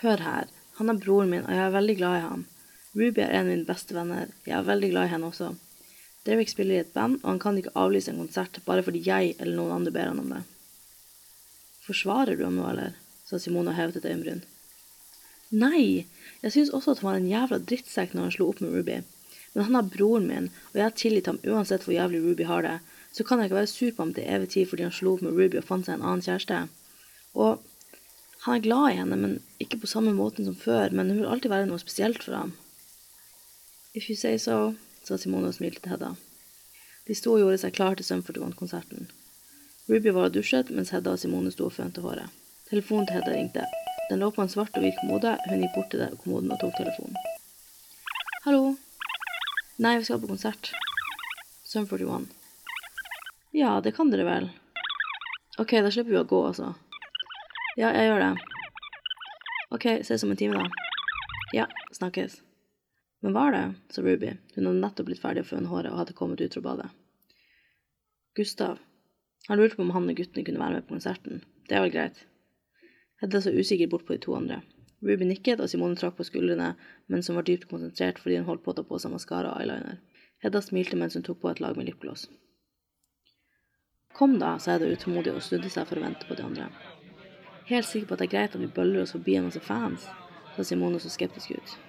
Hør 0.00 0.22
her, 0.24 0.46
han 0.78 0.88
er 0.88 1.00
broren 1.02 1.28
min, 1.28 1.44
og 1.44 1.52
jeg 1.52 1.64
er 1.64 1.74
veldig 1.74 1.96
glad 1.98 2.16
i 2.16 2.22
ham. 2.24 2.46
Ruby 2.96 3.20
er 3.20 3.34
en 3.34 3.46
av 3.46 3.50
mine 3.52 3.68
beste 3.68 3.96
venner, 3.96 4.30
jeg 4.48 4.56
er 4.56 4.68
veldig 4.68 4.92
glad 4.92 5.08
i 5.08 5.12
henne 5.12 5.28
også. 5.28 5.50
Derek 6.28 6.50
spiller 6.50 6.78
i 6.78 6.82
et 6.84 6.94
band, 6.94 7.18
og 7.22 7.34
han 7.34 7.40
kan 7.42 7.58
ikke 7.60 7.74
avlyse 7.78 8.12
en 8.12 8.20
konsert 8.20 8.60
bare 8.66 8.84
fordi 8.84 9.02
jeg 9.04 9.34
eller 9.38 9.56
noen 9.56 9.76
andre 9.78 9.92
ber 9.94 10.10
han 10.10 10.22
om 10.22 10.32
det. 10.32 10.40
Forsvarer 11.84 12.36
du 12.36 12.44
ham 12.44 12.56
nå, 12.58 12.64
eller? 12.70 12.96
sa 13.28 13.40
Simone 13.40 13.74
og 13.74 13.76
hevet 13.76 14.00
et 14.00 14.08
øyenbryn. 14.08 14.42
Nei, 15.60 16.06
jeg 16.42 16.52
syns 16.52 16.72
også 16.76 16.94
at 16.94 17.00
han 17.02 17.08
var 17.08 17.18
en 17.20 17.28
jævla 17.28 17.58
drittsekk 17.70 18.14
når 18.14 18.26
han 18.26 18.34
slo 18.34 18.48
opp 18.50 18.60
med 18.64 18.74
Ruby. 18.76 18.98
Men 19.54 19.66
han 19.68 19.78
er 19.78 19.90
broren 19.92 20.28
min, 20.28 20.48
og 20.72 20.76
jeg 20.80 20.84
har 20.84 20.96
tilgitt 20.96 21.28
ham 21.28 21.40
uansett 21.44 21.84
hvor 21.84 21.96
jævlig 21.96 22.20
Ruby 22.24 22.44
har 22.48 22.64
det. 22.64 22.76
Så 23.16 23.24
kan 23.24 23.40
jeg 23.40 23.48
ikke 23.48 23.60
være 23.60 23.72
sur 23.72 23.92
på 23.92 24.04
ham 24.04 24.12
til 24.16 24.28
evig 24.28 24.50
tid 24.52 24.68
fordi 24.70 24.84
han 24.84 24.96
slo 24.96 25.14
opp 25.16 25.24
med 25.24 25.36
Ruby 25.36 25.60
og 25.60 25.68
fant 25.68 25.88
seg 25.88 25.96
en 25.96 26.04
annen 26.04 26.24
kjæreste. 26.24 26.60
Og 27.36 27.64
han 28.44 28.56
er 28.56 28.64
glad 28.64 28.90
i 28.90 28.98
henne, 29.00 29.16
men 29.20 29.38
ikke 29.60 29.80
på 29.82 29.90
samme 29.90 30.12
måten 30.16 30.48
som 30.48 30.56
før, 30.56 30.92
men 30.92 31.12
hun 31.12 31.22
vil 31.22 31.32
alltid 31.32 31.52
være 31.52 31.68
noe 31.68 31.80
spesielt 31.80 32.24
for 32.24 32.36
ham. 32.36 32.52
If 33.94 34.08
you 34.10 34.16
say 34.16 34.36
so, 34.38 34.74
sa 35.04 35.16
Simone 35.16 35.48
og 35.48 35.54
smilte 35.54 35.80
til 35.80 35.90
Hedda. 35.94 36.10
De 37.08 37.14
sto 37.16 37.32
og 37.32 37.40
gjorde 37.40 37.60
seg 37.62 37.72
klar 37.76 37.96
til 37.96 38.04
Sumford 38.04 38.36
konserten 38.58 39.08
Ruby 39.88 40.12
var 40.12 40.28
og 40.28 40.34
dusjet, 40.34 40.68
mens 40.70 40.90
Hedda 40.92 41.14
og 41.16 41.18
Simone 41.22 41.50
sto 41.50 41.64
og 41.64 41.72
fønte 41.72 42.02
håret. 42.04 42.28
Telefonen 42.68 43.06
til 43.08 43.16
Hedda 43.16 43.32
ringte. 43.32 43.64
Den 44.10 44.20
lå 44.20 44.28
på 44.30 44.42
en 44.44 44.50
svart 44.52 44.76
og 44.76 44.84
hvit 44.84 44.98
kommode. 45.00 45.32
Hun 45.48 45.62
gikk 45.62 45.74
bort 45.74 45.90
til 45.90 46.00
det- 46.00 46.18
kommoden 46.20 46.52
og 46.52 46.60
tok 46.60 46.74
telefonen. 46.76 47.16
Hallo? 48.44 48.76
Nei, 49.78 49.96
vi 49.98 50.04
skal 50.04 50.20
på 50.20 50.28
konsert. 50.28 50.72
Sum 51.64 51.86
41. 51.86 52.28
Ja, 53.52 53.80
det 53.80 53.94
kan 53.96 54.10
dere 54.10 54.24
vel. 54.28 54.50
Ok, 55.58 55.70
da 55.70 55.90
slipper 55.90 56.10
vi 56.10 56.20
å 56.20 56.28
gå, 56.28 56.46
altså. 56.46 56.74
Ja, 57.76 57.88
jeg 57.92 58.10
gjør 58.10 58.20
det. 58.20 58.42
Ok, 59.70 59.86
ses 60.04 60.24
om 60.24 60.30
en 60.30 60.36
time, 60.36 60.54
da. 60.54 60.68
Ja, 61.54 61.66
snakkes. 61.92 62.40
Men 63.20 63.34
var 63.34 63.52
det, 63.52 63.74
sa 63.90 64.02
Ruby. 64.02 64.32
Hun 64.54 64.66
hadde 64.66 64.80
nettopp 64.80 65.08
blitt 65.08 65.22
ferdig 65.22 65.42
å 65.42 65.48
føne 65.48 65.70
håret 65.70 65.90
og 65.90 66.00
hadde 66.02 66.16
kommet 66.18 66.42
ut 66.42 66.54
fra 66.54 66.64
badet. 66.68 66.88
Gustav. 68.38 68.78
Han 69.48 69.58
lurte 69.58 69.78
på 69.78 69.82
om 69.82 69.94
han 69.94 70.10
og 70.10 70.18
guttene 70.18 70.44
kunne 70.46 70.60
være 70.62 70.78
med 70.78 70.86
på 70.86 70.94
konserten. 70.94 71.42
Det 71.68 71.76
er 71.76 71.82
vel 71.82 71.94
greit. 71.94 72.20
Hedda 73.22 73.40
så 73.42 73.50
usikker 73.50 73.90
bort 73.90 74.06
på 74.06 74.14
de 74.14 74.22
to 74.22 74.36
andre. 74.38 74.60
Ruby 75.02 75.26
nikket, 75.26 75.60
og 75.62 75.70
Simone 75.70 75.98
trakk 75.98 76.16
på 76.18 76.26
skuldrene, 76.26 76.72
mens 77.10 77.30
hun 77.30 77.38
var 77.38 77.46
dypt 77.46 77.68
konsentrert 77.70 78.18
fordi 78.22 78.38
hun 78.38 78.46
holdt 78.46 78.64
på 78.64 78.74
å 78.74 78.78
ta 78.78 78.84
på 78.86 78.98
seg 79.02 79.14
maskara 79.14 79.54
og 79.54 79.62
eyeliner. 79.62 79.98
Hedda 80.42 80.62
smilte 80.62 80.98
mens 80.98 81.18
hun 81.18 81.26
tok 81.26 81.40
på 81.42 81.50
et 81.50 81.62
lag 81.62 81.78
med 81.78 81.90
lipgloss. 81.90 82.28
Kom 84.14 84.38
da, 84.38 84.56
sa 84.58 84.76
Hedda 84.76 84.90
utålmodig 84.94 85.34
og 85.34 85.42
snudde 85.46 85.70
seg 85.70 85.86
for 85.90 85.98
å 85.98 86.06
vente 86.06 86.26
på 86.26 86.38
de 86.38 86.46
andre. 86.46 86.70
Helt 87.68 87.86
sikker 87.86 88.08
på 88.08 88.16
at 88.16 88.22
det 88.22 88.30
er 88.30 88.34
greit 88.36 88.54
at 88.54 88.62
vi 88.62 88.70
bøller 88.78 89.02
oss 89.02 89.14
forbi 89.14 89.36
en 89.38 89.50
masse 89.50 89.62
fans, 89.62 90.06
sa 90.54 90.66
Simone 90.66 91.02
så 91.02 91.10
skeptisk 91.12 91.58
ut. 91.58 91.87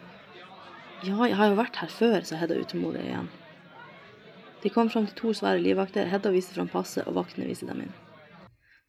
Ja, 0.99 1.15
jeg 1.23 1.37
har 1.39 1.47
jo 1.47 1.55
vært 1.55 1.77
her 1.79 1.91
før, 1.95 2.25
sa 2.27 2.35
Hedda 2.35 2.57
utålmodig 2.59 3.05
igjen. 3.05 3.27
De 4.59 4.71
kom 4.73 4.89
fram 4.91 5.05
til 5.07 5.15
to 5.15 5.29
svære 5.37 5.61
livvakter, 5.63 6.09
Hedda 6.11 6.33
viste 6.33 6.57
fram 6.57 6.67
passet, 6.67 7.05
og 7.07 7.15
vaktene 7.15 7.45
viste 7.47 7.69
dem 7.69 7.85
inn. 7.85 7.93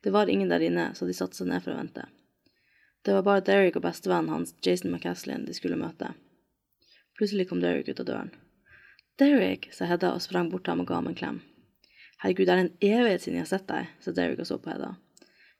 Det 0.02 0.10
var 0.10 0.26
ingen 0.26 0.50
der 0.50 0.64
inne, 0.66 0.88
så 0.98 1.06
de 1.06 1.14
satte 1.14 1.38
seg 1.38 1.46
ned 1.46 1.62
for 1.62 1.70
å 1.70 1.76
vente. 1.78 2.08
Det 3.06 3.14
var 3.14 3.22
bare 3.28 3.44
Derek 3.46 3.78
og 3.78 3.84
bestevennen 3.84 4.32
hans, 4.34 4.56
Jason 4.66 4.90
McCaslin, 4.90 5.44
de 5.46 5.54
skulle 5.54 5.78
møte. 5.78 6.08
Plutselig 7.14 7.46
kom 7.46 7.60
Derek 7.62 7.92
ut 7.92 8.02
av 8.02 8.08
døren. 8.08 8.32
Derek, 9.22 9.68
sa 9.76 9.86
Hedda 9.86 10.10
og 10.16 10.24
sprang 10.24 10.50
bort 10.50 10.64
til 10.66 10.74
ham 10.74 10.82
og 10.82 10.90
ga 10.90 10.98
ham 10.98 11.12
en 11.12 11.18
klem. 11.20 11.38
Herregud, 12.24 12.50
det 12.50 12.56
er 12.56 12.64
en 12.64 12.72
evighet 12.90 13.22
siden 13.22 13.38
jeg 13.38 13.46
har 13.46 13.52
sett 13.52 13.70
deg, 13.70 13.94
sa 14.02 14.16
Derek 14.16 14.42
og 14.42 14.50
så 14.50 14.58
på 14.58 14.72
Hedda. 14.74 14.96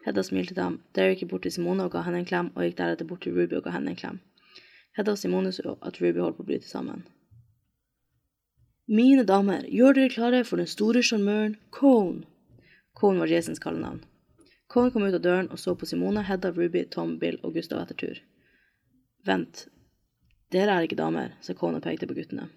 Hedda 0.08 0.26
smilte 0.26 0.56
til 0.56 0.66
ham, 0.66 0.80
Derek 0.98 1.22
gikk 1.22 1.30
bort 1.30 1.46
til 1.46 1.54
Simone 1.54 1.86
og 1.86 1.94
ga 1.94 2.02
henne 2.08 2.24
en 2.24 2.26
klem, 2.26 2.50
og 2.56 2.66
gikk 2.66 2.80
deretter 2.82 3.06
bort 3.06 3.22
til 3.22 3.38
Ruby 3.38 3.60
og 3.60 3.68
ga 3.68 3.76
henne 3.78 3.94
en 3.94 4.02
klem. 4.02 4.18
Hedda 4.96 5.14
og 5.14 5.18
Simone 5.18 5.52
så 5.54 5.76
at 5.86 6.00
Ruby 6.02 6.18
holdt 6.18 6.38
på 6.38 6.44
å 6.44 6.48
bryte 6.50 6.68
sammen. 6.68 7.04
Mine 8.90 9.22
damer, 9.22 9.62
gjør 9.70 9.94
dere 9.94 10.10
klare 10.10 10.40
for 10.46 10.58
den 10.58 10.66
store 10.70 11.02
sjarmøren 11.06 11.54
Cone. 11.70 12.24
Cone 12.98 13.22
var 13.22 13.30
Jasons 13.30 13.62
kallenavn. 13.62 14.00
Cone 14.70 14.90
kom 14.90 15.04
ut 15.06 15.14
av 15.14 15.22
døren 15.22 15.50
og 15.50 15.60
så 15.62 15.76
på 15.78 15.86
Simone, 15.86 16.24
Hedda, 16.26 16.50
Ruby, 16.56 16.82
Tom, 16.90 17.16
Bill 17.22 17.38
og 17.46 17.54
Gustav 17.54 17.84
etter 17.84 17.98
tur. 18.02 18.18
Vent, 19.26 19.68
dere 20.50 20.74
er 20.74 20.86
ikke 20.86 20.98
damer, 20.98 21.36
sa 21.42 21.54
Cone 21.54 21.78
og 21.78 21.86
pekte 21.86 22.08
på 22.10 22.16
guttene. 22.18 22.48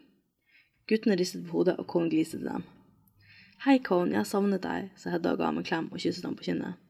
Guttene 0.89 1.19
ristet 1.19 1.45
på 1.45 1.59
hodet, 1.59 1.77
og 1.77 1.85
Cone 1.89 2.09
gliste 2.09 2.39
til 2.39 2.49
dem. 2.49 2.65
Hei, 3.67 3.77
Cone, 3.77 4.09
jeg 4.11 4.23
har 4.23 4.29
savnet 4.29 4.65
deg, 4.65 4.89
sa 4.97 5.13
Hedda 5.13 5.35
og 5.35 5.41
ga 5.43 5.51
ham 5.51 5.61
en 5.61 5.69
klem 5.69 5.91
og 5.91 6.01
kysset 6.01 6.25
ham 6.25 6.33
på 6.39 6.49
kinnet. 6.49 6.81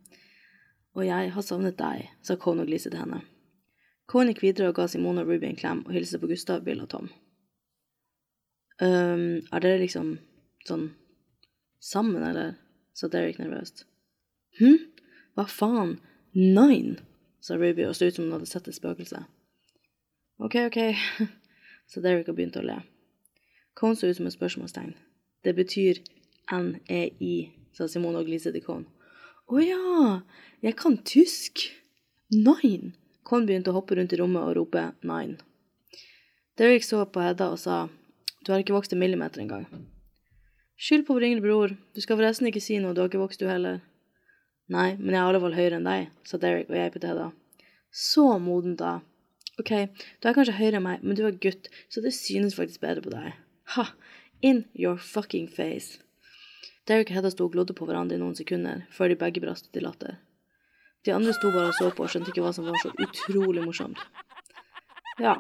Og 0.96 1.04
jeg 1.08 1.36
har 1.36 1.46
savnet 1.46 1.76
deg, 1.78 2.08
sa 2.24 2.40
Cone 2.40 2.64
og 2.64 2.72
gliste 2.72 2.94
til 2.94 3.04
henne. 3.04 3.20
Cone 4.10 4.34
gikk 4.34 4.44
videre 4.44 4.72
og 4.72 4.78
ga 4.78 4.88
Simone 4.92 5.24
og 5.24 5.32
Ruby 5.32 5.48
en 5.48 5.60
klem 5.60 5.86
og 5.86 5.94
hilste 5.96 6.20
på 6.20 6.30
Gustav, 6.32 6.64
Bill 6.66 6.84
og 6.84 6.90
Tom. 6.92 7.08
Um, 8.82 9.44
er 9.54 9.64
dere 9.64 9.80
liksom 9.84 10.18
sånn 10.68 10.90
sammen, 11.84 12.24
eller? 12.26 12.58
sa 12.94 13.08
Derek 13.10 13.40
nervøst. 13.42 13.86
Hm, 14.60 14.78
hva 15.34 15.48
faen, 15.50 15.98
nine, 16.38 17.00
sa 17.42 17.58
Ruby 17.58 17.88
og 17.88 17.96
så 17.98 18.08
ut 18.08 18.18
som 18.18 18.28
hun 18.28 18.36
hadde 18.38 18.50
sett 18.50 18.70
et 18.70 18.78
spøkelse. 18.78 19.24
Ok, 20.44 20.60
ok, 20.68 20.80
sa 21.92 22.04
Derek 22.04 22.30
og 22.30 22.38
begynte 22.38 22.62
å 22.62 22.68
le. 22.68 22.80
Cone 23.78 23.98
så 23.98 24.10
ut 24.10 24.20
som 24.20 24.30
et 24.30 24.36
spørsmålstegn. 24.36 24.94
Det 25.44 25.56
betyr 25.58 26.04
N-E-I, 26.54 27.36
sa 27.74 27.90
Simone 27.90 28.22
og 28.22 28.30
gliste 28.30 28.54
til 28.54 28.66
Cone. 28.66 28.86
Å 29.50 29.60
ja, 29.60 30.20
jeg 30.64 30.78
kan 30.80 31.00
tysk. 31.06 31.66
Nine. 32.34 32.96
Cone 33.24 33.48
begynte 33.48 33.72
å 33.72 33.78
hoppe 33.78 33.96
rundt 33.98 34.14
i 34.14 34.20
rommet 34.20 34.44
og 34.44 34.56
rope 34.58 34.84
nine. 35.08 35.40
Derek 36.60 36.86
så 36.86 37.02
på 37.10 37.24
Hedda 37.24 37.50
og 37.54 37.60
sa, 37.62 37.88
du 38.44 38.52
har 38.52 38.62
ikke 38.62 38.76
vokst 38.76 38.94
en 38.94 39.02
millimeter 39.02 39.42
engang. 39.42 39.66
Skyld 40.78 41.06
på 41.08 41.16
vår 41.16 41.26
yngre 41.30 41.46
bror, 41.46 41.74
du 41.96 42.02
skal 42.04 42.20
forresten 42.20 42.50
ikke 42.50 42.62
si 42.62 42.78
noe, 42.84 42.94
du 42.94 43.02
har 43.02 43.10
ikke 43.10 43.22
vokst 43.22 43.42
du 43.42 43.48
heller. 43.48 43.80
Nei, 44.74 44.94
men 45.00 45.14
jeg 45.14 45.20
er 45.20 45.24
i 45.24 45.30
alle 45.32 45.42
fall 45.44 45.56
høyere 45.56 45.80
enn 45.80 45.88
deg, 45.88 46.12
sa 46.28 46.40
Derek 46.42 46.70
og 46.72 46.78
jeg 46.78 46.94
på 46.94 47.02
Hedda. 47.04 47.30
Så 47.94 48.26
modent, 48.44 48.82
da. 48.82 49.00
Ok, 49.62 49.72
du 50.20 50.28
er 50.28 50.36
kanskje 50.36 50.58
høyere 50.58 50.82
enn 50.82 50.88
meg, 50.88 51.04
men 51.06 51.18
du 51.18 51.24
er 51.28 51.40
gutt, 51.40 51.70
så 51.94 52.04
det 52.04 52.14
synes 52.18 52.58
faktisk 52.58 52.84
bedre 52.84 53.06
på 53.06 53.14
deg. 53.14 53.38
Ha, 53.78 53.88
in 54.42 54.66
your 54.74 55.00
fucking 55.00 55.48
face. 55.48 56.02
Derek 56.90 57.14
og 57.14 57.20
Hedda 57.20 57.32
sto 57.32 57.48
og 57.48 57.56
glodde 57.56 57.76
på 57.78 57.88
hverandre 57.88 58.18
i 58.18 58.22
noen 58.22 58.36
sekunder, 58.36 58.84
før 58.92 59.14
de 59.14 59.20
begge 59.24 59.44
brast 59.44 59.70
ut 59.70 59.80
i 59.80 59.84
latter. 59.86 60.20
De 61.04 61.12
andre 61.12 61.34
sto 61.36 61.52
bare 61.52 61.72
og 61.72 61.78
så 61.78 61.90
på 61.92 62.06
og 62.06 62.12
skjønte 62.12 62.32
ikke 62.32 62.44
hva 62.46 62.54
som 62.56 62.68
var 62.70 62.80
så 62.80 62.94
utrolig 63.04 63.64
morsomt. 63.66 64.00
Ja, 65.22 65.36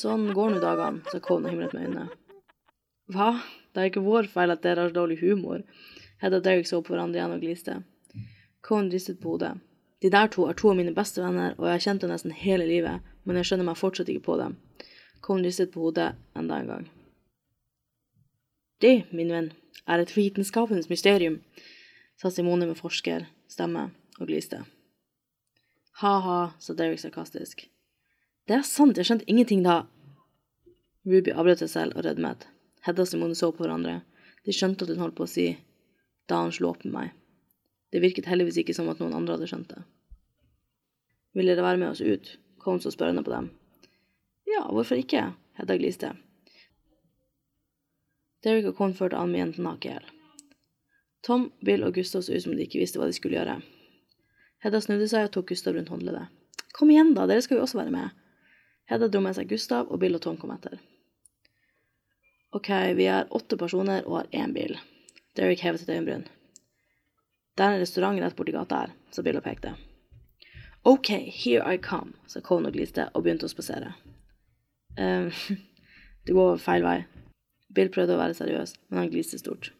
sånn 0.00 0.28
går 0.36 0.54
nå 0.54 0.60
dagene, 0.62 1.02
sa 1.10 1.18
Cone 1.20 1.50
himlet 1.50 1.74
med 1.76 1.88
øynene. 1.88 2.06
Hva? 3.12 3.32
Det 3.72 3.80
er 3.80 3.90
ikke 3.90 4.04
vår 4.04 4.28
feil 4.30 4.52
at 4.54 4.62
dere 4.64 4.86
har 4.86 4.94
dårlig 4.94 5.18
humor. 5.22 5.64
Hedda 6.22 6.38
og 6.38 6.46
Derek 6.46 6.68
så 6.68 6.80
på 6.80 6.94
hverandre 6.94 7.18
igjen 7.18 7.34
og 7.34 7.42
gliste. 7.42 7.76
Cone 8.62 8.92
ristet 8.92 9.20
på 9.20 9.34
hodet. 9.34 9.56
De 10.02 10.10
der 10.10 10.30
to 10.30 10.46
er 10.48 10.56
to 10.58 10.70
av 10.70 10.78
mine 10.78 10.94
beste 10.94 11.22
venner, 11.22 11.54
og 11.58 11.66
jeg 11.66 11.76
har 11.76 11.84
kjent 11.86 12.04
dem 12.04 12.12
nesten 12.12 12.34
hele 12.34 12.66
livet, 12.66 13.02
men 13.24 13.38
jeg 13.38 13.48
skjønner 13.48 13.68
meg 13.68 13.80
fortsatt 13.80 14.10
ikke 14.12 14.26
på 14.28 14.36
dem. 14.40 14.56
Cone 15.22 15.46
ristet 15.46 15.72
på 15.74 15.82
hodet 15.84 16.12
enda 16.38 16.58
en 16.58 16.70
gang. 16.70 16.86
Det, 18.82 18.94
min 19.14 19.30
venn, 19.30 19.52
er 19.86 20.02
et 20.02 20.14
vitenskapens 20.14 20.90
mysterium, 20.90 21.40
sa 22.18 22.30
Simone 22.30 22.66
med 22.66 22.78
forskerstemme 22.78 23.88
og 24.18 24.30
gliste. 24.30 24.62
Ha-ha, 26.00 26.52
sa 26.58 26.74
Derek 26.74 27.00
sarkastisk. 27.00 27.66
Det 28.48 28.56
er 28.56 28.64
sant, 28.66 28.96
jeg 28.96 29.06
skjønte 29.06 29.28
ingenting 29.30 29.62
da. 29.66 29.82
Ruby 31.06 31.34
avbrøt 31.34 31.62
seg 31.62 31.70
selv 31.70 31.98
og 31.98 32.06
rødmet. 32.06 32.46
Hedda 32.86 33.04
og 33.04 33.10
Simone 33.10 33.36
så 33.38 33.52
på 33.52 33.64
hverandre. 33.64 34.00
De 34.46 34.54
skjønte 34.54 34.86
at 34.86 34.94
hun 34.94 35.02
holdt 35.02 35.18
på 35.18 35.26
å 35.26 35.30
si 35.30 35.50
da 36.30 36.40
han 36.42 36.54
slo 36.54 36.72
opp 36.72 36.86
med 36.86 36.94
meg. 36.94 37.12
Det 37.92 38.00
virket 38.02 38.30
heldigvis 38.30 38.62
ikke 38.62 38.74
som 38.74 38.88
at 38.90 39.02
noen 39.02 39.14
andre 39.14 39.36
hadde 39.36 39.50
skjønt 39.50 39.74
det. 39.74 39.82
Vil 41.36 41.48
dere 41.48 41.64
være 41.64 41.80
med 41.82 41.92
oss 41.92 42.00
ut? 42.00 42.36
Kom 42.62 42.80
så 42.80 42.90
spørrende 42.94 43.24
på 43.26 43.34
dem. 43.34 43.50
Ja, 44.48 44.64
hvorfor 44.70 44.98
ikke? 45.00 45.32
Hedda 45.58 45.76
gliste. 45.78 46.14
Derek 48.42 48.72
og 48.72 48.76
Con 48.78 48.94
førte 48.94 49.20
an 49.20 49.30
med 49.30 49.44
jentene 49.44 49.74
hakk 49.74 49.86
i 49.86 49.92
hjel. 49.92 50.08
Tom, 51.22 51.50
Bill 51.62 51.84
og 51.86 51.94
Gustav 51.94 52.24
så 52.26 52.34
ut 52.34 52.42
som 52.42 52.56
de 52.56 52.64
ikke 52.66 52.80
visste 52.82 52.98
hva 52.98 53.06
de 53.06 53.14
skulle 53.14 53.38
gjøre. 53.38 53.60
Hedda 54.62 54.80
snudde 54.80 55.08
seg 55.10 55.26
og 55.26 55.34
tok 55.34 55.50
Gustav 55.50 55.74
rundt 55.74 55.90
håndleddet. 55.90 56.30
Kom 56.72 56.90
igjen, 56.92 57.12
da, 57.16 57.26
dere 57.28 57.42
skal 57.44 57.58
jo 57.58 57.64
også 57.66 57.80
være 57.80 57.94
med. 57.94 58.18
Hedda 58.90 59.08
dro 59.10 59.22
med 59.24 59.36
seg 59.36 59.50
Gustav, 59.50 59.90
og 59.90 60.00
Bill 60.02 60.16
og 60.16 60.22
Tom 60.24 60.38
kom 60.38 60.52
etter. 60.54 60.78
Ok, 62.52 62.68
vi 62.98 63.08
er 63.08 63.30
åtte 63.34 63.56
personer 63.58 64.06
og 64.06 64.20
har 64.20 64.30
én 64.44 64.52
bil. 64.54 64.76
Derek 65.36 65.64
hevet 65.64 65.82
et 65.82 65.94
øyenbryn. 65.94 66.26
Det 67.56 67.64
er 67.64 67.74
en 67.74 67.82
restaurant 67.82 68.20
rett 68.20 68.36
borti 68.36 68.52
gata 68.54 68.84
her, 68.84 68.94
sa 69.12 69.24
Bill 69.24 69.40
og 69.40 69.44
pekte. 69.44 69.74
Ok, 70.88 71.10
here 71.10 71.62
I 71.66 71.78
come, 71.78 72.12
sa 72.26 72.40
Cohn 72.44 72.66
og 72.66 72.74
gliste 72.74 73.08
og 73.12 73.24
begynte 73.24 73.48
å 73.48 73.52
spasere. 73.52 73.92
Um, 74.98 75.30
det 76.26 76.36
går 76.36 76.60
feil 76.62 76.84
vei. 76.86 76.98
Bill 77.72 77.90
prøvde 77.92 78.16
å 78.16 78.20
være 78.20 78.36
seriøs, 78.36 78.74
men 78.90 79.02
han 79.02 79.12
gliste 79.12 79.40
stort. 79.40 79.70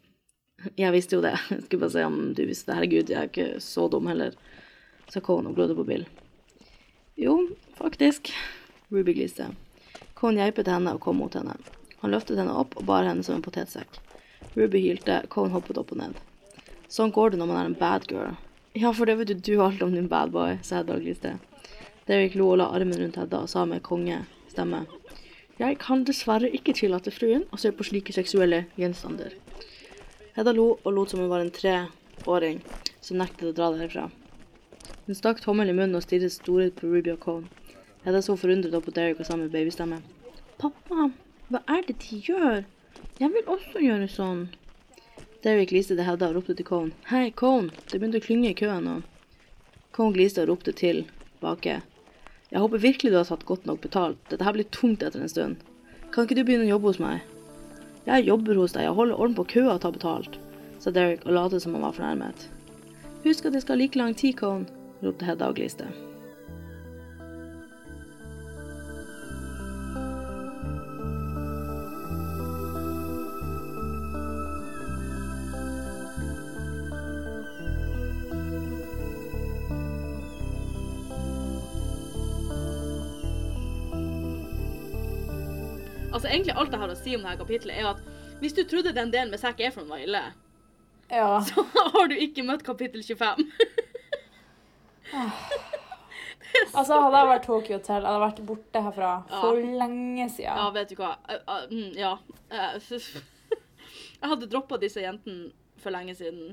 Jeg 0.79 0.95
visste 0.95 1.19
jo 1.19 1.25
det. 1.25 1.35
Jeg 1.51 1.63
skulle 1.67 1.85
bare 1.85 1.95
se 1.97 2.05
om 2.07 2.19
du 2.37 2.45
visste 2.47 2.71
det. 2.71 2.79
Herregud, 2.79 3.13
jeg 3.13 3.19
er 3.19 3.31
ikke 3.31 3.63
så 3.65 3.89
dum 3.93 4.09
heller, 4.11 4.37
og 5.17 5.55
glodde 5.55 5.75
på 5.75 5.85
Bill. 5.85 6.07
Jo, 7.17 7.49
faktisk. 7.77 8.33
Ruby 8.91 9.15
gliste. 9.15 9.51
Cone 10.15 10.41
geipet 10.41 10.69
henne 10.69 10.95
og 10.95 11.01
kom 11.01 11.17
mot 11.17 11.35
henne. 11.35 11.57
Han 12.01 12.11
løftet 12.11 12.39
henne 12.39 12.55
opp 12.55 12.77
og 12.77 12.87
bar 12.89 13.05
henne 13.05 13.23
som 13.23 13.37
en 13.37 13.45
potetsekk. 13.45 13.99
Ruby 14.57 14.81
hylte, 14.81 15.23
Cone 15.29 15.53
hoppet 15.53 15.79
opp 15.79 15.93
og 15.93 16.01
ned. 16.01 16.17
Sånn 16.89 17.13
går 17.13 17.33
det 17.33 17.41
når 17.41 17.49
man 17.49 17.61
er 17.61 17.69
en 17.71 17.79
bad 17.79 18.09
girl. 18.11 18.35
Ja, 18.75 18.93
for 18.93 19.09
det 19.09 19.19
vet 19.19 19.31
jo 19.33 19.37
du 19.37 19.63
alt 19.65 19.83
om 19.85 19.93
din 19.93 20.09
bad 20.09 20.33
boy, 20.33 20.59
sa 20.65 20.81
Hedda 20.81 20.97
og 20.97 21.05
gliste. 21.05 21.37
Derek 22.09 22.35
lo 22.35 22.51
og 22.53 22.59
la 22.61 22.71
armen 22.73 22.97
rundt 23.01 23.19
Hedda 23.21 23.43
og 23.45 23.51
sa 23.53 23.65
med 23.69 23.85
kongestemme. 23.85 24.87
Jeg 25.61 25.79
kan 25.81 26.05
dessverre 26.09 26.49
ikke 26.49 26.75
tillate 26.77 27.13
fruen 27.13 27.45
å 27.53 27.61
se 27.61 27.71
på 27.73 27.85
slike 27.87 28.15
seksuelle 28.17 28.65
gjenstander. 28.81 29.37
Hedda 30.37 30.57
lo 30.57 30.79
og 30.81 30.91
lot 30.97 31.13
som 31.13 31.21
hun 31.21 31.31
var 31.31 31.45
en 31.45 31.53
treåring 31.53 32.63
som 33.05 33.21
nektet 33.21 33.53
å 33.53 33.57
dra 33.57 33.71
derfra. 33.77 34.09
Hun 35.07 35.19
stakk 35.19 35.41
tommelen 35.43 35.75
i 35.75 35.79
munnen 35.79 35.99
og 35.99 36.05
stirret 36.05 36.31
storhet 36.31 36.77
på 36.79 36.87
Ruby 36.87 37.11
og 37.11 37.23
Cone. 37.25 37.49
Hedda 38.05 38.21
så 38.23 38.37
forundret 38.39 38.75
opp 38.79 38.85
på 38.87 38.95
Derek 38.95 39.19
og 39.23 39.27
samme 39.27 39.49
babystemme. 39.51 39.99
Pappa, 40.63 41.09
hva 41.51 41.61
er 41.71 41.83
det 41.89 41.97
de 42.05 42.19
gjør? 42.23 42.61
Jeg 43.19 43.31
vil 43.35 43.49
også 43.51 43.83
gjøre 43.83 44.07
sånn. 44.11 44.45
Derek 45.43 45.73
gliste 45.73 45.97
til 45.97 46.07
Hedda 46.07 46.29
og 46.31 46.37
ropte 46.39 46.55
til 46.55 46.69
Cone. 46.69 46.95
Hei, 47.11 47.33
Cone, 47.35 47.75
det 47.91 47.99
begynte 47.99 48.21
å 48.23 48.27
klynge 48.27 48.53
i 48.53 48.59
køen 48.59 48.87
nå. 48.87 48.95
Cone 49.97 50.15
gliste 50.15 50.45
og 50.45 50.53
ropte 50.53 50.75
til 50.79 51.03
bake. 51.43 51.81
Jeg 52.53 52.63
håper 52.63 52.85
virkelig 52.85 53.11
du 53.11 53.19
har 53.19 53.27
tatt 53.27 53.47
godt 53.49 53.67
nok 53.67 53.81
betalt. 53.83 54.21
Dette 54.31 54.47
her 54.47 54.55
blir 54.55 54.71
tungt 54.71 55.03
etter 55.03 55.23
en 55.23 55.33
stund. 55.33 55.65
Kan 56.15 56.29
ikke 56.29 56.39
du 56.39 56.45
begynne 56.47 56.69
å 56.69 56.75
jobbe 56.77 56.93
hos 56.93 57.03
meg? 57.03 57.27
Jeg 58.07 58.29
jobber 58.29 58.59
hos 58.59 58.75
deg, 58.77 58.87
jeg 58.87 58.95
holder 58.99 59.19
orden 59.19 59.35
på 59.39 59.49
køa 59.55 59.75
og 59.75 59.83
tar 59.83 59.95
betalt, 59.95 60.39
sa 60.83 60.91
Derek 60.95 61.27
og 61.27 61.35
lot 61.35 61.55
som 61.63 61.75
han 61.75 61.87
var 61.87 61.95
fornærmet. 61.97 62.47
Husk 63.23 63.47
at 63.47 63.55
det 63.55 63.63
skal 63.63 63.79
like 63.79 63.99
lang 63.99 64.15
tid, 64.19 64.35
Cone, 64.39 64.67
ropte 65.03 65.27
Hedda 65.27 65.51
og 65.51 65.59
gliste. 65.59 65.89
Altså 86.13 86.29
Egentlig 86.29 86.55
alt 86.55 86.71
jeg 86.71 86.79
har 86.79 86.91
å 86.93 86.97
si 86.97 87.15
om 87.17 87.23
dette 87.25 87.41
kapitlet, 87.41 87.79
er 87.81 87.89
at 87.95 88.03
hvis 88.43 88.55
du 88.55 88.65
trodde 88.69 88.93
den 88.95 89.11
delen 89.11 89.31
med 89.33 89.41
Zac 89.41 89.61
Efron 89.63 89.89
var 89.91 90.03
ille, 90.03 90.21
ja. 91.11 91.41
så 91.49 91.65
har 91.75 92.09
du 92.09 92.15
ikke 92.19 92.45
møtt 92.47 92.63
kapittel 92.67 93.03
25. 93.03 93.49
Altså, 96.77 96.99
hadde 97.01 97.17
jeg 97.17 97.29
vært 97.31 97.47
Tokyo 97.47 97.77
Hotel, 97.79 98.05
hadde 98.05 98.13
jeg 98.19 98.23
vært 98.27 98.41
borte 98.49 98.81
herfra 98.85 99.11
Ja. 99.31 99.41
for 99.41 99.57
lenge 99.81 100.27
siden. 100.31 100.59
Ja, 100.61 100.67
vet 100.75 100.89
du 100.93 100.97
hva. 100.99 101.15
Eh, 101.29 101.39
eh, 101.49 101.67
mm, 101.71 101.93
Ja. 101.97 102.13
Eh, 102.51 102.75
Jeg 104.23 104.31
hadde 104.31 104.47
droppa 104.53 104.79
disse 104.79 105.01
jentene 105.03 105.51
for 105.83 105.91
lenge 105.95 106.15
siden. 106.15 106.53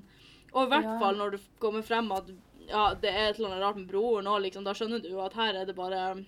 Og 0.54 0.64
i 0.66 0.70
hvert 0.72 0.88
Ja. 0.88 0.96
fall 1.00 1.16
når 1.20 1.32
det 1.36 1.42
kommer 1.62 1.84
frem 1.86 2.12
at 2.16 2.32
ja, 2.70 2.94
det 2.96 3.10
er 3.12 3.30
et 3.30 3.40
eller 3.40 3.50
annet 3.52 3.64
rart 3.66 3.76
med 3.78 3.88
broren 3.92 4.26
òg, 4.30 4.42
liksom, 4.46 4.64
da 4.64 4.74
skjønner 4.78 5.02
du 5.04 5.20
at 5.22 5.34
her 5.34 5.54
er 5.62 5.66
det 5.66 5.76
bare 5.76 6.24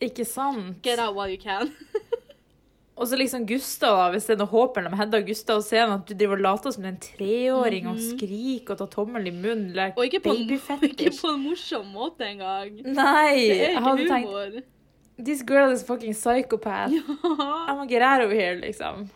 Ikke 0.00 0.24
sant? 0.26 0.82
Get 0.82 0.98
out 0.98 1.14
while 1.14 1.30
you 1.30 1.38
can. 1.38 1.70
Og 2.96 3.08
så 3.10 3.16
liksom 3.18 3.42
Gustav, 3.46 3.96
da, 3.98 4.10
hvis 4.14 4.26
det 4.28 4.34
er 4.36 4.38
noe 4.44 4.52
håp 4.52 4.76
mellom 4.78 4.92
Hedda 4.94 5.18
og 5.18 5.26
Gustav, 5.26 5.62
så 5.66 5.74
er 5.76 5.80
han 5.88 5.96
at 5.96 6.06
du 6.06 6.14
driver 6.14 6.36
og 6.38 6.44
later 6.44 6.70
som 6.76 6.84
en 6.86 6.98
treåring 7.02 7.88
og 7.90 7.96
skriker 7.98 8.76
og 8.76 8.78
tar 8.84 8.90
tommelen 8.92 9.26
i 9.26 9.34
munnen. 9.34 9.72
Like 9.74 9.96
Mhm. 9.96 9.98
Og 9.98 10.04
ikke 10.04 10.20
på, 10.22 10.30
en, 10.30 10.84
ikke 10.92 11.10
på 11.20 11.32
en 11.32 11.42
morsom 11.42 11.86
måte 11.90 12.22
engang. 12.28 12.70
Nei! 12.86 13.34
Det 13.34 13.58
er 13.64 13.74
ikke 13.74 13.82
hadde 13.88 14.06
tenkt 14.08 14.28
humor. 14.30 14.62
This 15.18 15.42
girl 15.46 15.72
is 15.72 15.82
fucking 15.86 16.14
psychopath. 16.14 16.92
I'm 16.92 17.74
gonna 17.74 17.86
get 17.86 18.02
out 18.02 18.22
of 18.22 18.30
here, 18.32 18.54
liksom. 18.60 19.08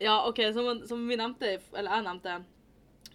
Ja, 0.00 0.18
OK, 0.28 0.40
som, 0.52 0.82
som 0.88 1.08
vi 1.08 1.16
nevnte, 1.16 1.58
eller 1.76 1.90
jeg 1.96 2.04
nevnte 2.04 2.36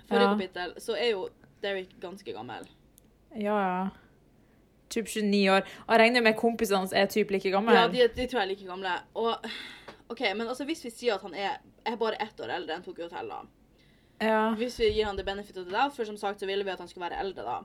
forrige 0.10 0.24
Ja. 0.26 0.34
kapittel, 0.34 0.74
så 0.82 0.96
er 0.98 1.10
jo 1.12 1.28
Derek 1.62 1.90
ganske 2.02 2.34
gammel. 2.34 2.66
Ja, 3.36 3.58
ja. 3.62 3.88
Typ 4.90 5.08
29 5.08 5.50
år. 5.52 5.66
Og 5.88 5.98
regner 6.00 6.22
med 6.24 6.38
kompisene 6.40 6.78
hans 6.84 6.94
er 6.96 7.06
typ 7.12 7.32
like 7.32 7.52
gamle. 7.52 7.74
Ja, 7.76 7.88
de, 7.92 8.08
de 8.08 8.28
tror 8.28 8.42
jeg 8.42 8.46
er 8.48 8.52
like 8.54 8.68
gamle. 8.70 8.94
Og 9.16 9.46
OK, 10.10 10.22
men 10.36 10.48
altså 10.48 10.64
hvis 10.66 10.86
vi 10.86 10.90
sier 10.96 11.16
at 11.18 11.22
han 11.28 11.34
er, 11.36 11.58
er 11.86 11.98
bare 12.00 12.16
ett 12.24 12.40
år 12.40 12.54
eldre 12.56 12.78
enn 12.78 12.84
Tokyo 12.86 13.10
Hotel, 13.10 13.28
da. 13.28 13.42
Ja. 14.24 14.54
Hvis 14.58 14.80
vi 14.80 14.88
gir 14.96 15.06
han 15.06 15.18
det 15.20 15.26
benefit 15.28 15.58
of 15.58 15.68
the 15.68 15.74
doubt, 15.76 15.94
for 15.96 16.08
som 16.08 16.18
sagt 16.18 16.40
så 16.40 16.48
ville 16.50 16.64
vi 16.66 16.72
at 16.74 16.80
han 16.80 16.88
skulle 16.88 17.10
være 17.10 17.20
eldre 17.22 17.44
da, 17.46 17.58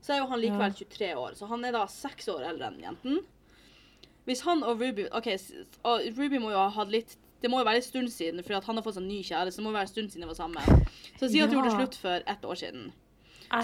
så 0.00 0.14
er 0.14 0.22
jo 0.22 0.30
han 0.32 0.40
likevel 0.40 0.72
23 0.74 1.10
år. 1.20 1.36
Så 1.38 1.46
han 1.46 1.64
er 1.68 1.76
da 1.76 1.84
seks 1.92 2.28
år 2.32 2.46
eldre 2.48 2.70
enn 2.72 2.80
jenten. 2.82 3.20
Hvis 4.24 4.40
han 4.46 4.62
og 4.64 4.80
Ruby 4.80 5.06
OK, 5.16 5.28
og 5.84 6.02
Ruby 6.16 6.40
må 6.40 6.50
jo 6.52 6.58
ha 6.60 6.68
hatt 6.74 6.90
litt 6.92 7.16
Det 7.40 7.48
må 7.48 7.62
jo 7.62 7.64
være 7.64 7.80
en 7.80 7.84
stund 7.86 8.10
siden, 8.12 8.42
for 8.44 8.60
han 8.60 8.76
har 8.76 8.84
fått 8.84 8.98
seg 8.98 9.04
ny 9.06 9.22
kjæreste. 9.24 9.54
Så 9.56 9.62
det 9.62 9.64
må 9.64 9.70
være 9.72 9.86
en 9.86 9.92
stund 9.94 10.10
siden 10.12 10.26
de 10.26 10.28
var 10.28 10.36
sammen. 10.36 10.82
Så 11.16 11.28
si 11.32 11.40
at 11.40 11.48
de 11.48 11.56
Ja. 11.56 11.62
gjorde 11.62 11.70
slutt 11.72 11.94
for 11.96 12.26
ett 12.28 12.42
år 12.44 12.58
siden. 12.60 12.90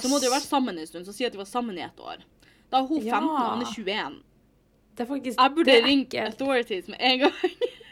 Så 0.01 0.09
må 0.09 0.17
de 0.19 0.25
jo 0.27 0.33
ha 0.33 0.39
vært 0.39 0.49
sammen 0.49 0.79
en 0.81 0.87
stund. 0.89 1.05
Så 1.05 1.13
si 1.13 1.27
at 1.27 1.33
de 1.33 1.39
var 1.39 1.45
sammen 1.45 1.77
i 1.77 1.83
ett 1.85 2.01
år. 2.01 2.25
Da 2.73 2.79
er 2.83 2.87
hun 2.87 3.01
15, 3.03 3.13
og 3.13 3.35
Ja. 3.37 3.51
han 3.51 3.61
er 3.63 3.67
21. 3.67 4.23
Det 4.97 5.05
er 5.05 5.09
faktisk 5.11 5.39
Jeg 5.39 5.55
burde 5.55 5.75
ringt 5.85 6.15
authorities 6.15 6.89
med 6.89 6.97
en 7.01 7.19
gang. 7.19 7.33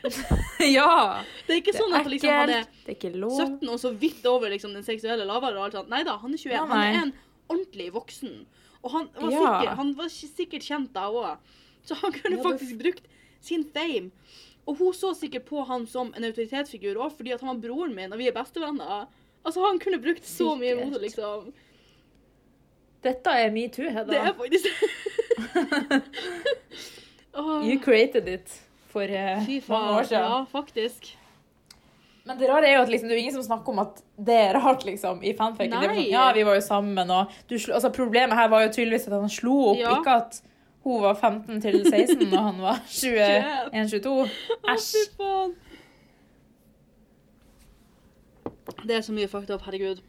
ja! 0.76 1.22
Det 1.46 1.52
er 1.54 1.60
ikke 1.60 1.74
sånn 1.76 1.94
at 1.96 2.06
liksom, 2.08 2.30
han 2.32 2.50
er 2.50 2.64
er 2.64 2.94
17 2.96 3.68
og 3.68 3.78
så 3.80 3.92
vidt 4.00 4.24
over 4.28 4.48
liksom, 4.52 4.72
den 4.76 4.84
seksuelle 4.86 5.24
lavere 5.28 5.56
og 5.58 5.66
alt 5.68 5.76
sånt. 5.78 5.88
Nei 5.92 6.02
da, 6.04 6.16
han 6.20 6.32
er 6.32 6.38
21. 6.40 6.52
Ja, 6.52 6.64
Han 6.64 6.80
er 6.80 7.02
en 7.02 7.12
ordentlig 7.48 7.90
voksen. 7.94 8.46
Og 8.84 8.90
han 8.92 9.08
var, 9.14 9.30
Ja. 9.30 9.40
sikkert, 9.40 9.76
han 9.76 9.94
var 9.96 10.08
sikkert 10.08 10.62
kjent 10.62 10.92
da 10.92 11.06
òg. 11.10 11.36
Så 11.84 11.94
han 12.00 12.12
kunne 12.12 12.36
Ja, 12.38 12.42
faktisk 12.42 12.78
brukt 12.80 13.04
sin 13.40 13.64
fame. 13.64 14.10
Og 14.66 14.76
hun 14.78 14.92
så 14.96 15.12
sikkert 15.14 15.44
på 15.44 15.64
han 15.66 15.86
som 15.86 16.12
en 16.16 16.24
autoritetsfigur 16.24 16.96
òg, 16.96 17.12
fordi 17.16 17.30
han 17.36 17.48
var 17.48 17.60
broren 17.60 17.94
min, 17.94 18.12
og 18.12 18.18
vi 18.18 18.28
er 18.28 18.32
bestevenner. 18.32 19.06
Altså, 19.44 19.60
han 19.60 19.78
kunne 19.78 20.00
brukt 20.00 20.24
så 20.24 20.54
mye 20.56 20.74
mot 20.84 21.00
liksom. 21.00 21.52
Dette 23.04 23.30
er 23.44 23.50
metoo, 23.52 23.84
Hedda. 23.90 24.12
Det 24.12 24.20
er 24.20 24.32
faktisk 24.38 24.64
det. 24.64 26.02
You 27.34 27.80
created 27.82 28.28
it 28.30 28.52
for 28.92 29.02
eh, 29.10 29.40
Fy 29.44 29.56
mange 29.68 29.90
år 29.98 30.02
siden. 30.06 30.22
Ja, 30.22 30.44
faktisk. 30.52 31.08
Men 32.24 32.38
det 32.38 32.46
rare 32.48 32.68
er 32.70 32.76
jo 32.78 32.82
at 32.86 32.88
liksom, 32.92 33.08
det 33.10 33.16
er 33.16 33.20
ingen 33.24 33.34
som 33.34 33.42
snakker 33.44 33.72
om 33.74 33.80
at 33.82 33.98
det 34.16 34.36
er 34.46 34.54
rart, 34.56 34.84
liksom, 34.86 35.18
i 35.26 35.34
fanficken. 35.36 35.74
Sånn, 35.82 35.98
ja, 36.08 36.28
vi 36.32 36.44
var 36.46 36.54
jo 36.56 36.62
sammen, 36.64 37.10
og 37.12 37.34
du 37.50 37.56
altså, 37.58 37.90
Problemet 37.92 38.38
her 38.38 38.48
var 38.52 38.62
jo 38.64 38.70
tydeligvis 38.72 39.08
at 39.10 39.16
han 39.18 39.28
slo 39.34 39.56
opp, 39.74 39.80
Ja. 39.82 39.96
ikke 39.98 40.14
at 40.22 40.38
hun 40.86 41.02
var 41.02 41.14
15 41.18 41.60
til 41.64 41.80
16 41.84 42.22
og 42.30 42.38
han 42.38 42.62
var 42.62 42.80
21-22. 43.02 44.14
Å, 44.14 44.28
Æsj. 44.72 44.94
faen. 45.18 45.52
Det 48.84 48.96
er 48.96 49.04
så 49.04 49.12
mye 49.16 49.28
fucked 49.28 49.50
up, 49.54 49.62
herregud. 49.66 50.00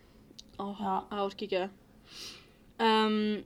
Åh, 0.60 0.78
Ja. 0.80 0.96
jeg 1.12 1.20
orker 1.26 1.46
ikke. 1.50 1.66
Um, 2.80 3.44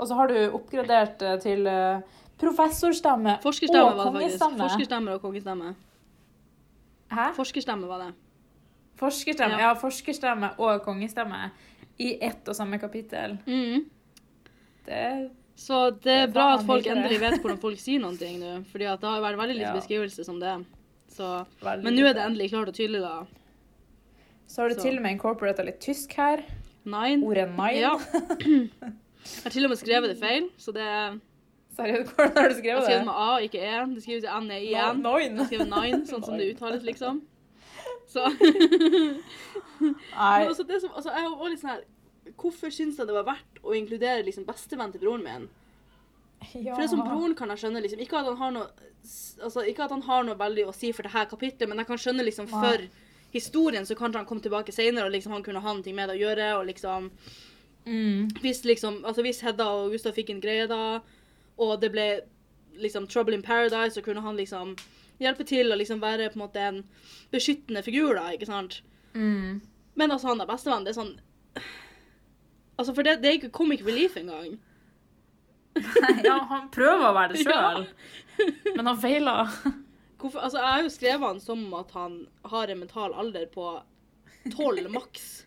Og 0.00 0.08
så 0.08 0.14
har 0.16 0.28
du 0.28 0.34
oppgradert 0.56 1.18
til 1.42 1.66
eh, 1.66 2.00
professorstemme 2.40 3.38
forskerstemme 3.42 3.90
og 3.92 4.12
kongestemme. 4.14 4.58
Forskerstemme 4.64 5.12
og 5.16 5.20
kongestemme. 5.20 5.74
Hæ? 7.12 7.26
Forskerstemme 7.36 7.88
var 7.88 7.98
det. 8.06 8.14
Forskerstemme, 9.00 9.58
Ja. 9.58 9.68
ja, 9.68 9.72
forskerstemme 9.74 10.50
og 10.58 10.82
kongestemme 10.84 11.50
i 11.98 12.14
ett 12.22 12.48
og 12.48 12.54
samme 12.56 12.78
kapittel. 12.80 13.38
Mm. 13.46 13.84
Det 14.86 15.30
Så 15.56 15.90
det 16.00 16.12
er 16.22 16.26
bra 16.32 16.54
at 16.54 16.64
folk 16.64 16.86
endelig 16.86 17.20
vet 17.20 17.38
hvordan 17.42 17.58
folk 17.60 17.78
sier 17.78 18.00
noen 18.00 18.16
ting 18.16 18.38
nå. 18.40 18.54
At 18.64 19.00
det 19.00 19.08
har 19.08 19.20
vært 19.20 19.36
veldig 19.36 19.56
lite 19.58 19.68
Ja. 19.68 19.76
beskrivelse 19.76 20.24
som 20.24 20.40
det. 20.40 20.64
Så, 21.10 21.44
men 21.82 21.94
nå 21.94 22.06
er 22.08 22.14
det 22.14 22.22
endelig 22.24 22.50
klart 22.50 22.68
og 22.68 22.74
tydelig, 22.74 23.02
da. 23.02 23.26
Så 24.48 24.62
har 24.62 24.68
du 24.70 24.74
Så. 24.74 24.82
til 24.82 24.96
og 24.96 25.02
med 25.02 25.12
incorporata 25.12 25.62
litt 25.62 25.80
tysk 25.80 26.12
her. 26.16 26.42
Nine. 26.84 27.26
Ordet 27.26 27.48
nine. 27.56 27.78
Ja. 27.78 27.92
Jeg 29.20 29.44
har 29.44 29.52
til 29.52 29.66
og 29.66 29.70
med 29.72 29.76
skrevet 29.76 30.08
det 30.14 30.18
feil, 30.20 30.46
så 30.58 30.72
det 30.72 30.82
er 30.82 31.18
Seriøst, 31.76 32.14
hvordan 32.14 32.36
har 32.36 32.48
du 32.48 32.54
skrevet 32.54 32.64
det? 32.64 32.66
Jeg 32.66 32.76
har 32.76 32.82
skrevet 32.82 33.04
med 33.06 33.14
A, 33.16 33.36
ikke 33.46 33.60
E. 33.62 33.94
Det 33.94 34.02
skrives 34.02 34.24
N-E-I-N. 34.24 34.70
Jeg 34.70 34.80
har 35.38 35.46
skrevet 35.46 35.70
nine, 35.70 36.00
sånn 36.08 36.24
som 36.24 36.40
det 36.40 36.48
uttales, 36.54 36.82
liksom. 36.82 37.20
Så 38.12 38.26
Nei. 39.80 40.40
Men 40.42 40.50
også 40.50 40.66
det 40.68 40.80
som, 40.82 40.90
altså, 40.96 41.12
jeg 41.14 41.30
var 41.30 41.52
litt 41.52 41.62
sånn 41.62 41.70
her 41.72 41.84
Hvorfor 42.40 42.72
syns 42.74 42.98
jeg 43.00 43.08
det 43.08 43.14
var 43.16 43.26
verdt 43.26 43.60
å 43.64 43.72
inkludere 43.74 44.24
liksom 44.26 44.44
bestevenn 44.48 44.92
til 44.92 45.02
broren 45.02 45.22
min? 45.24 45.46
Ja. 46.54 46.74
For 46.74 46.82
det 46.82 46.90
som 46.92 47.02
broren 47.04 47.34
kan 47.36 47.50
jeg 47.52 47.62
skjønne, 47.62 47.82
liksom, 47.84 48.02
ikke 48.02 48.20
at 48.20 48.28
han 48.28 48.38
har 48.40 48.52
noe 48.54 48.66
altså, 49.44 49.64
ikke 49.68 49.86
at 49.86 49.94
han 49.94 50.04
har 50.06 50.26
noe 50.26 50.38
veldig 50.38 50.66
å 50.68 50.74
si 50.76 50.92
for 50.96 51.06
dette 51.06 51.24
kapitlet, 51.32 51.68
men 51.68 51.80
jeg 51.82 51.88
kan 51.88 52.00
skjønne 52.00 52.26
liksom 52.26 52.50
Nei. 52.52 52.74
Historien 53.32 53.86
så 53.86 53.94
kanskje 53.94 54.22
han 54.22 54.28
kom 54.28 54.40
tilbake 54.42 54.72
senere 54.74 55.06
og 55.06 55.14
liksom 55.14 55.32
han 55.32 55.44
kunne 55.46 55.62
ha 55.62 55.74
noe 55.74 55.94
med 55.94 56.10
det 56.10 56.18
å 56.18 56.20
gjøre. 56.20 56.50
og 56.58 56.66
liksom 56.66 57.10
mm. 57.86 58.30
Hvis 58.42 58.64
liksom, 58.64 59.04
altså 59.04 59.22
hvis 59.22 59.42
Hedda 59.46 59.68
og 59.70 59.94
Gustav 59.94 60.16
fikk 60.18 60.30
en 60.30 60.42
greie 60.42 60.66
da, 60.70 61.00
og 61.60 61.80
det 61.80 61.92
ble 61.92 62.08
liksom 62.80 63.06
Trouble 63.06 63.36
in 63.36 63.42
Paradise, 63.42 63.94
så 63.94 64.02
kunne 64.02 64.24
han 64.24 64.36
liksom 64.36 64.76
hjelpe 65.20 65.44
til 65.44 65.72
å 65.72 65.76
liksom 65.76 66.00
være 66.00 66.30
på 66.30 66.38
en 66.38 66.44
måte 66.46 66.62
en 66.64 66.80
beskyttende 67.32 67.82
figur, 67.84 68.14
da, 68.16 68.30
ikke 68.32 68.48
sant? 68.48 68.80
Mm. 69.12 69.60
Men 69.94 70.14
altså, 70.14 70.30
han 70.30 70.40
er 70.40 70.48
bestevenn, 70.48 70.86
det 70.86 70.94
er 70.94 71.02
sånn 71.02 71.16
Altså, 72.80 72.94
for 72.96 73.04
det, 73.04 73.18
det 73.20 73.34
ikke 73.36 73.50
comic 73.52 73.82
relief 73.84 74.14
engang. 74.16 74.54
ja, 76.24 76.38
han 76.48 76.70
prøver 76.72 77.10
å 77.10 77.12
være 77.12 77.34
det 77.34 77.42
sjøl, 77.44 77.84
men 78.70 78.88
han 78.88 79.00
feiler. 79.02 79.52
Hvorfor, 80.20 80.40
altså, 80.44 80.58
jeg 80.58 80.68
har 80.74 80.82
jo 80.82 80.88
skrevet 80.92 81.26
han 81.26 81.40
som 81.40 81.74
at 81.74 81.90
han 81.96 82.26
har 82.52 82.68
en 82.72 82.78
mental 82.78 83.14
alder 83.14 83.46
på 83.54 83.66
12 84.56 84.90
maks. 84.96 85.46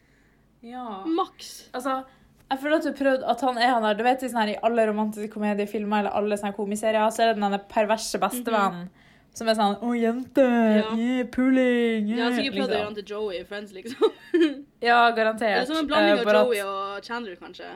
Ja. 0.64 1.04
Maks. 1.06 1.70
Altså, 1.74 2.04
jeg 2.52 2.60
føler 2.62 2.78
at 2.78 2.84
du 2.84 2.92
prøvde 2.98 3.30
at 3.30 3.42
han 3.42 3.58
er 3.58 3.72
han 3.74 3.84
der. 3.84 3.94
Du 4.00 4.04
vet 4.04 4.24
i 4.24 4.28
her, 4.34 4.48
I 4.54 4.58
alle 4.64 4.88
romantiske 4.90 5.32
komediefilmer 5.34 6.00
eller 6.04 6.18
alle 6.20 6.38
sånne 6.38 6.56
komiserier 6.58 7.10
så 7.12 7.24
er 7.26 7.34
det 7.34 7.42
den 7.42 7.60
perverse 7.72 8.20
bestevennen 8.22 8.90
som 9.34 9.48
er 9.50 9.56
sånn 9.58 9.80
'Å, 9.82 9.92
jente! 9.98 10.44
Ja. 10.46 10.90
Yeah, 10.94 11.24
puling!' 11.34 12.06
Jeg 12.08 12.20
har 12.22 12.36
sikkert 12.38 12.54
prøvd 12.54 12.70
å 12.70 12.70
gjøre 12.70 12.70
liksom. 12.70 12.86
han 12.86 12.96
til 12.96 13.06
Joey 13.10 13.40
i 13.40 13.44
Friends, 13.50 13.72
liksom. 13.74 14.12
Ja, 14.90 15.00
garantert. 15.12 15.56
Eller 15.58 15.66
som 15.66 15.78
en 15.78 15.88
blanding 15.88 16.14
Eh, 16.14 16.22
av 16.22 16.28
at- 16.28 16.36
Joey 16.46 16.62
og 16.62 17.02
Chandler, 17.08 17.36
kanskje. 17.42 17.72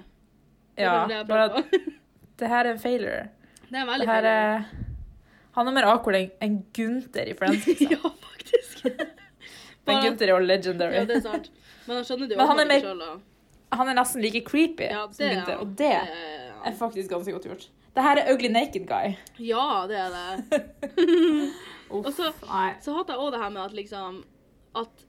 Det 0.78 0.84
er 0.86 0.86
Ja, 0.86 1.08
det 1.08 1.28
bare 1.28 1.46
at 1.50 1.66
det 2.38 2.48
her 2.48 2.66
er 2.66 2.72
en 2.76 2.80
failure. 2.80 3.24
Det 3.72 3.74
er 3.74 3.86
Det 3.86 3.88
veldig 3.90 4.06
her 4.06 4.22
failure. 4.22 4.54
er 4.54 4.87
Han 5.58 5.68
er 5.70 5.74
mer 5.74 5.88
awkward 5.90 6.36
enn 6.46 6.60
Gunther 6.78 7.32
i 7.32 7.34
Friends, 7.38 7.66
liksom. 7.68 7.92
Ja, 7.98 8.12
faktisk. 8.28 8.86
Men 9.88 10.04
Gunther 10.04 10.30
er 10.30 10.36
jo 10.36 10.44
legendary. 10.46 11.00
Ja, 11.00 11.08
det 11.10 11.18
er 11.20 11.26
sant. 11.26 11.50
Men 11.88 12.00
han 12.00 12.06
skjønner 12.08 12.28
det 12.30 12.36
jo 12.36 12.42
Men 12.42 12.52
han 12.52 12.62
er 12.62 12.70
mer-. 12.70 13.18
Han 13.78 13.90
er 13.92 13.98
nesten 13.98 14.22
like 14.24 14.42
creepy 14.48 14.86
Ja, 14.88 15.02
som 15.12 15.18
det 15.20 15.28
er 15.28 15.36
Gunther, 15.40 15.58
og 15.64 15.74
det 15.80 15.92
han. 15.98 16.62
er 16.70 16.76
faktisk 16.80 17.12
ganske 17.12 17.34
godt 17.36 17.48
gjort. 17.50 17.66
Det 17.98 18.04
her 18.06 18.20
er 18.22 18.30
Ugly 18.34 18.52
Naked 18.54 18.86
Guy. 18.88 19.16
Ja, 19.42 19.64
det 19.90 19.98
er 19.98 20.14
det. 20.14 20.62
Og 21.90 22.10
så, 22.12 22.30
så 22.84 22.94
hadde 22.94 23.14
jeg 23.16 23.22
òg 23.24 23.32
det 23.32 23.40
her 23.42 23.52
med 23.56 23.62
at 23.64 23.74
liksom 23.74 24.18
At 24.76 25.06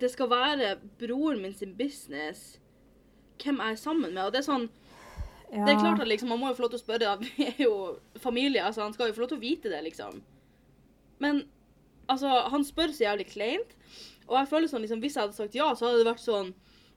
det 0.00 0.10
skal 0.12 0.30
være 0.30 0.76
broren 1.00 1.42
min 1.42 1.52
sin 1.58 1.74
business 1.76 2.60
hvem 3.42 3.58
jeg 3.58 3.74
er 3.74 3.80
sammen 3.80 4.14
med. 4.14 4.22
Og 4.22 4.32
det 4.32 4.38
er 4.40 4.46
sånn 4.46 4.68
Ja. 5.52 5.66
Det 5.66 5.74
er 5.74 5.80
klart 5.82 6.00
at 6.00 6.08
liksom, 6.08 6.30
Man 6.32 6.40
må 6.40 6.48
jo 6.48 6.56
få 6.56 6.64
lov 6.64 6.70
til 6.72 6.80
å 6.80 6.84
spørre. 6.86 7.16
Vi 7.26 7.46
er 7.50 7.58
jo 7.60 7.74
familie. 8.16 8.64
altså 8.64 8.86
Han 8.86 8.94
skal 8.96 9.10
jo 9.10 9.16
få 9.18 9.24
lov 9.26 9.32
til 9.34 9.40
å 9.40 9.44
vite 9.44 9.72
det, 9.72 9.82
liksom. 9.84 10.22
Men 11.20 11.44
altså, 12.08 12.30
han 12.50 12.64
spør 12.64 12.94
så 12.94 13.04
jævlig 13.04 13.28
kleint. 13.30 13.76
Og 14.26 14.38
jeg 14.38 14.48
føler 14.48 14.70
sånn, 14.70 14.82
liksom, 14.86 15.02
hvis 15.04 15.16
jeg 15.16 15.26
hadde 15.26 15.36
sagt 15.36 15.58
ja, 15.58 15.68
så 15.76 15.86
hadde 15.88 16.00
det 16.00 16.08
vært 16.08 16.22
sånn 16.24 16.52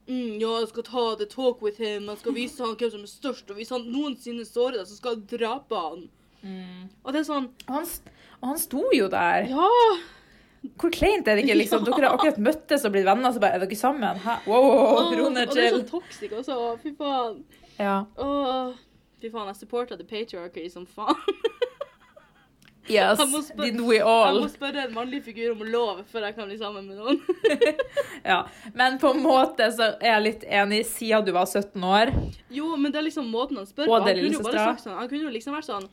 mm, 0.08 0.38
Ja, 0.40 0.54
jeg 0.62 0.70
skal 0.72 0.88
ta 0.88 1.06
the 1.20 1.28
talk 1.30 1.62
with 1.66 1.82
him. 1.84 2.08
Jeg 2.10 2.24
skal 2.24 2.38
vise 2.38 2.64
han 2.64 2.78
hvem 2.80 2.94
som 2.96 3.04
er 3.04 3.12
størst. 3.12 3.52
Og 3.52 3.60
hvis 3.60 3.74
han 3.76 3.90
noensinne 3.92 4.48
sårer 4.48 4.80
deg, 4.80 4.88
så 4.90 5.00
skal 5.02 5.20
jeg 5.20 5.40
drape 5.40 5.86
han. 5.88 6.08
Og 6.46 7.14
det 7.14 7.24
er 7.24 7.28
sånn 7.28 7.50
han, 7.68 7.88
og 8.40 8.52
han 8.52 8.60
sto 8.62 8.84
jo 8.94 9.08
der. 9.12 9.50
Ja! 9.50 9.70
Hvor 10.82 10.92
kleint 10.94 11.28
er 11.30 11.38
det 11.38 11.46
ikke? 11.46 11.58
liksom? 11.60 11.84
Dere 11.88 12.08
har 12.08 12.18
akkurat 12.18 12.40
møttes 12.42 12.86
og 12.86 12.94
blitt 12.96 13.06
venner, 13.08 13.34
så 13.34 13.42
bare 13.42 13.58
er 13.58 13.66
dere 13.66 13.78
sammen? 13.80 14.22
Hæ? 14.24 14.40
Wow, 14.50 14.66
wow, 14.70 15.14
ro 15.14 15.30
ned, 15.34 15.50
og 15.50 15.56
det 15.58 15.64
er 15.66 15.72
chill. 15.74 15.80
så 15.82 15.90
toxic 15.92 16.36
også. 16.40 16.58
Fy 16.84 16.94
faen. 16.98 17.40
Ja. 17.80 18.06
Åh, 18.18 18.74
fy 19.22 19.30
faen, 19.34 19.48
jeg 19.52 19.56
supporter 19.64 19.98
the 20.00 20.04
patriarchy 20.08 20.70
som 20.72 20.86
faen. 20.86 21.16
Yes, 22.86 23.18
Jeg 23.18 23.30
må 23.32 23.40
spør- 23.42 23.64
did 23.66 23.80
we 23.82 23.96
Jeg 23.98 24.36
må 24.38 24.48
spørre 24.54 24.84
en 24.86 24.92
mannlig 24.94 25.24
figur 25.26 25.56
om 25.56 25.64
lov 25.66 26.04
før 26.12 26.28
jeg 26.28 26.36
kan 26.36 26.46
bli 26.46 26.58
sammen 26.60 26.86
med 26.86 27.00
noen. 27.00 27.18
Ja. 28.26 28.44
Men 28.78 29.00
på 29.02 29.10
en 29.16 29.24
måte 29.24 29.72
så 29.74 29.88
er 29.98 30.12
jeg 30.12 30.22
litt 30.28 30.44
enig, 30.46 30.84
siden 30.86 31.26
du 31.26 31.32
var 31.34 31.46
17 31.50 31.82
år. 31.82 32.12
Jo, 32.54 32.76
men 32.78 32.92
det 32.94 33.00
er 33.02 33.08
liksom 33.08 33.26
måten 33.34 33.58
han 33.58 33.66
spør 33.66 33.90
på. 33.90 33.98
Han 33.98 34.14
kunne 34.14 34.38
jo 34.38 34.46
bare 34.46 34.68
sagt 34.70 34.86
sånn, 34.86 35.00
han 35.00 35.10
kunne 35.10 35.26
jo 35.26 35.34
liksom 35.34 35.58
vært 35.58 35.66
sånn 35.72 35.90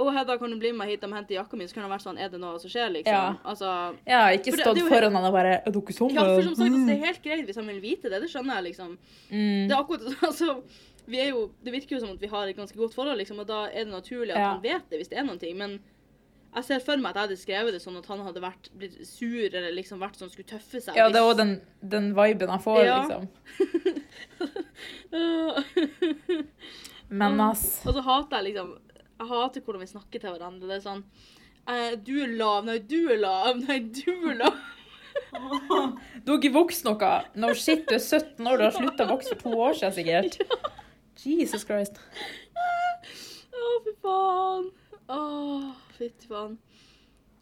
å, 0.00 0.04
Hedda, 0.14 0.38
kan 0.38 0.48
du 0.54 0.56
bli 0.56 0.70
med 0.72 0.86
hit 0.88 1.02
og 1.04 1.10
hente 1.12 1.34
jakka 1.34 1.58
mi? 1.58 1.66
Så 1.68 1.74
kunne 1.74 1.88
han 1.88 1.92
vært 1.92 2.04
sånn, 2.06 2.16
er 2.22 2.30
det 2.32 2.38
noe 2.40 2.58
som 2.62 2.70
skjer, 2.72 2.88
liksom? 2.94 3.10
Ja. 3.12 3.34
Altså, 3.44 3.72
Ja, 4.08 4.20
ikke 4.32 4.54
stått 4.54 4.78
er 4.78 4.86
foran 4.88 5.12
han 5.18 5.26
og 5.28 5.34
bare 5.34 5.56
Er 5.58 5.74
dere 5.74 5.92
sammen? 5.96 6.14
ja, 6.14 6.22
for 6.30 6.46
som 6.46 6.54
sagt, 6.54 6.70
altså, 6.70 6.86
det 6.86 6.94
er 6.94 7.02
helt 7.10 7.22
greit 7.26 7.42
hvis 7.50 7.58
han 7.58 7.66
vil 7.68 7.80
vite 7.82 8.06
det. 8.08 8.20
Det 8.22 8.30
skjønner 8.30 8.54
jeg, 8.60 8.64
liksom. 8.70 8.94
Mm. 9.34 9.66
Det 9.66 9.74
er 9.74 9.80
akkurat, 9.82 10.06
altså, 10.30 10.46
vi 10.62 10.62
er 10.62 10.89
jo, 11.08 11.50
det 11.64 11.72
virker 11.72 11.96
jo 11.96 12.00
som 12.00 12.10
at 12.14 12.20
vi 12.20 12.26
har 12.30 12.46
et 12.48 12.56
ganske 12.56 12.76
godt 12.78 12.94
forhold, 12.94 13.18
liksom, 13.18 13.38
og 13.40 13.46
da 13.48 13.64
er 13.70 13.84
det 13.84 13.92
naturlig 13.94 14.32
at 14.34 14.38
Ja. 14.38 14.50
han 14.54 14.62
vet 14.62 14.90
det 14.90 14.98
hvis 15.00 15.08
det 15.08 15.18
er 15.18 15.36
ting. 15.38 15.56
Men 15.58 15.80
jeg 16.54 16.64
ser 16.64 16.78
for 16.80 16.96
meg 16.96 17.10
at 17.10 17.14
jeg 17.16 17.22
hadde 17.28 17.36
skrevet 17.38 17.72
det 17.72 17.80
sånn 17.82 17.96
at 17.98 18.06
han 18.06 18.20
hadde 18.26 18.40
vært, 18.42 18.70
blitt 18.76 19.06
sur 19.06 19.54
eller 19.54 19.70
liksom 19.72 19.98
vært 20.00 20.16
sånn, 20.18 20.30
skulle 20.30 20.48
tøffe 20.50 20.80
seg. 20.82 20.96
Ja, 20.96 21.08
det 21.08 21.16
er 21.20 21.28
òg 21.28 21.36
den, 21.36 21.60
den 21.82 22.14
viben 22.14 22.48
han 22.48 22.60
får, 22.60 22.84
Ja. 22.84 23.06
liksom. 23.06 23.28
Men 27.10 27.40
ass. 27.40 27.82
Og 27.86 27.94
så 27.94 28.02
hater 28.06 28.36
jeg 28.40 28.52
liksom 28.54 28.74
Jeg 29.20 29.28
hater 29.28 29.60
hvordan 29.66 29.82
vi 29.82 29.86
snakker 29.90 30.20
til 30.22 30.30
hverandre. 30.34 30.68
Det 30.70 30.76
er 30.78 30.84
sånn 30.84 31.02
eh, 31.68 31.96
Du 31.96 32.14
er 32.22 32.30
lav. 32.38 32.64
Nei, 32.64 32.78
du 32.78 33.10
er 33.10 33.18
lav. 33.20 33.56
Nei, 33.66 33.78
du 33.80 34.12
er 34.30 34.34
lav. 34.44 34.60
Du 36.24 36.30
har 36.32 36.38
ikke 36.38 36.52
vokst 36.54 36.84
noe. 36.86 37.10
No 37.38 37.50
shit, 37.54 37.82
du 37.88 37.94
er 37.96 38.02
17 38.02 38.46
år, 38.46 38.56
du 38.60 38.64
har 38.66 38.74
slutta 38.74 39.04
å 39.06 39.10
vokse 39.12 39.34
for 39.34 39.42
to 39.42 39.50
år 39.66 39.74
siden 39.78 39.94
sikkert. 39.98 40.32
Jesus 41.24 41.66
Christ. 41.68 42.00
Å, 42.56 43.66
fy 43.84 43.96
faen. 44.04 44.70
Å, 45.10 45.20
fytti 45.98 46.30
faen. 46.30 46.56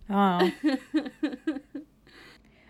Ja, 0.08 0.24
ja. 0.40 0.76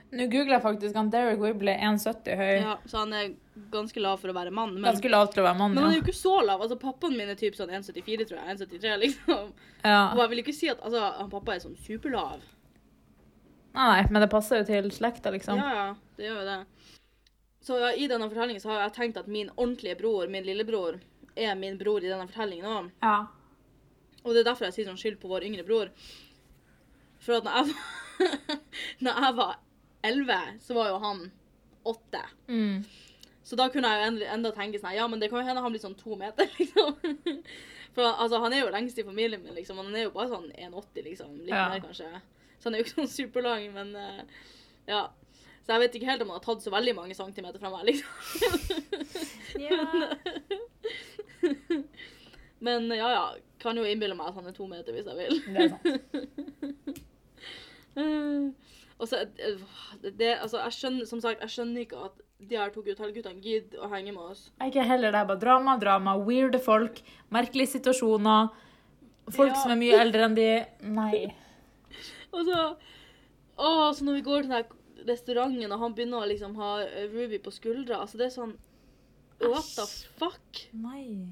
Nå 0.08 0.24
googler 0.32 0.54
jeg 0.56 0.64
faktisk 0.64 0.96
han 0.96 1.10
Derek 1.12 1.40
Wibley 1.42 1.74
1,70 1.84 2.38
høy. 2.40 2.54
Ja, 2.62 2.76
så 2.88 3.02
han 3.02 3.12
er 3.12 3.26
ganske 3.72 4.00
lav 4.00 4.22
for 4.22 4.32
å 4.32 4.36
være 4.36 4.52
mann. 4.54 4.72
Men, 4.78 4.86
Ganske 4.88 5.10
lav 5.12 5.28
til 5.34 5.42
å 5.42 5.48
være 5.50 5.58
mann, 5.58 5.74
men 5.74 5.84
han 5.84 5.92
er 5.92 5.98
jo 5.98 6.04
ikke 6.06 6.16
så 6.16 6.38
lav. 6.40 6.62
Altså, 6.64 6.78
Pappaen 6.80 7.16
min 7.18 7.28
er 7.28 7.36
typ 7.36 7.58
sånn 7.58 7.72
1,74, 7.76 8.28
tror 8.30 8.38
jeg. 8.40 8.56
1,73, 8.56 8.94
liksom. 9.02 9.50
Ja. 9.82 9.98
Og 10.14 10.22
jeg 10.24 10.32
vil 10.32 10.42
ikke 10.46 10.56
si 10.56 10.70
at 10.72 10.80
altså, 10.80 11.02
han 11.18 11.28
pappa 11.32 11.54
er 11.54 11.60
sånn 11.66 11.76
superlav. 11.84 12.40
Nei, 13.76 14.00
men 14.08 14.24
det 14.24 14.30
passer 14.32 14.62
jo 14.62 14.68
til 14.70 14.88
slekta, 14.96 15.30
liksom. 15.34 15.60
Ja, 15.60 15.68
ja, 15.76 15.88
det 16.16 16.30
gjør 16.30 16.40
jo 16.40 16.46
det. 16.48 16.58
Så 17.64 17.78
ja, 17.80 17.90
i 17.94 18.06
denne 18.10 18.28
fortellingen 18.30 18.62
så 18.62 18.70
har 18.72 18.84
jeg 18.86 18.94
tenkt 18.96 19.18
at 19.20 19.26
min 19.30 19.50
ordentlige 19.56 19.96
bror, 19.98 20.28
min 20.30 20.46
lillebror, 20.46 21.00
er 21.38 21.54
min 21.58 21.78
bror 21.78 22.02
i 22.04 22.10
denne 22.10 22.28
fortellingen 22.28 22.66
òg. 22.70 22.90
Ja. 23.02 23.16
Og 24.24 24.34
det 24.34 24.42
er 24.42 24.48
derfor 24.50 24.68
jeg 24.68 24.76
sier 24.78 24.88
sånn 24.90 25.00
skyld 25.00 25.18
på 25.22 25.30
vår 25.30 25.46
yngre 25.48 25.64
bror. 25.66 25.90
For 27.22 27.38
at 27.38 27.46
når 27.46 27.58
jeg 27.58 27.74
når 29.04 29.20
jeg 29.24 29.34
var 29.38 29.58
11, 30.06 30.38
så 30.62 30.74
var 30.78 30.88
jo 30.92 30.96
han 31.02 31.20
8. 31.86 32.22
Mm. 32.50 32.80
Så 33.48 33.56
da 33.56 33.68
kunne 33.72 33.88
jeg 33.90 34.00
jo 34.02 34.08
enda, 34.10 34.30
enda 34.34 34.50
tenke 34.52 34.80
sånn 34.80 34.96
Ja, 34.96 35.06
men 35.08 35.20
det 35.22 35.30
kan 35.30 35.40
jo 35.40 35.46
hende 35.46 35.62
han 35.64 35.72
blir 35.72 35.82
sånn 35.82 35.96
to 35.98 36.16
meter, 36.20 36.50
liksom. 36.58 36.98
For 37.96 38.04
altså, 38.10 38.40
han 38.42 38.52
er 38.54 38.64
jo 38.64 38.72
lengst 38.74 38.98
i 39.00 39.06
familien 39.06 39.42
min, 39.42 39.54
liksom. 39.56 39.78
Han 39.80 39.94
er 39.96 40.08
jo 40.08 40.14
bare 40.14 40.30
sånn 40.34 40.50
1,80, 40.52 41.06
liksom. 41.06 41.32
Litt 41.46 41.54
Ja. 41.54 41.68
mer, 41.72 41.80
kanskje. 41.86 42.10
Så 42.58 42.68
han 42.68 42.74
er 42.76 42.82
jo 42.82 42.86
ikke 42.88 42.98
sånn 43.00 43.10
superlang, 43.14 43.68
men 43.74 43.94
uh, 43.96 44.44
ja. 44.90 45.06
Så 45.68 45.74
jeg 45.76 45.82
vet 45.82 45.96
ikke 45.98 46.08
helt 46.08 46.22
om 46.24 46.30
han 46.32 46.38
har 46.40 46.44
tatt 46.46 46.62
så 46.64 46.70
veldig 46.72 46.94
mange 46.96 47.12
centimeter 47.14 47.60
fra 47.60 47.68
meg, 47.68 47.84
liksom. 47.90 48.08
Men 52.64 52.88
ja, 52.90 53.10
ja. 53.12 53.34
Kan 53.60 53.76
jo 53.76 53.82
innbille 53.86 54.14
meg 54.14 54.26
at 54.30 54.34
han 54.38 54.46
er 54.48 54.52
to 54.54 54.66
meter 54.70 54.92
hvis 54.94 55.06
jeg 55.10 55.16
vil. 55.18 55.42
Det 55.44 55.58
er 55.64 55.68
sant. 55.74 55.88
Eh, 57.98 58.42
Og 59.02 59.06
så, 59.10 59.16
eh, 59.42 59.58
det, 60.14 60.28
altså, 60.42 60.58
jeg 60.62 60.72
skjønner, 60.76 61.04
som 61.08 61.18
sagt, 61.22 61.40
jeg 61.42 61.50
skjønner 61.50 61.80
ikke 61.82 61.98
at 62.06 62.14
de 62.46 62.54
her 62.60 62.70
to 62.70 62.78
guttene 62.86 63.42
gidder 63.42 63.82
å 63.82 63.88
henge 63.90 64.12
med 64.14 64.22
oss. 64.30 64.42
Ikke 64.62 64.84
heller 64.86 65.10
det. 65.10 65.18
er 65.24 65.26
Bare 65.26 65.42
drama, 65.42 65.74
drama, 65.82 66.14
weirde 66.22 66.60
folk, 66.62 67.00
merkelige 67.34 67.72
situasjoner. 67.74 68.54
Folk 69.34 69.50
Ja. 69.50 69.58
som 69.64 69.70
er 69.74 69.80
mye 69.82 69.98
eldre 69.98 70.22
enn 70.28 70.36
de. 70.38 70.46
Nei. 70.94 71.34
Og 72.38 72.46
så, 72.46 72.58
å, 73.58 73.66
så 73.98 74.06
når 74.06 74.14
vi 74.20 74.26
går 74.30 74.46
til 74.46 74.54
den 74.54 74.70
restauranten, 75.08 75.72
og 75.72 75.82
han 75.82 75.94
begynner 75.96 76.22
å 76.22 76.30
liksom 76.30 76.56
ha 76.60 76.78
eh, 76.84 77.08
Ruby 77.12 77.40
på 77.42 77.52
skuldra, 77.54 78.02
altså 78.02 78.20
det 78.20 78.28
er 78.28 78.34
sånn 78.36 78.56
What 79.38 79.68
the 79.76 79.84
fuck? 80.18 80.64
Nei. 80.74 81.30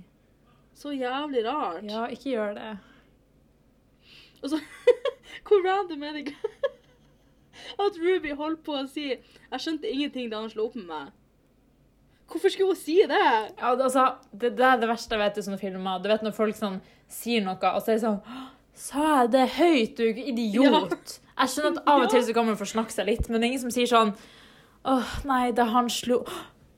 Så 0.76 0.92
jævlig 0.94 1.42
rart. 1.42 1.82
Ja, 1.88 2.04
ikke 2.12 2.30
gjør 2.36 2.52
det. 2.54 2.68
Og 4.44 4.52
så 4.52 4.60
Hvor 5.46 5.62
random 5.64 6.04
er 6.06 6.14
det 6.14 6.26
ikke? 6.26 6.50
At 7.82 7.98
Ruby 7.98 8.34
holdt 8.38 8.62
på 8.66 8.76
å 8.78 8.86
si 8.90 9.08
'Jeg 9.10 9.62
skjønte 9.62 9.90
ingenting 9.90 10.30
da 10.30 10.42
han 10.42 10.52
slo 10.52 10.68
opp 10.68 10.76
med 10.78 10.86
meg'. 10.90 11.14
Hvorfor 12.26 12.50
skulle 12.50 12.74
hun 12.74 12.78
si 12.78 12.96
det? 13.06 13.22
Ja, 13.58 13.74
det, 13.74 13.84
altså, 13.86 14.06
det, 14.32 14.56
det 14.58 14.66
er 14.66 14.80
det 14.82 14.88
verste 14.90 15.14
jeg 15.14 15.22
vet 15.22 15.38
i 15.38 15.44
sånne 15.46 15.60
filmer. 15.60 16.00
Du 16.02 16.08
vet 16.10 16.24
når 16.26 16.34
folk 16.34 16.58
sånn 16.58 16.80
sier 17.10 17.44
noe, 17.44 17.58
og 17.70 17.82
så 17.82 17.92
er 17.92 17.98
det 17.98 18.02
sånn 18.02 18.18
«Åh, 18.22 18.46
Sa 18.76 19.04
jeg 19.22 19.30
det 19.32 19.46
høyt, 19.56 19.96
du 19.96 20.20
idiot? 20.20 21.20
Jeg 21.36 21.52
skjønner 21.52 21.78
at 21.78 21.88
av 21.88 22.04
og 22.04 22.10
til 22.12 22.24
så 22.26 22.34
kan 22.36 22.48
man 22.48 22.58
forsnakke 22.60 22.92
seg 22.92 23.08
litt, 23.08 23.30
men 23.30 23.40
det 23.40 23.46
er 23.46 23.54
ingen 23.54 23.64
som 23.66 23.72
sier 23.74 23.88
sånn 23.90 24.12
Åh, 24.86 25.14
nei, 25.26 25.48
da 25.56 25.66
han 25.72 25.88
slo 25.90 26.20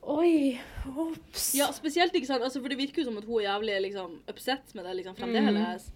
Oi, 0.09 0.57
ops. 0.89 1.51
Ja, 1.53 1.67
spesielt 1.75 2.15
ikke 2.17 2.25
sant, 2.31 2.41
altså, 2.41 2.63
for 2.63 2.71
det 2.71 2.79
virker 2.79 3.03
jo 3.03 3.11
som 3.11 3.19
at 3.19 3.27
hun 3.27 3.43
er 3.43 3.51
jævlig 3.51 3.75
liksom, 3.83 4.15
upset 4.31 4.71
med 4.73 4.87
det 4.87 4.95
liksom, 4.97 5.13
fremdeles. 5.19 5.91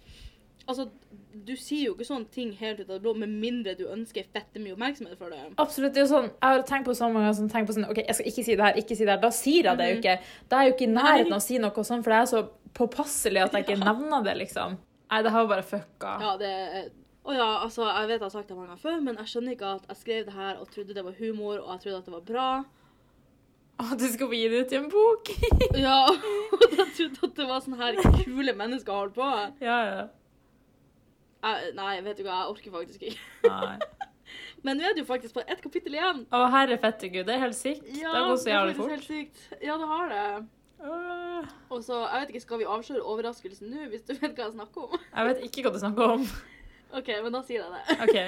Altså, 0.70 0.86
du 1.34 1.52
sier 1.58 1.88
jo 1.88 1.96
ikke 1.96 2.06
sånne 2.06 2.30
ting 2.32 2.52
helt 2.60 2.78
ut 2.78 2.86
av 2.86 2.94
det 2.94 3.02
blå, 3.02 3.16
med 3.18 3.32
mindre 3.42 3.74
du 3.76 3.88
ønsker 3.90 4.28
fette 4.32 4.62
mye 4.62 4.76
oppmerksomhet 4.76 5.18
for 5.18 5.34
det. 5.34 5.40
Absolutt. 5.58 5.96
det 5.96 6.04
er 6.04 6.06
jo 6.06 6.12
sånn, 6.12 6.30
Jeg 6.30 6.46
har 6.46 6.64
tenkt 6.68 6.86
på 6.86 6.94
så 6.94 7.08
mange 7.08 7.24
ganger 7.24 7.36
sånn, 7.40 7.50
tenkt 7.56 7.72
på 7.72 7.76
sånn, 7.76 7.88
ok, 7.90 8.00
jeg 8.04 8.18
skal 8.20 8.30
ikke 8.30 8.46
si 8.46 8.54
det 8.54 8.66
her, 8.68 8.80
ikke 8.84 8.96
si 8.96 9.04
det 9.04 9.14
her. 9.16 9.22
Da 9.24 9.32
sier 9.34 9.68
jeg 9.72 9.80
det 9.80 9.90
jo 9.90 9.98
ikke. 9.98 10.16
Da 10.48 10.60
er 10.60 10.68
jeg 10.68 10.70
jo 10.70 10.76
ikke 10.76 10.86
i 10.86 10.94
nærheten 10.94 11.34
av 11.34 11.42
å 11.42 11.44
si 11.48 11.60
noe 11.60 11.86
sånn, 11.90 12.06
for 12.06 12.14
det 12.14 12.20
er 12.20 12.30
så 12.36 12.44
påpasselig 12.78 13.42
at 13.48 13.58
jeg 13.58 13.66
ikke 13.66 13.82
nevner 13.82 14.24
det, 14.30 14.38
liksom. 14.44 14.78
Nei, 15.10 15.22
det 15.22 15.32
har 15.34 15.48
bare 15.50 15.64
fucka. 15.66 16.14
Ja, 16.22 16.36
det. 16.40 16.52
Å 17.24 17.32
ja, 17.32 17.44
altså, 17.64 17.86
jeg 17.88 18.08
vet 18.10 18.18
jeg 18.18 18.26
har 18.26 18.32
sagt 18.34 18.50
det 18.50 18.56
mange 18.56 18.72
ganger 18.74 18.82
før, 18.82 18.96
men 19.04 19.16
jeg 19.22 19.30
skjønner 19.32 19.54
ikke 19.56 19.68
at 19.78 19.86
jeg 19.88 20.00
skrev 20.00 20.24
det 20.26 20.34
her 20.36 20.58
og 20.60 20.68
trodde 20.72 20.96
det 20.96 21.04
var 21.06 21.14
humor, 21.20 21.60
og 21.62 21.70
jeg 21.72 21.84
trodde 21.84 22.00
at 22.02 22.08
det 22.10 22.14
var 22.14 22.26
bra. 22.30 22.48
Å, 23.74 23.86
du 23.98 24.04
skal 24.06 24.28
få 24.30 24.36
gi 24.38 24.50
det 24.52 24.60
ut 24.64 24.74
i 24.74 24.78
en 24.78 24.90
bok. 24.92 25.30
Ja, 25.86 26.00
og 26.10 26.66
jeg 26.78 26.90
trodde 26.98 27.30
at 27.30 27.38
det 27.40 27.46
var 27.48 27.64
sånn 27.64 27.78
her 27.80 27.96
kule 28.20 28.54
mennesker 28.56 28.94
holdt 29.00 29.16
på. 29.16 29.30
ja, 29.64 29.78
ja. 29.88 30.04
Jeg, 31.44 31.72
nei, 31.76 31.98
vet 32.00 32.16
du 32.16 32.22
hva, 32.24 32.38
jeg 32.40 32.52
orker 32.54 32.72
faktisk 32.72 33.02
ikke. 33.10 33.48
Nei. 33.50 33.74
Men 34.64 34.78
nå 34.80 34.86
er 34.88 34.94
det 34.96 35.02
jo 35.02 35.08
faktisk 35.08 35.34
på 35.36 35.42
ett 35.44 35.60
kapittel 35.60 35.96
igjen. 35.98 36.22
Å, 36.32 36.44
herre 36.54 36.78
fette 36.80 37.10
gud, 37.12 37.26
det 37.28 37.34
er 37.34 37.42
helt 37.42 37.58
sykt. 37.58 37.84
det 37.84 38.04
har 38.08 38.30
gått 38.30 38.40
så 38.46 38.52
jævlig 38.54 38.76
fort. 38.78 38.92
helt 38.94 39.04
sykt. 39.04 39.42
Ja, 39.60 39.76
det 39.80 39.88
har 39.90 40.08
det. 40.12 40.22
Og 41.74 41.80
så, 41.84 42.00
jeg 42.12 42.20
vet 42.20 42.28
ikke, 42.34 42.40
skal 42.44 42.60
vi 42.60 42.66
avsløre 42.68 43.02
overraskelsen 43.02 43.70
nå, 43.72 43.86
hvis 43.92 44.04
du 44.06 44.12
vet 44.14 44.34
hva 44.36 44.44
jeg 44.48 44.54
snakker 44.56 44.84
om? 44.88 45.00
Jeg 45.16 45.26
vet 45.30 45.40
ikke 45.48 45.64
hva 45.66 45.72
du 45.74 45.78
snakker 45.82 46.12
om. 46.18 46.26
OK, 46.94 47.08
men 47.24 47.32
da 47.34 47.40
sier 47.46 47.64
jeg 47.64 47.72
det. 47.72 47.96
OK. 48.04 48.18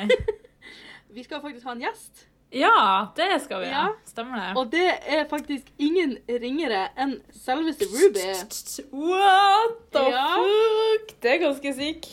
Vi 1.16 1.22
skal 1.22 1.40
faktisk 1.44 1.68
ha 1.68 1.76
en 1.76 1.84
gjest, 1.86 2.24
Ja, 2.56 2.72
det 3.16 3.26
skal 3.44 3.60
vi. 3.64 3.66
Ja. 3.70 3.84
Ja. 3.86 3.92
Stemmer 4.06 4.38
det. 4.40 4.50
og 4.58 4.68
det 4.72 4.86
er 5.16 5.24
faktisk 5.30 5.66
ingen 5.82 6.16
ringere 6.28 6.84
enn 7.02 7.16
selveste 7.34 7.86
Ruby. 7.90 8.22
What 8.92 9.76
the 9.94 10.02
Ja. 10.12 10.26
fuck? 10.42 11.14
Det 11.22 11.30
er 11.32 11.40
ganske 11.42 11.72
sykt. 11.74 12.08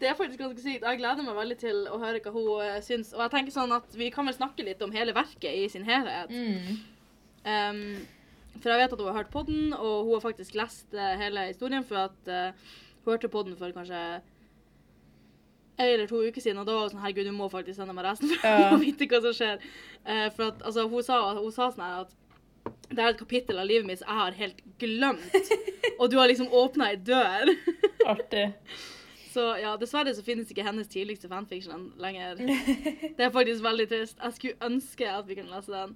Det 0.00 0.08
er 0.08 0.14
faktisk 0.16 0.38
ganske 0.40 0.60
sykt. 0.64 0.84
Jeg 0.84 0.98
gleder 1.00 1.22
meg 1.24 1.36
veldig 1.36 1.58
til 1.60 1.82
å 1.92 1.98
høre 2.00 2.20
hva 2.24 2.32
hun 2.32 2.62
eh, 2.64 2.78
syns. 2.84 3.12
Og 3.16 3.20
jeg 3.24 3.32
tenker 3.34 3.52
sånn 3.56 3.72
at 3.76 3.96
vi 3.96 4.08
kan 4.14 4.28
vel 4.28 4.36
snakke 4.36 4.64
litt 4.64 4.80
om 4.84 4.92
hele 4.96 5.12
verket 5.16 5.52
i 5.52 5.66
sin 5.72 5.84
helhet. 5.88 6.30
Mm. 6.32 6.80
Um, 7.44 8.06
for 8.58 8.72
jeg 8.72 8.80
vet 8.82 8.92
at 8.92 9.00
hun 9.00 9.08
har 9.08 9.18
hørt 9.22 9.30
podden, 9.32 9.72
og 9.76 10.04
hun 10.04 10.14
har 10.16 10.24
faktisk 10.24 10.54
lest 10.58 10.94
eh, 10.94 11.14
hele 11.20 11.46
historien. 11.48 11.84
For 11.86 12.06
at 12.08 12.30
uh, 12.30 12.76
hun 13.04 13.14
hørte 13.14 13.30
podden 13.32 13.56
for 13.56 13.72
kanskje 13.76 14.00
en 15.80 15.88
eller 15.88 16.06
to 16.10 16.20
uker 16.20 16.40
siden, 16.44 16.58
og 16.60 16.66
da 16.68 16.74
var 16.76 16.88
hun 16.88 16.92
sånn 16.92 17.00
Herregud, 17.04 17.30
du 17.30 17.36
må 17.36 17.46
faktisk 17.48 17.78
sende 17.80 17.94
meg 17.96 18.04
resten 18.10 18.32
for 18.42 18.48
Ja. 18.48 18.72
å 18.74 18.80
vite 18.82 19.08
hva 19.08 19.22
som 19.24 19.36
skjer. 19.36 19.62
Uh, 20.04 20.26
for 20.36 20.50
at 20.50 20.64
altså, 20.68 20.84
hun 20.92 21.06
sa, 21.06 21.20
hun 21.38 21.54
sa 21.56 21.70
sånn 21.72 21.86
her 21.86 22.02
at 22.04 22.16
det 22.90 22.98
er 23.00 23.12
et 23.14 23.20
kapittel 23.20 23.56
av 23.62 23.68
livet 23.70 23.86
mitt 23.88 24.00
som 24.02 24.10
jeg 24.10 24.18
har 24.20 24.36
helt 24.42 24.62
glemt. 24.82 25.36
og 26.00 26.10
du 26.12 26.18
har 26.20 26.28
liksom 26.28 26.50
åpna 26.52 26.90
ei 26.92 26.98
dør. 27.00 27.52
Artig. 28.12 28.50
Så 29.30 29.44
ja, 29.62 29.76
dessverre 29.78 30.12
så 30.12 30.24
finnes 30.26 30.50
ikke 30.50 30.64
hennes 30.66 30.90
tidligste 30.90 31.30
fanfiction 31.30 31.92
lenger. 32.02 32.40
Det 32.42 33.22
er 33.22 33.30
faktisk 33.30 33.62
veldig 33.62 33.86
trist. 33.92 34.18
Jeg 34.18 34.36
skulle 34.36 34.66
ønske 34.66 35.06
at 35.06 35.28
vi 35.28 35.36
kunne 35.38 35.54
lese 35.54 35.70
den. 35.70 35.94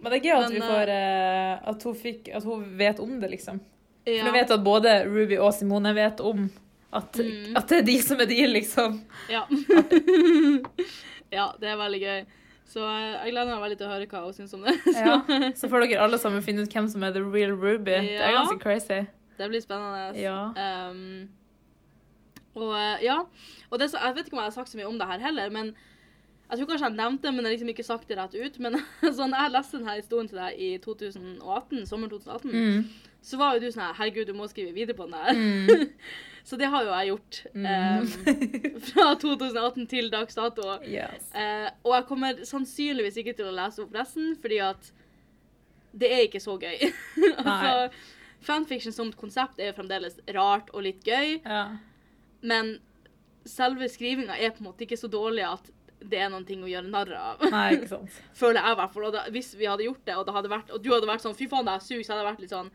Men 0.00 0.12
det 0.12 0.18
er 0.20 0.24
gøy 0.26 0.34
at 0.36 0.50
Men, 0.50 0.54
vi 0.56 0.60
får 0.60 0.90
uh, 0.92 1.68
at, 1.72 1.82
hun 1.88 1.94
fikk, 1.96 2.28
at 2.34 2.44
hun 2.44 2.64
vet 2.78 2.98
om 3.00 3.14
det, 3.20 3.30
liksom. 3.30 3.60
For 4.04 4.26
hun 4.28 4.34
vet 4.36 4.50
at 4.52 4.64
både 4.64 4.90
Ruby 5.08 5.38
og 5.40 5.54
Simone 5.56 5.94
vet 5.96 6.20
om 6.20 6.50
At, 6.94 7.16
Mm. 7.18 7.56
at 7.56 7.68
det 7.68 7.78
er 7.78 7.86
de 7.88 7.94
som 8.02 8.20
er 8.20 8.26
de, 8.30 8.36
liksom. 8.46 9.00
Ja. 9.32 9.40
ja, 11.38 11.46
det 11.60 11.68
er 11.72 11.78
veldig 11.80 12.00
gøy. 12.02 12.20
Så 12.70 12.84
eh, 12.86 13.08
jeg 13.24 13.32
gleder 13.34 13.50
meg 13.54 13.62
veldig 13.64 13.78
til 13.80 13.88
å 13.88 13.92
høre 13.92 14.06
hva 14.10 14.20
hun 14.26 14.36
syns 14.36 14.54
om 14.56 14.62
det. 14.66 14.74
Ja. 15.00 15.16
Så 15.58 15.68
får 15.72 15.84
dere 15.88 16.04
alle 16.04 16.18
sammen 16.22 16.44
finne 16.44 16.62
ut 16.64 16.72
hvem 16.74 16.86
som 16.92 17.02
er 17.06 17.14
the 17.16 17.22
real 17.24 17.54
Ruby. 17.58 17.96
Det 18.06 18.20
er 18.20 18.36
ganske 18.36 18.60
crazy. 18.62 19.00
Det 19.38 19.48
blir 19.50 19.62
spennende. 19.64 20.12
Ja. 20.22 20.36
Um, 20.54 21.26
og 22.54 22.70
eh, 22.78 23.02
ja, 23.08 23.18
og 23.70 23.80
det, 23.82 23.90
så- 23.90 23.98
jeg 24.04 24.14
vet 24.20 24.28
ikke 24.28 24.36
om 24.38 24.44
jeg 24.44 24.50
har 24.52 24.56
sagt 24.60 24.70
så 24.70 24.78
mye 24.78 24.86
om 24.92 24.98
det 25.00 25.08
her 25.10 25.18
heller, 25.26 25.50
men 25.50 25.74
jeg 26.50 26.58
tror 26.60 26.68
kanskje 26.70 26.86
jeg 26.90 26.96
nevnte 26.98 27.22
det, 27.26 27.32
men 27.34 27.40
jeg 27.44 27.48
har 27.50 27.54
liksom 27.56 27.72
ikke 27.72 27.84
sagt 27.86 28.08
det 28.08 28.18
rett 28.18 28.34
ut. 28.36 28.58
Men 28.60 28.76
sånn, 29.18 29.32
jeg 29.34 29.52
leste 29.54 29.78
denne 29.80 29.96
historien 29.98 30.28
til 30.30 30.38
deg 30.42 30.60
i 30.60 30.70
2018, 30.84 31.86
sommeren 31.88 32.12
2018, 32.12 32.54
Mm. 32.54 32.84
så 33.24 33.38
var 33.40 33.54
jo 33.56 33.60
du 33.64 33.70
sånn 33.72 33.86
her 33.86 33.94
Herregud, 33.98 34.26
du 34.28 34.34
må 34.36 34.46
skrive 34.50 34.74
videre 34.76 34.96
på 34.98 35.06
den 35.08 35.16
der. 35.16 35.32
Mm. 35.34 35.90
så 36.48 36.58
det 36.60 36.68
har 36.68 36.84
jo 36.84 36.90
jeg 36.92 37.08
gjort. 37.12 37.38
Mm. 37.54 37.68
em, 37.72 38.10
fra 38.90 39.06
2018 39.22 39.86
til 39.88 40.10
dags 40.12 40.36
dato. 40.36 40.74
Yes. 40.84 41.30
Eh, 41.34 41.70
og 41.84 41.94
jeg 41.96 42.06
kommer 42.10 42.42
sannsynligvis 42.44 43.16
ikke 43.22 43.34
til 43.38 43.48
å 43.48 43.56
lese 43.56 43.80
opp 43.86 43.96
resten, 43.96 44.34
fordi 44.42 44.60
at 44.66 44.92
det 45.94 46.10
er 46.12 46.24
ikke 46.26 46.42
så 46.42 46.58
gøy. 46.60 46.76
altså, 47.38 47.88
fanfiction 48.44 48.92
som 48.92 49.08
et 49.08 49.16
konsept 49.16 49.60
er 49.62 49.70
jo 49.70 49.76
fremdeles 49.78 50.18
rart 50.36 50.68
og 50.74 50.82
litt 50.84 51.00
gøy, 51.06 51.38
Ja. 51.46 51.68
men 52.44 52.74
selve 53.48 53.88
skrivinga 53.88 54.36
er 54.36 54.50
på 54.52 54.60
en 54.60 54.68
måte 54.68 54.84
ikke 54.84 54.98
så 55.00 55.08
dårlig 55.12 55.44
at 55.48 55.70
det 56.10 56.20
er 56.20 56.32
noen 56.32 56.46
ting 56.48 56.62
å 56.64 56.70
gjøre 56.70 56.90
narr 56.90 57.12
av. 57.18 57.44
Nei, 57.52 57.66
ikke 57.78 57.90
sant. 57.96 58.22
Føler 58.38 58.60
jeg 58.60 58.76
i 58.76 58.80
hvert 58.80 58.96
fall. 58.96 59.20
Hvis 59.34 59.52
vi 59.58 59.68
hadde 59.70 59.86
gjort 59.88 60.02
det, 60.04 60.16
og, 60.16 60.24
det 60.28 60.38
hadde 60.38 60.52
vært, 60.52 60.72
og 60.74 60.82
du 60.84 60.90
hadde 60.94 61.10
vært 61.10 61.24
sånn 61.24 61.36
fy 61.38 61.50
faen, 61.50 61.68
det 61.68 61.76
er 61.76 61.86
sug', 61.86 62.02
så 62.04 62.14
hadde 62.14 62.24
jeg 62.24 62.30
vært 62.32 62.44
litt 62.44 62.56
sånn 62.56 62.72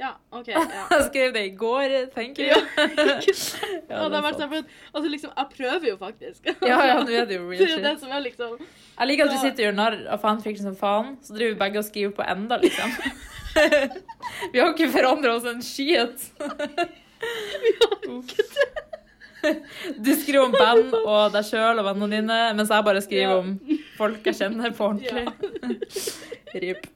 ja, 0.00 0.14
OK. 0.30 0.48
Ja. 0.48 0.84
Jeg 0.90 1.04
skrev 1.10 1.34
det 1.34 1.42
i 1.44 1.50
går. 1.56 1.94
Thank 2.14 2.38
you. 2.40 2.46
Ja, 2.48 2.60
ikke 2.88 3.26
det 3.26 3.36
sant? 3.36 3.88
det 3.88 4.22
vært 4.24 4.38
sånn, 4.40 4.54
altså 4.94 5.10
liksom, 5.12 5.34
Jeg 5.36 5.50
prøver 5.56 5.88
jo 5.90 5.96
faktisk. 6.00 6.48
Ja, 6.64 6.78
ja, 6.88 6.94
nå 7.04 7.12
er 7.12 7.28
det 7.28 7.36
jo 7.36 7.50
det 7.50 7.60
real 7.60 7.76
er 7.76 7.84
det 7.90 7.96
som 8.00 8.14
er 8.16 8.24
liksom 8.24 8.54
Jeg 8.62 9.10
liker 9.10 9.28
at 9.28 9.34
du 9.34 9.38
sitter 9.42 9.60
og 9.60 9.66
gjør 9.66 9.76
narr 9.76 9.98
av 10.16 10.22
fanfiction 10.24 10.70
som 10.70 10.78
faen, 10.80 11.18
så 11.24 11.36
driver 11.36 11.52
vi 11.52 11.60
begge 11.66 11.82
og 11.82 11.88
skriver 11.90 12.16
på 12.16 12.24
enda, 12.32 12.56
liksom. 12.64 12.96
vi 14.54 14.62
har 14.62 14.72
ikke 14.72 14.88
forandra 14.94 15.36
oss 15.36 15.48
en 15.50 15.60
skit. 15.64 16.30
Du 20.04 20.10
skriver 20.14 20.44
om 20.44 20.52
band 20.52 20.94
og 21.00 21.32
deg 21.34 21.44
sjøl 21.48 21.78
og 21.80 21.86
vennene 21.88 22.20
dine, 22.20 22.38
mens 22.58 22.70
jeg 22.72 22.84
bare 22.86 23.02
skriver 23.04 23.34
Ja. 23.34 23.38
om 23.40 23.80
folk 23.98 24.26
jeg 24.30 24.38
kjenner 24.40 24.72
på 24.76 24.86
ordentlig. 24.90 25.26
Rip. 26.64 26.86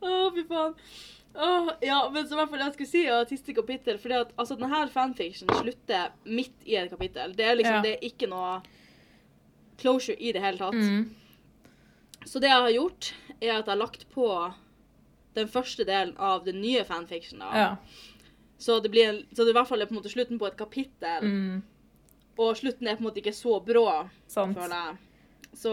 Å, 0.00 0.10
fy 0.34 0.44
faen. 0.48 0.74
Åh, 1.40 1.68
ja, 1.86 1.98
men 2.10 2.24
så 2.26 2.34
i 2.34 2.38
hvert 2.40 2.50
fall 2.50 2.62
jeg 2.64 2.72
skulle 2.74 2.90
si 2.90 3.04
ja, 3.06 3.20
siste 3.28 3.54
kapittel, 3.54 3.98
fordi 4.02 4.16
at 4.18 4.32
altså, 4.40 4.56
denne 4.58 4.80
fanfiction 4.90 5.48
slutter 5.60 6.10
midt 6.26 6.56
i 6.66 6.74
et 6.80 6.90
kapittel. 6.90 7.34
Det 7.38 7.46
er 7.46 7.54
liksom, 7.60 7.76
Ja. 7.78 7.82
det 7.86 7.92
er 7.98 8.06
ikke 8.08 8.28
noe 8.32 8.56
closure 9.80 10.16
i 10.18 10.32
det 10.34 10.42
hele 10.42 10.58
tatt. 10.58 10.74
Mm. 10.74 11.04
Så 12.26 12.40
det 12.42 12.50
jeg 12.50 12.60
har 12.66 12.74
gjort, 12.74 13.12
er 13.40 13.52
at 13.54 13.64
jeg 13.64 13.70
har 13.70 13.78
lagt 13.80 14.02
på 14.12 14.26
den 15.38 15.48
første 15.48 15.86
delen 15.86 16.16
av 16.18 16.42
den 16.44 16.58
nye 16.60 16.82
fanfictionen. 16.84 17.46
Ja. 17.54 17.76
Så, 18.60 18.80
det 18.84 18.90
blir 18.92 19.06
en, 19.08 19.22
så 19.32 19.46
det 19.46 19.54
i 19.54 19.56
hvert 19.56 19.70
fall 19.70 19.80
er 19.80 19.88
på 19.88 19.94
en 19.94 20.00
måte 20.02 20.10
slutten 20.12 20.36
på 20.42 20.50
et 20.50 20.58
kapittel, 20.58 21.22
Mm. 21.24 21.62
Og 22.40 22.56
slutten 22.58 22.86
er 22.88 22.94
på 22.96 23.00
en 23.04 23.08
måte 23.10 23.20
ikke 23.22 23.36
så 23.36 23.60
brå, 23.64 23.86
Sant. 24.30 24.56
føler 24.56 24.76
jeg. 24.76 24.92
Så 25.60 25.72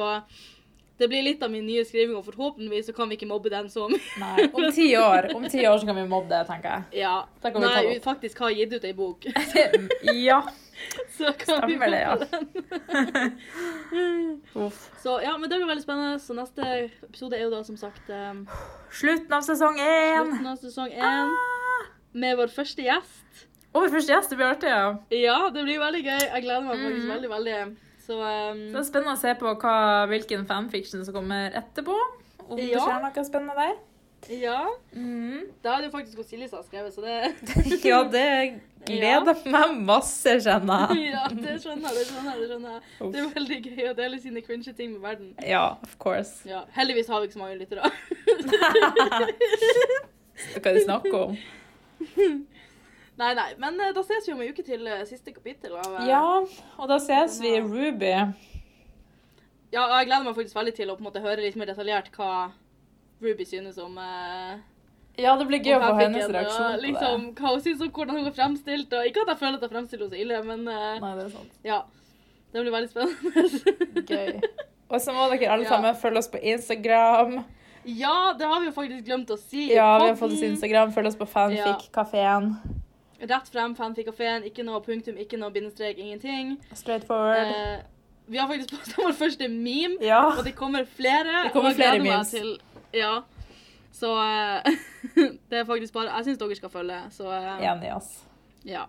det 0.98 1.06
blir 1.12 1.22
litt 1.22 1.44
av 1.46 1.52
min 1.54 1.62
nye 1.66 1.84
skriving, 1.86 2.16
og 2.18 2.26
forhåpentligvis 2.26 2.88
så 2.90 2.94
kan 2.98 3.10
vi 3.10 3.14
ikke 3.20 3.30
mobbe 3.30 3.50
den 3.54 3.68
så 3.70 3.86
mye. 3.92 4.02
Nei, 4.18 4.48
om 4.50 4.64
ti 4.74 4.88
år 4.98 5.28
Om 5.38 5.44
ti 5.46 5.62
år 5.70 5.78
så 5.78 5.86
kan 5.86 5.96
vi 6.00 6.06
mobbe 6.10 6.30
det, 6.32 6.40
tenker 6.50 6.70
jeg. 6.74 6.82
Ja. 7.04 7.18
Da 7.44 7.52
kan 7.54 7.62
Nei, 7.62 8.00
faktisk 8.04 8.40
har 8.42 8.50
gitt 8.58 8.74
ut 8.74 8.84
ei 8.88 8.94
bok. 8.98 9.26
Ja. 10.30 10.42
Så 11.18 11.32
kan 11.42 11.68
vi 11.70 11.76
mobbe 11.78 11.92
det, 11.94 12.02
ja. 12.02 12.16
den. 12.22 12.28
Så 15.02 15.20
ja, 15.24 15.38
men 15.38 15.50
det 15.50 15.56
blir 15.58 15.68
veldig 15.70 15.84
spennende. 15.86 16.20
Så 16.22 16.34
neste 16.38 16.62
episode 17.06 17.38
er 17.38 17.44
jo 17.46 17.52
da 17.54 17.62
som 17.66 17.78
sagt 17.78 18.10
um, 18.10 18.48
Slutten 18.94 19.34
av 19.38 19.42
sesong 19.46 19.78
én. 19.82 20.26
slutten 20.34 20.48
av 20.54 20.58
sesong 20.62 20.90
én 20.94 21.28
med 22.18 22.38
vår 22.42 22.50
første 22.54 22.82
gjest. 22.86 23.46
Vår 23.78 23.92
første 23.94 24.14
gjest. 24.14 24.32
Det 24.32 24.38
blir 24.40 24.50
artig, 24.50 24.72
ja. 24.72 24.88
Ja, 25.14 25.42
det 25.54 25.66
blir 25.68 25.82
veldig 25.82 26.00
gøy. 26.06 26.24
Jeg 26.24 26.46
gleder 26.46 26.64
meg 26.66 26.80
faktisk 26.82 27.04
mm. 27.04 27.12
veldig, 27.14 27.30
veldig. 27.36 27.58
Så 28.08 28.16
um, 28.22 28.64
Det 28.72 28.80
er 28.80 28.88
spennende 28.88 29.18
å 29.18 29.20
se 29.20 29.34
på 29.38 29.52
hva, 29.62 29.76
hvilken 30.10 30.48
fanfiction 30.48 31.04
som 31.06 31.16
kommer 31.18 31.54
etterpå. 31.60 31.98
Om 32.48 32.56
det 32.58 32.72
skjer 32.72 33.04
noe 33.04 33.28
spennende 33.28 33.56
der. 33.58 33.76
ja. 34.42 34.62
Mm. 34.96 35.44
Det 35.62 35.70
hadde 35.72 35.90
jo 35.90 35.92
faktisk 35.94 36.24
Silje 36.30 36.48
skrevet, 36.48 36.96
så 36.96 37.02
det 37.04 37.34
Ja, 37.92 38.00
det 38.08 38.62
gleder 38.88 39.36
meg 39.52 39.76
masse, 39.84 40.38
kjenner 40.44 40.96
jeg. 40.96 41.12
Ja, 41.12 41.28
det 41.28 41.58
skjønner 41.64 41.92
jeg. 41.92 42.00
Det 42.00 42.06
skjønner 42.10 42.40
det 42.40 42.48
skjønner. 42.54 42.78
Uff. 42.98 43.12
Det 43.14 43.22
er 43.22 43.32
veldig 43.36 43.60
gøy 43.68 43.86
å 43.92 43.96
dele 44.02 44.22
sine 44.24 44.44
cringe 44.46 44.74
ting 44.74 44.96
med 44.96 45.02
verden. 45.04 45.34
Ja, 45.44 45.66
of 45.84 45.98
course. 46.00 46.48
Ja, 46.48 46.64
Heldigvis 46.78 47.12
har 47.12 47.22
vi 47.22 47.30
ikke 47.30 47.38
så 47.38 47.44
mange 47.44 47.60
lyttere. 47.60 47.84
Hva 50.58 50.70
er 50.70 50.78
det 50.78 50.86
snakk 50.86 51.12
om? 51.18 51.36
Nei, 53.18 53.32
nei. 53.34 53.48
Men 53.58 53.80
eh, 53.82 53.94
da 53.96 54.04
ses 54.06 54.28
vi 54.28 54.34
om 54.36 54.42
en 54.46 54.52
uke 54.54 54.64
til 54.66 54.86
eh, 54.88 55.04
siste 55.10 55.34
kapittel. 55.34 55.74
Av, 55.80 55.96
eh, 56.02 56.08
Ja, 56.12 56.22
og 56.78 56.88
da 56.92 57.00
ses 57.02 57.40
vi 57.42 57.56
i 57.58 57.62
Ruby. 57.66 58.14
Ja, 59.74 59.84
og 59.90 59.98
jeg 59.98 60.08
gleder 60.08 60.24
meg 60.28 60.36
faktisk 60.38 60.56
veldig 60.56 60.74
til 60.78 60.90
å 60.92 60.96
på 60.96 61.04
en 61.04 61.10
måte 61.10 61.22
høre 61.24 61.44
litt 61.44 61.58
mer 61.60 61.68
detaljert 61.72 62.08
hva 62.16 62.52
Ruby 63.24 63.46
synes 63.50 63.78
om 63.82 63.98
eh, 64.00 64.54
Ja, 65.18 65.34
det 65.40 65.48
blir 65.50 65.60
gøy 65.66 65.76
å 65.76 65.82
få 65.82 65.96
hennes 65.98 66.30
reaksjon 66.30 66.78
på 66.78 66.84
liksom, 66.86 67.26
det. 67.32 67.42
Hva 67.42 67.52
hun 67.56 67.64
synes 67.66 67.82
om 67.84 67.92
hvordan 67.98 68.20
hun 68.22 68.30
er 68.30 68.36
fremstilt. 68.38 68.94
Og 68.94 69.10
ikke 69.10 69.26
at 69.26 69.34
jeg 69.34 69.42
føler 69.42 69.58
at 69.60 69.66
jeg 69.66 69.74
fremstiller 69.74 70.06
henne 70.08 70.16
så 70.16 70.24
ille, 70.24 70.42
men 70.46 70.68
eh, 70.72 70.98
Nei, 71.04 71.14
det 71.18 71.26
er 71.28 71.36
sant. 71.36 71.60
ja. 71.68 71.82
Det 72.54 72.62
blir 72.64 72.72
veldig 72.72 72.90
spennende. 72.94 74.06
Gøy. 74.08 74.38
Og 74.88 75.02
så 75.04 75.12
må 75.12 75.26
dere 75.34 75.50
alle 75.52 75.66
Ja. 75.66 75.70
sammen 75.74 75.98
følge 76.00 76.22
oss 76.22 76.30
på 76.32 76.40
Instagram. 76.40 77.42
ja, 77.84 78.14
det 78.40 78.48
har 78.48 78.62
vi 78.64 78.70
jo 78.70 78.76
faktisk 78.78 79.04
glemt 79.10 79.34
å 79.34 79.38
si. 79.42 79.66
Ja, 79.76 79.90
vi 80.00 80.08
har 80.14 80.16
fått 80.16 80.38
oss 80.38 80.46
Instagram. 80.48 80.94
Følg 80.96 81.10
oss 81.12 81.18
på 81.20 81.28
Fanfic-kafeen. 81.28 82.54
Rett 83.22 83.48
frem, 83.50 83.74
fanfic-kafeen. 83.76 84.44
Ikke 84.46 84.64
noe 84.68 84.82
punktum, 84.86 85.18
ikke 85.18 85.38
noe 85.42 85.50
bindestrek, 85.52 85.98
ingenting. 85.98 86.58
Straight 86.78 87.08
forward. 87.08 87.48
Eh, 87.50 87.80
vi 88.28 88.38
har 88.38 88.48
faktisk 88.52 88.76
postet 88.76 88.98
vår 89.00 89.16
første 89.18 89.48
meme, 89.50 89.98
Ja. 90.06 90.20
og 90.38 90.44
det 90.46 90.54
kommer 90.56 90.86
flere. 90.86 91.44
Det 91.48 91.54
kommer 91.56 91.74
flere 91.74 92.00
memes. 92.04 92.30
Til, 92.36 92.60
ja. 92.94 93.16
Så 93.98 94.12
eh, 94.22 94.78
det 95.50 95.58
er 95.62 95.66
faktisk 95.66 95.94
bare 95.96 96.12
Jeg 96.14 96.26
syns 96.28 96.38
dere 96.38 96.56
skal 96.60 96.70
følge, 96.70 97.00
så 97.16 97.32
eh, 97.34 97.66
Enig, 97.72 97.90
ass. 97.96 98.12
ja. 98.66 98.84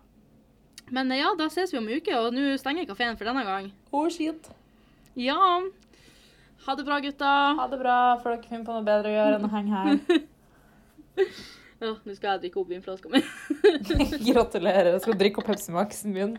Men 0.90 1.12
eh, 1.12 1.18
ja, 1.22 1.30
da 1.38 1.48
ses 1.52 1.72
vi 1.72 1.78
om 1.78 1.88
en 1.88 1.96
uke, 2.00 2.16
og 2.18 2.32
nå 2.36 2.56
stenger 2.60 2.84
kafeen 2.88 3.16
for 3.16 3.24
denne 3.28 3.44
gang. 3.44 3.70
Oh, 3.92 4.08
shit. 4.12 4.50
Ja. 5.16 5.38
Ha 6.66 6.74
det 6.76 6.84
bra, 6.84 6.98
gutta. 7.00 7.32
Ha 7.56 7.66
det 7.72 7.78
bra. 7.80 7.96
Får 8.22 8.34
dere 8.36 8.48
finne 8.50 8.64
på 8.68 8.72
noe 8.76 8.84
bedre 8.84 9.08
å 9.08 9.16
gjøre 9.16 9.38
enn 9.38 9.48
å 9.48 9.52
henge 9.52 9.82
her. 9.82 10.20
Ja, 11.78 11.92
nå 11.94 12.14
skal 12.16 12.32
jeg 12.32 12.40
drikke 12.46 12.58
opp 12.62 12.70
vinflaska 12.72 13.10
mi. 13.12 13.20
Gratulerer. 14.32 14.92
Jeg 14.96 15.02
skal 15.04 15.18
drikke 15.20 15.42
opp 15.42 15.46
Pepsi 15.50 15.74
Max-en 15.74 16.14
min. 16.16 16.38